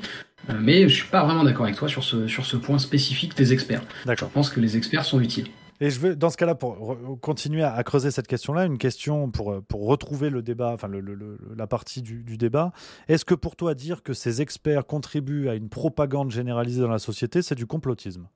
[0.50, 3.36] Euh, mais je suis pas vraiment d'accord avec toi sur ce, sur ce point spécifique
[3.36, 3.82] des experts.
[4.06, 4.30] D'accord.
[4.30, 5.48] Je pense que les experts sont utiles.
[5.80, 9.62] Et je veux, dans ce cas-là, pour continuer à, creuser cette question-là, une question pour,
[9.68, 12.72] pour retrouver le débat, enfin le, le, la partie du, du débat.
[13.08, 16.98] Est-ce que pour toi, dire que ces experts contribuent à une propagande généralisée dans la
[16.98, 18.28] société, c'est du complotisme?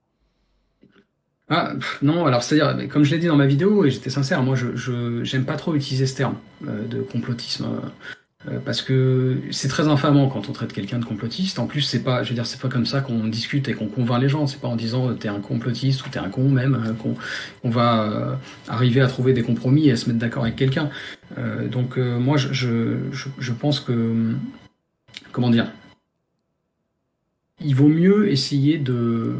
[1.54, 4.56] Ah, non, alors c'est-à-dire, comme je l'ai dit dans ma vidéo, et j'étais sincère, moi
[4.56, 7.68] je j'aime pas trop utiliser ce terme euh, de complotisme.
[8.48, 11.60] Euh, parce que c'est très infamant quand on traite quelqu'un de complotiste.
[11.60, 13.88] En plus, c'est pas, je veux dire, c'est pas comme ça qu'on discute et qu'on
[13.88, 14.48] convainc les gens.
[14.48, 17.16] C'est pas en disant euh, t'es un complotiste ou t'es un con même qu'on
[17.66, 20.90] on va arriver à trouver des compromis et à se mettre d'accord avec quelqu'un.
[21.70, 24.36] donc moi, je, je, je pense que
[25.34, 25.70] comment dire,
[27.60, 29.36] il vaut mieux essayer de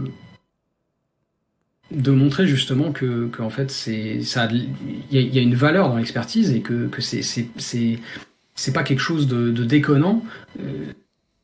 [1.92, 4.70] de montrer justement que, que en fait c'est ça il
[5.12, 9.28] y, y, a une valeur dans l'expertise et que, que c'est c'est pas quelque chose
[9.28, 10.24] de, de déconnant
[10.60, 10.94] euh,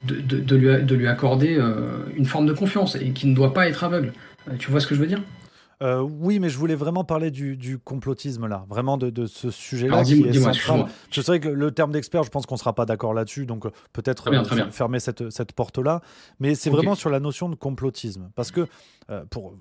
[0.06, 3.36] de, de, de, lui, de lui accorder euh, une forme de confiance et qui ne
[3.36, 4.14] doit pas être aveugle.
[4.48, 5.22] Euh, tu vois ce que je veux dire?
[5.84, 9.52] Euh, oui, mais je voulais vraiment parler du, du complotisme là, vraiment de, de ce
[9.52, 10.88] sujet-là qui est central.
[11.12, 14.32] Je sais que le terme d'expert, je pense qu'on sera pas d'accord là-dessus, donc peut-être
[14.72, 16.02] fermer cette, cette porte-là.
[16.40, 16.78] Mais c'est okay.
[16.78, 18.68] vraiment sur la notion de complotisme, parce que
[19.12, 19.54] euh, pour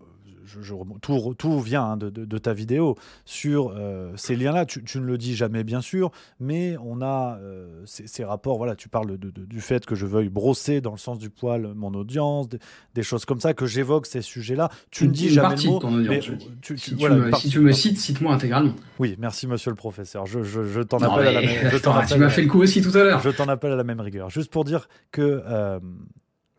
[0.47, 2.95] je, tout, tout, vient hein, de, de, de, ta vidéo
[3.25, 4.65] sur euh, ces liens-là.
[4.65, 6.11] Tu, tu, ne le dis jamais, bien sûr,
[6.41, 8.57] mais on a euh, ces, ces, rapports.
[8.57, 11.73] Voilà, tu parles de, du fait que je veuille brosser dans le sens du poil
[11.75, 12.59] mon audience, des,
[12.95, 14.71] des choses comme ça, que j'évoque ces sujets-là.
[14.91, 15.81] Tu ne dis jamais le mot.
[15.91, 16.21] mais,
[16.63, 18.75] tu, si, voilà, me, si, tu me, cites, cite-moi intégralement.
[18.99, 20.27] Oui, merci, monsieur le professeur.
[20.27, 21.67] Je, je, je t'en appelle à la même.
[21.67, 23.21] Appelle, tu m'as fait le coup aussi tout à l'heure.
[23.21, 24.31] Je t'en appelle à la même rigueur.
[24.31, 25.81] Juste pour dire que euh,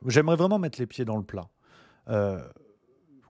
[0.05, 1.47] j'aimerais vraiment mettre les pieds dans le plat.
[2.09, 2.39] Euh,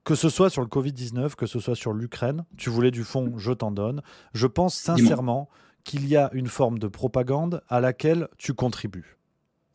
[0.08, 3.34] que ce soit sur le Covid-19, que ce soit sur l'Ukraine, tu voulais du fond,
[3.36, 4.02] je t'en donne.
[4.34, 5.50] Je pense sincèrement
[5.84, 9.17] qu'il y a une forme de propagande à laquelle tu contribues.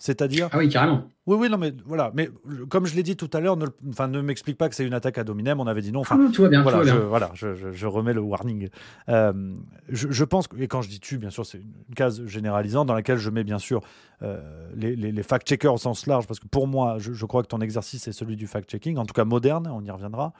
[0.03, 0.49] C'est-à-dire.
[0.51, 1.05] Ah oui, carrément.
[1.27, 2.11] Oui, oui, non, mais voilà.
[2.13, 2.29] Mais
[2.69, 4.95] comme je l'ai dit tout à l'heure, ne, enfin, ne m'explique pas que c'est une
[4.95, 5.61] attaque à dominem.
[5.61, 6.01] On avait dit non.
[6.01, 6.63] Enfin, ah, tout va bien.
[6.63, 8.69] Voilà, tout va je, voilà je, je, je, remets le warning.
[9.09, 9.55] Euh,
[9.89, 12.95] je, pense que, et quand je dis tu, bien sûr, c'est une case généralisante dans
[12.95, 13.81] laquelle je mets bien sûr
[14.23, 14.41] euh,
[14.75, 17.49] les, les, les fact-checkers au sens large, parce que pour moi, je, je crois que
[17.49, 20.33] ton exercice est celui du fact-checking, en tout cas moderne, on y reviendra.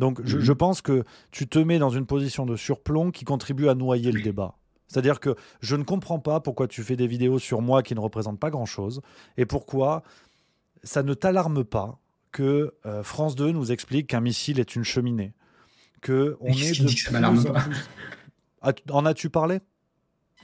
[0.00, 0.40] Donc, mm -hmm.
[0.40, 4.10] je, pense que tu te mets dans une position de surplomb qui contribue à noyer
[4.10, 4.56] le débat.
[4.88, 8.00] C'est-à-dire que je ne comprends pas pourquoi tu fais des vidéos sur moi qui ne
[8.00, 9.00] représentent pas grand-chose
[9.36, 10.02] et pourquoi
[10.84, 11.98] ça ne t'alarme pas
[12.32, 15.32] que euh, France 2 nous explique qu'un missile est une cheminée.
[16.02, 17.64] Que on est de ça m'alarme pas.
[18.90, 19.60] En as-tu parlé?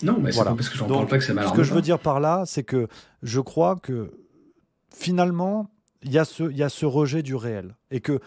[0.02, 0.50] Non, mais voilà.
[0.50, 1.54] pas parce que j'en parle pas que ça m'alarme.
[1.54, 2.88] Ce que je veux dire par là, c'est que
[3.22, 4.10] je crois que
[4.94, 5.70] finalement,
[6.04, 7.76] il y, a ce, y a ce rejet du réel.
[7.90, 8.20] Et que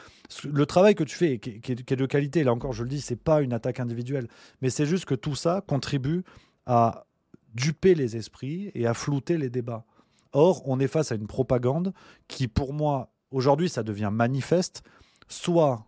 [0.46, 3.02] le travail que tu fais, qui, est, est de qualité, là encore, je le dis,
[3.02, 4.28] c'est pas une attaque individuelle,
[4.62, 6.24] mais c'est juste que tout ça contribue
[6.66, 7.06] à
[7.54, 9.86] duper les esprits et à flouter les débats.
[10.34, 11.94] Or, on est face à une propagande
[12.28, 14.84] qui, pour moi, aujourd'hui, ça devient manifeste.
[15.28, 15.86] Soit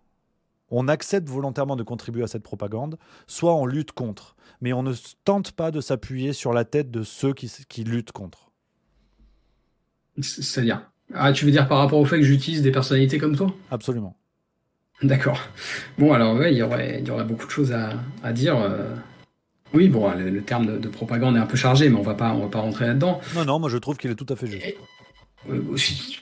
[0.69, 2.97] on accepte volontairement de contribuer à cette propagande,
[3.27, 4.35] soit on lutte contre.
[4.61, 4.93] Mais on ne
[5.23, 8.51] tente pas de s'appuyer sur la tête de ceux qui, qui luttent contre.
[10.21, 10.89] C'est-à-dire?
[11.13, 13.53] Ah, Tu veux dire par rapport au fait que j'utilise des personnalités comme toi?
[13.71, 14.15] Absolument.
[15.03, 15.39] D'accord.
[15.97, 17.91] Bon, alors, ouais, il y aurait, il y aurait beaucoup de choses à,
[18.23, 18.57] à dire.
[18.57, 18.95] Euh.
[19.73, 22.39] Oui, bon, le, terme de, propagande est un peu chargé, mais on va pas, on
[22.39, 23.19] va pas rentrer là-dedans.
[23.35, 24.65] Non, non, moi je trouve qu'il est tout à fait juste.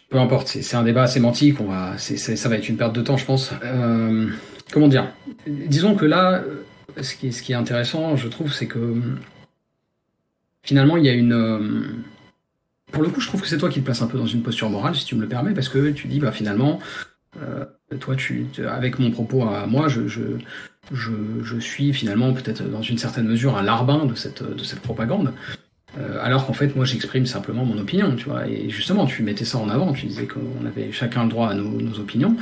[0.09, 3.17] peu importe, c'est un débat sémantique, on va, ça va être une perte de temps,
[3.17, 3.51] je pense.
[3.63, 4.27] Euh,
[4.71, 5.13] comment dire?
[5.45, 6.43] Disons que là,
[6.99, 8.95] ce qui, ce qui est intéressant, je trouve, c'est que
[10.63, 12.03] finalement, il y a une.
[12.91, 14.43] Pour le coup, je trouve que c'est toi qui te places un peu dans une
[14.43, 16.79] posture morale, si tu me le permets, parce que tu dis, bah finalement,
[17.41, 17.65] euh,
[17.99, 20.21] toi, tu, avec mon propos à moi, je, je,
[20.91, 25.33] je, suis finalement peut-être dans une certaine mesure un larbin de cette, de cette propagande.
[25.97, 28.47] Euh, alors qu'en fait, moi, j'exprime simplement mon opinion, tu vois.
[28.47, 31.53] Et justement, tu mettais ça en avant, tu disais qu'on avait chacun le droit à
[31.53, 32.35] nos, nos opinions.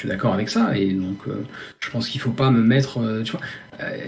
[0.00, 1.44] Je suis d'accord avec ça, et donc euh,
[1.78, 3.40] je pense qu'il faut pas me mettre, tu vois.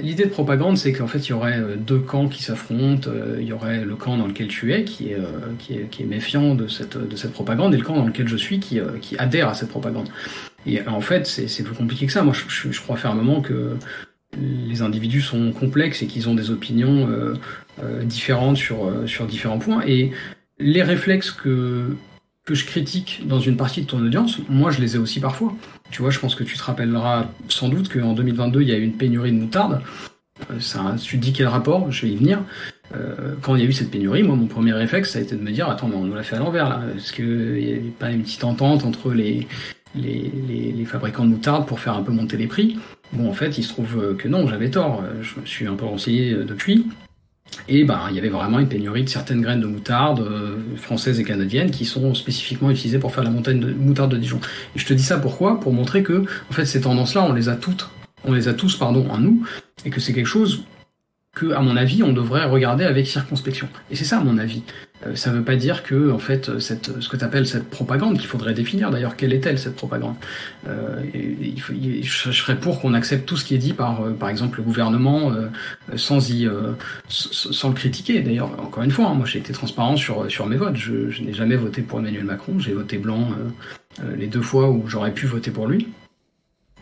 [0.00, 3.10] L'idée de propagande, c'est qu'en fait, il y aurait deux camps qui s'affrontent.
[3.38, 5.18] Il y aurait le camp dans lequel tu es, qui est,
[5.58, 8.28] qui est, qui est méfiant de cette, de cette propagande, et le camp dans lequel
[8.28, 10.08] je suis, qui, qui adhère à cette propagande.
[10.66, 12.22] Et en fait, c'est plus compliqué que ça.
[12.22, 13.76] Moi, je, je, crois fermement que
[14.38, 17.34] les individus sont complexes et qu'ils ont des opinions euh,
[17.82, 19.82] euh, différentes sur, euh, sur différents points.
[19.86, 20.12] Et
[20.58, 21.96] les réflexes que,
[22.44, 25.54] que je critique dans une partie de ton audience, moi, je les ai aussi parfois.
[25.90, 28.76] Tu vois, je pense que tu te rappelleras sans doute qu'en 2022, il y a
[28.76, 29.80] eu une pénurie de moutarde.
[30.58, 32.40] Ça, tu dis quel rapport, je vais y venir.
[33.42, 35.42] quand il y a eu cette pénurie, moi, mon premier réflexe, ça a été de
[35.42, 36.82] me dire, attends, mais on nous l'a fait à l'envers, là.
[36.96, 39.46] Est-ce qu'il n'y a pas une petite entente entre les,
[39.94, 42.76] les, fabricants de moutarde pour faire un peu monter les prix?
[43.12, 45.04] Bon, en fait, il se trouve que non, j'avais tort.
[45.20, 46.86] Je me suis un peu renseigné euh, depuis.
[47.68, 51.20] Et ben, il y avait vraiment une pénurie de certaines graines de moutarde euh, françaises
[51.20, 54.40] et canadiennes qui sont spécifiquement utilisées pour faire la montagne de moutarde de Dijon.
[54.74, 55.60] Et je te dis ça pourquoi?
[55.60, 57.88] Pour montrer que, en fait, ces tendances-là, on les a toutes,
[58.24, 59.46] on les a tous, pardon, en nous,
[59.84, 60.64] et que c'est quelque chose
[61.34, 63.68] que, à mon avis, on devrait regarder avec circonspection.
[63.90, 64.62] Et c'est ça, à mon avis.
[65.06, 67.68] Euh, ça ne veut pas dire que, en fait, cette, ce que tu appelles cette
[67.68, 70.14] propagande, qu'il faudrait définir d'ailleurs, quelle est-elle cette propagande?
[70.68, 74.12] Euh, il faut, Je serais pour qu'on accepte tout ce qui est dit par, euh,
[74.12, 75.48] par exemple, le gouvernement euh,
[75.96, 76.48] sans, y,
[77.08, 78.20] sans le critiquer.
[78.20, 80.76] D'ailleurs, encore une fois, hein, moi j'ai été transparent sur, sur mes votes.
[80.76, 83.30] Je, je n'ai jamais voté pour Emmanuel Macron, j'ai voté blanc
[84.16, 85.88] les deux fois où j'aurais pu voter pour lui.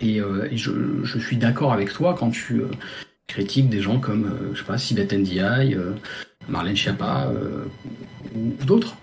[0.00, 0.70] Et, et je,
[1.02, 2.62] je, suis d'accord avec toi quand tu
[3.30, 5.94] critique des gens comme, euh, je sais pas, Sibeth Ndiaye, euh,
[6.48, 7.64] Marlène Schiappa euh,
[8.34, 8.96] ou, d'autres.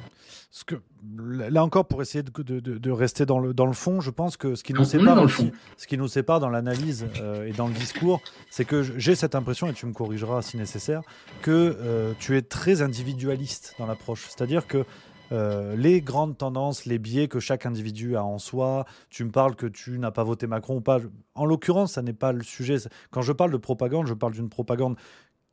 [0.52, 0.76] Ce que,
[1.18, 4.36] là encore, pour essayer de, de, de, rester dans le, dans le fond, je pense
[4.36, 5.52] que ce qui nous sépare, dans le fond.
[5.78, 7.08] ce qui nous sépare dans l'analyse
[7.46, 11.02] et dans le discours, c'est que j'ai cette impression, et tu me corrigeras si nécessaire,
[11.44, 14.26] que tu es très individualiste dans l'approche.
[14.30, 14.84] C'est-à-dire que
[15.32, 18.86] euh, les grandes tendances, les biais que chaque individu a en soi.
[19.10, 21.00] Tu me parles que tu n'as pas voté Macron ou pas.
[21.36, 22.78] En l'occurrence, ça n'est pas le sujet.
[23.12, 24.98] Quand je parle de propagande, je parle d'une propagande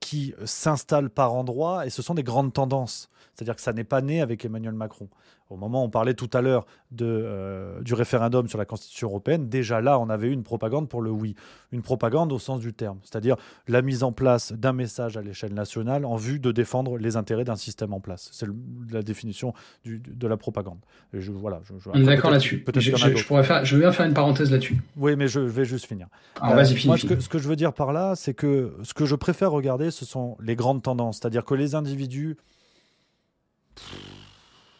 [0.04, 3.08] qui s'installe par endroits et ce sont des grandes tendances.
[3.34, 5.08] C'est-à-dire que ça n'est pas né avec Emmanuel Macron.
[5.50, 6.64] Au moment où on parlait tout à l'heure
[7.02, 11.02] euh, du référendum sur la Constitution européenne, déjà là, on avait eu une propagande pour
[11.02, 11.34] le oui.
[11.70, 13.36] Une propagande au sens du terme, c'est-à-dire
[13.68, 17.44] la mise en place d'un message à l'échelle nationale en vue de défendre les intérêts
[17.44, 18.30] d'un système en place.
[18.32, 18.46] C'est
[18.90, 19.52] la définition
[19.84, 20.78] de la propagande.
[21.12, 21.60] je, voilà,
[21.94, 22.64] D'accord là-dessus.
[22.74, 24.78] Je, je, pourrais faire, je vais faire une parenthèse là-dessus.
[24.96, 26.08] Oui, mais je vais juste finir.
[26.40, 28.76] Alors, vas-y, euh, moi, ce que, ce que, je veux dire par là, c'est que
[28.82, 31.18] ce que je préfère regarder, ce sont les grandes tendances.
[31.18, 32.36] C'est-à-dire que les individus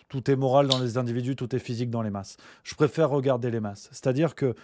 [0.09, 2.37] tout est moral dans les individus, tout est physique dans les masses.
[2.63, 3.89] Je préfère regarder les masses.
[3.91, 4.55] C'est-à-dire que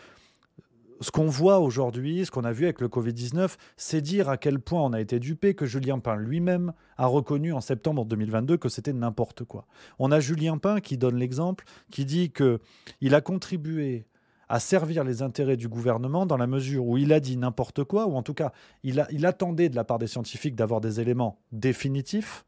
[1.00, 4.60] ce qu'on voit aujourd'hui, ce qu'on a vu avec le Covid-19, c'est dire à quel
[4.60, 8.68] point on a été dupé, que Julien Pain lui-même a reconnu en septembre 2022 que
[8.68, 9.66] c'était n'importe quoi.
[9.98, 12.60] On a Julien Pain qui donne l'exemple, qui dit que
[13.00, 14.06] il a contribué
[14.50, 18.06] à servir les intérêts du gouvernement dans la mesure où il a dit n'importe quoi,
[18.06, 18.52] ou en tout cas,
[18.82, 22.44] il, attendait de la part des scientifiques d'avoir des éléments définitifs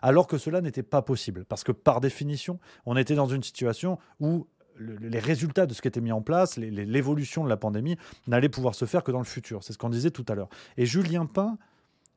[0.00, 1.44] alors que cela n'était pas possible.
[1.44, 4.46] Parce que par définition, on était dans une situation où
[4.78, 7.96] les résultats de ce qui était mis en place, l'évolution de la pandémie,
[8.28, 9.64] n'allaient pouvoir se faire que dans le futur.
[9.64, 10.48] C'est ce qu'on disait tout à l'heure.
[10.76, 11.58] Et Julien Pain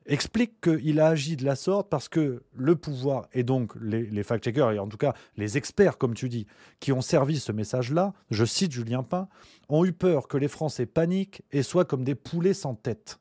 [0.06, 4.72] explique qu'il a agi de la sorte parce que le pouvoir et donc les, fact-checkers
[4.72, 6.48] et en tout cas les experts, comme tu dis,
[6.80, 9.28] qui ont servi ce message-là, je cite Julien Pain,
[9.70, 13.20] ont eu peur que les Français paniquent et soient comme des poulets sans tête.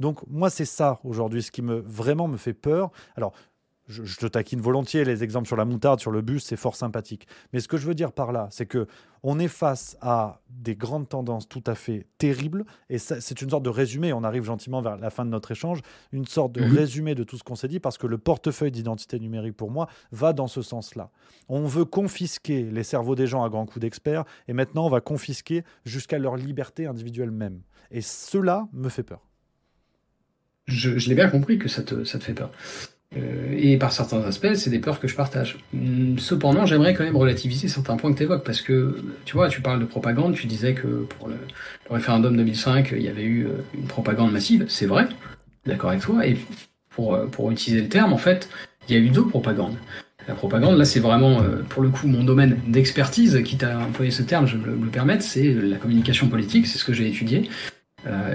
[0.00, 2.90] Donc moi c'est ça aujourd'hui ce qui me vraiment me fait peur.
[3.16, 3.32] Alors
[3.88, 7.26] je, te taquine volontiers, les exemples sur la moutarde, sur le bus, c'est fort sympathique.
[7.52, 8.86] Mais ce que je veux dire par là, c'est que
[9.22, 13.64] on est face à des grandes tendances tout à fait terribles, et c'est une sorte
[13.64, 15.80] de résumé, on arrive gentiment vers la fin de notre échange,
[16.12, 16.76] une sorte de mhm.
[16.76, 19.88] résumé de tout ce qu'on s'est dit, parce que le portefeuille d'identité numérique, pour moi,
[20.12, 21.10] va dans ce sens-là.
[21.48, 25.00] On veut confisquer les cerveaux des gens à grands coups d'experts, et maintenant on va
[25.00, 27.62] confisquer jusqu'à leur liberté individuelle même.
[27.90, 29.26] Et cela me fait peur.
[30.66, 32.50] Je, l'ai bien compris que ça te, ça te fait peur.
[33.14, 35.58] Euh, et par certains aspects, c'est des peurs que je partage.
[35.74, 39.48] Hum, cependant, j'aimerais quand même relativiser certains points que tu évoques, parce que, tu vois,
[39.48, 41.36] tu parles de propagande, tu disais que pour le,
[41.88, 45.06] référendum 2005, il y avait eu euh, une propagande massive, c'est vrai,
[45.66, 46.36] d'accord avec toi, et
[46.90, 48.48] pour, euh, pour utiliser le terme, en fait,
[48.88, 49.76] il y a eu deux propagandes.
[50.28, 54.22] La propagande, là, c'est vraiment, pour le coup, mon domaine d'expertise, quitte à employer ce
[54.22, 57.48] terme, je me le permettre, c'est la communication politique, c'est ce que j'ai étudié.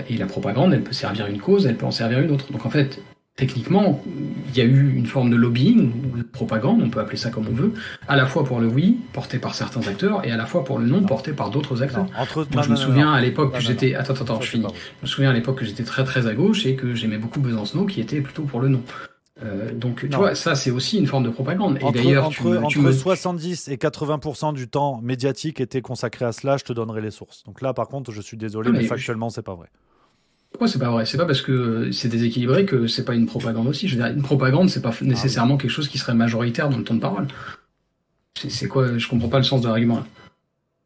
[0.10, 2.50] et la propagande, elle peut servir une cause, elle peut en servir une autre.
[2.50, 3.02] Donc en fait,
[3.36, 4.04] techniquement,
[4.50, 7.30] il y a eu une forme de lobbying ou de propagande, on peut appeler ça
[7.30, 7.74] comme on veut,
[8.08, 10.80] à la fois pour le oui, porté par certains acteurs, et à la fois pour
[10.80, 12.06] le non, porté par d'autres acteurs.
[12.54, 13.96] Moi, je me souviens à l'époque que j'étais.
[13.96, 14.66] Attends, attends, je finis.
[15.00, 17.40] Je me souviens à l'époque que j'étais très très à gauche et que j'aimais beaucoup
[17.40, 18.84] Besancenot qui était plutôt pour le non.
[19.44, 21.78] Euh, donc, tu vois, ça, c'est aussi une forme de propagande.
[21.78, 26.64] Et d'ailleurs, entre, entre 70 et 80% du temps médiatique était consacré à cela, je
[26.64, 27.44] te donnerai les sources.
[27.46, 29.70] Donc là, par contre, je suis désolé, ah, mais, factuellement, c'est pas vrai.
[30.52, 31.06] Pourquoi c'est pas vrai?
[31.06, 33.88] C'est pas parce que c'est déséquilibré que c'est pas une propagande aussi.
[33.88, 36.84] Je veux dire, une propagande, c'est pas nécessairement quelque chose qui serait majoritaire dans le
[36.84, 37.28] temps de parole.
[38.36, 38.98] C'est quoi?
[38.98, 40.06] Je comprends pas le sens de l'argument là.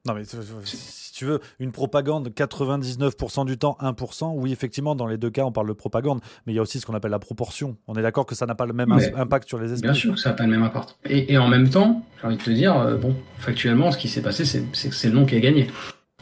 [0.08, 5.18] Non mais si tu veux, une propagande 99% du temps 1%, oui effectivement dans les
[5.18, 7.18] deux cas on parle de propagande, mais il y a aussi ce qu'on appelle la
[7.18, 7.76] proportion.
[7.88, 9.90] On est d'accord que ça n'a pas le même impact sur les esprits.
[9.90, 10.98] Bien sûr que ça n'a pas le même impact.
[11.06, 14.08] Et, et en même temps, j'ai envie de te dire, euh, bon, factuellement, ce qui
[14.08, 15.72] s'est passé, c'est que c'est le nom qui a gagné.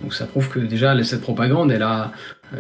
[0.01, 2.11] Donc ça prouve que déjà cette propagande, elle a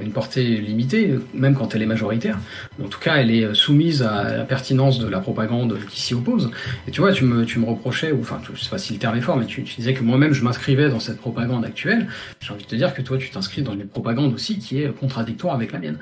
[0.01, 2.37] une portée limitée, même quand elle est majoritaire.
[2.83, 6.51] En tout cas, elle est soumise à la pertinence de la propagande qui s'y oppose.
[6.87, 8.99] Et tu vois, tu me, tu me reprochais, ou enfin, je sais pas si le
[8.99, 12.07] terme est fort, mais tu, tu disais que moi-même je m'inscrivais dans cette propagande actuelle.
[12.39, 14.95] J'ai envie de te dire que toi, tu t'inscris dans une propagande aussi qui est
[14.95, 15.97] contradictoire avec la mienne.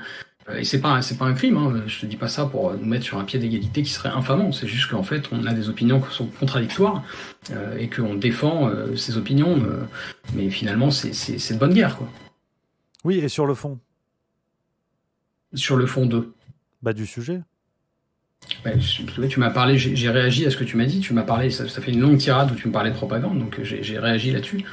[0.48, 1.56] Euh, et c'est pas c'est pas un crime.
[1.56, 1.82] Hein.
[1.86, 4.52] Je te dis pas ça pour nous mettre sur un pied d'égalité qui serait infamant.
[4.52, 7.02] C'est juste qu'en fait, on a des opinions qui sont contradictoires
[7.52, 9.62] euh, et qu'on défend euh, ces opinions.
[10.34, 12.08] Mais finalement, c'est c'est de bonne guerre, quoi.
[13.04, 13.78] Oui, et sur le fond?
[15.54, 16.32] Sur le fond de.
[16.82, 17.42] Bah du sujet.
[18.64, 18.70] Bah,
[19.28, 21.00] tu m'as parlé, j'ai réagi à ce que tu m'as dit.
[21.00, 23.38] Tu m'as parlé, ça, ça, fait une longue tirade où tu me parlais de propagande,
[23.38, 24.64] donc j'ai réagi là-dessus.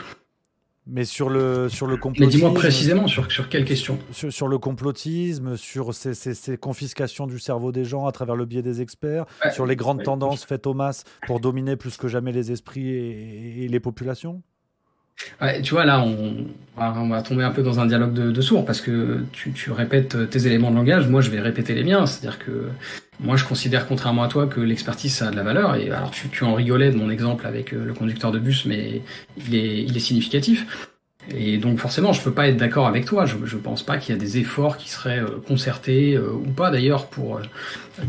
[0.87, 2.25] Mais sur le, sur le complotisme.
[2.25, 3.99] Mais dis-moi précisément sur, sur quelle question?
[4.11, 8.63] Sur, le complotisme, sur ces, ces, confiscations du cerveau des gens à travers le biais
[8.63, 12.51] des experts, sur les grandes tendances faites aux masses pour dominer plus que jamais les
[12.51, 14.41] esprits et les populations?
[15.63, 16.47] Tu vois, là, on,
[16.77, 19.71] on, va tomber un peu dans un dialogue de, de sourds parce que tu, tu,
[19.71, 22.05] répètes tes éléments de langage, moi je vais répéter les miens.
[22.05, 22.69] C'est-à-dire que
[23.19, 25.75] moi je considère, contrairement à toi, que l'expertise ça a de la valeur.
[25.75, 28.65] Et alors tu, tu en rigolais de mon exemple avec euh, le conducteur de bus,
[28.65, 29.01] mais
[29.37, 30.89] il est, il est significatif.
[31.27, 33.25] Et donc forcément, je peux pas être d'accord avec toi.
[33.25, 36.49] Je, je pense pas qu'il y a des efforts qui seraient euh, concertés euh, ou
[36.51, 37.41] pas d'ailleurs pour euh,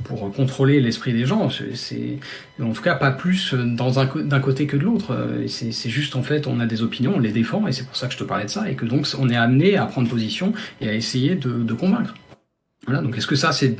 [0.04, 1.48] pour contrôler l'esprit des gens.
[1.74, 2.18] C'est
[2.62, 5.16] en tout cas pas plus dans un d'un côté que de l'autre.
[5.48, 8.06] C'est juste en fait, on a des opinions, on les défend et c'est pour ça
[8.06, 10.52] que je te parlais de ça et que donc on est amené à prendre position
[10.80, 12.14] et à essayer de convaincre.
[12.86, 13.76] Voilà, donc est-ce que ça c'est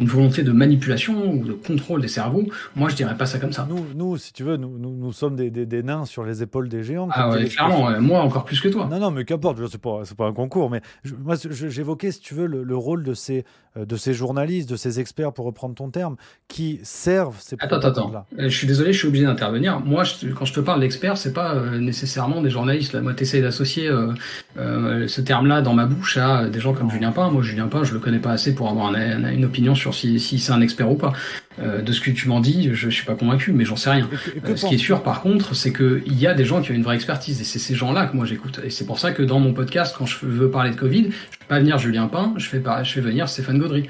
[0.00, 2.44] une volonté de manipulation ou de contrôle des cerveaux?
[2.74, 3.66] Moi je dirais pas ça comme ça.
[3.68, 6.42] Nous, nous si tu veux, nous, nous, nous sommes des, des, des, nains sur les
[6.42, 7.08] épaules des géants.
[7.12, 8.88] Ah ouais, clairement, moi encore plus que toi.
[8.90, 10.80] Non, non, mais qu'importe, c'est pas, pas un concours, mais
[11.18, 13.44] moi j'évoquais, si tu veux, le, le, rôle de ces,
[13.76, 16.16] de ces journalistes, de ces experts, pour reprendre ton terme,
[16.48, 18.26] qui servent ces Attends, attends, attends.
[18.38, 19.80] Euh, je suis désolé, je suis obligé d'intervenir.
[19.80, 20.04] Moi,
[20.36, 22.92] quand je te parle d'experts, c'est pas euh, nécessairement des journalistes.
[22.92, 23.00] Là.
[23.00, 27.30] Moi, t'essayes d'associer euh, ce terme-là dans ma bouche à des gens comme Julien Pain.
[27.30, 30.18] Moi, Julien Pain, je le connais pas assez pour avoir un une opinion sur si,
[30.20, 31.12] si c'est un expert ou pas.
[31.58, 34.08] Euh, de ce que tu m'en dis, je, suis pas convaincu, mais j'en sais rien.
[34.44, 36.74] Euh, ce qui est sûr, par contre, c'est qu'il y a des gens qui ont
[36.74, 38.60] une vraie expertise, et c'est ces gens-là que moi j'écoute.
[38.62, 41.08] Et c'est pour ça que dans mon podcast, quand je veux parler de Covid, je
[41.08, 43.88] vais pas venir Julien Pain, je fais, pas, je fais venir Stéphane Gaudry.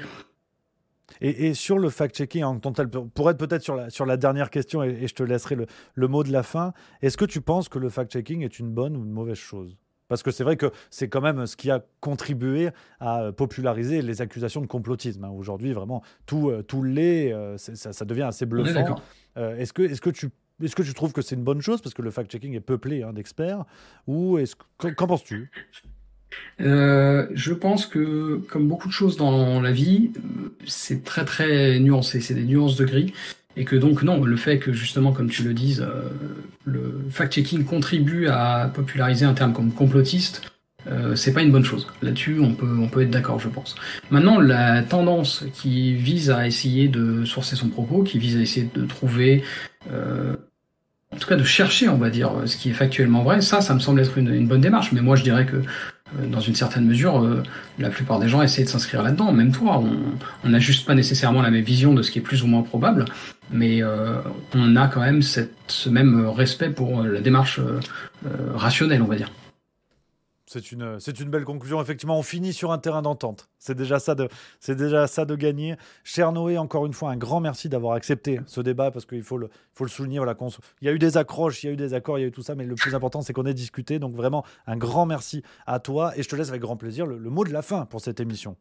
[1.19, 2.43] Et, sur le fact-checking,
[3.13, 5.65] pour être peut-être sur la, sur la dernière question, et, et je te laisserai le,
[5.95, 8.95] le mot de la fin, est-ce que tu penses que le fact-checking est une bonne
[8.95, 9.75] ou une mauvaise chose?
[10.07, 12.69] Parce que c'est vrai que c'est quand même ce qui a contribué
[12.99, 15.23] à populariser les accusations de complotisme.
[15.23, 15.29] Hein.
[15.29, 19.01] Aujourd'hui, vraiment, tout, euh, tout l'est, euh, ça, devient assez bluffant.
[19.37, 20.29] Euh, est-ce que, est que tu
[20.63, 21.81] est-ce que tu trouves que c'est une bonne chose?
[21.81, 23.63] Parce que le fact-checking est peuplé hein, d'experts
[24.07, 25.51] ou est-ce qu'en penses-tu?
[26.57, 30.11] Je pense que, comme beaucoup de choses dans la vie,
[30.65, 32.21] c'est très très nuancé.
[32.21, 33.13] C'est des nuances de gris.
[33.57, 36.09] Et que donc, non, le fait que justement, comme tu le dises, euh,
[36.63, 40.43] le fact-checking contribue à populariser un terme comme complotiste,
[40.85, 41.87] euh, c'est pas une bonne chose.
[42.03, 43.75] Là-dessus, on peut, on peut être d'accord, je pense.
[44.11, 48.69] Maintenant, la tendance qui vise à essayer de sourcer son propos, qui vise à essayer
[48.73, 49.43] de trouver,
[49.91, 50.35] euh,
[51.11, 53.73] en tout cas de chercher, on va dire, ce qui est factuellement vrai, ça, ça
[53.73, 54.91] me semble être une, une bonne démarche.
[54.91, 55.63] Mais moi, je dirais que
[56.31, 57.43] dans une certaine mesure, euh,
[57.79, 59.31] la plupart des gens essaient de s'inscrire là-dedans.
[59.31, 59.83] Même toi,
[60.43, 62.61] on n'a juste pas nécessairement la même vision de ce qui est plus ou moins
[62.61, 63.05] probable,
[63.51, 64.19] mais euh,
[64.53, 67.59] on a quand même cette, ce même respect pour la démarche
[68.55, 69.29] rationnelle, on va dire.
[70.49, 71.81] C'est une, c'est une belle conclusion.
[71.81, 73.49] Effectivement, on finit sur un terrain d'entente.
[73.59, 74.29] C'est déjà ça de,
[74.61, 75.75] c'est déjà ça de gagner.
[76.05, 79.37] Cher Noé, encore une fois, un grand merci d'avoir accepté ce débat parce qu'il faut
[79.37, 80.19] le, faut le souligner.
[80.19, 80.37] Voilà,
[80.81, 82.27] il y a eu des accroches, il y a eu des accords, il y a
[82.29, 83.99] eu tout ça, mais le plus important, c'est qu'on ait discuté.
[83.99, 87.17] Donc vraiment, un grand merci à toi et je te laisse avec grand plaisir le,
[87.29, 88.55] mot de la fin pour cette émission.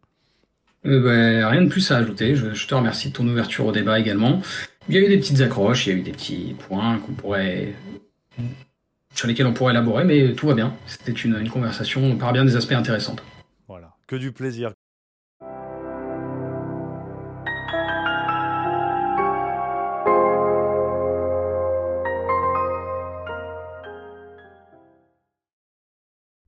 [0.86, 2.34] Euh, ben, rien de plus à ajouter.
[2.34, 4.42] Je, te remercie de ton ouverture au débat également.
[4.88, 7.12] Il y a eu des petites accroches, il y a eu des petits points qu'on
[7.12, 7.74] pourrait
[9.16, 10.74] sur lesquels on pourrait élaborer, mais tout va bien.
[10.86, 13.22] C'était une, conversation par bien des aspects intéressantes.
[13.66, 14.72] Voilà, que du plaisir.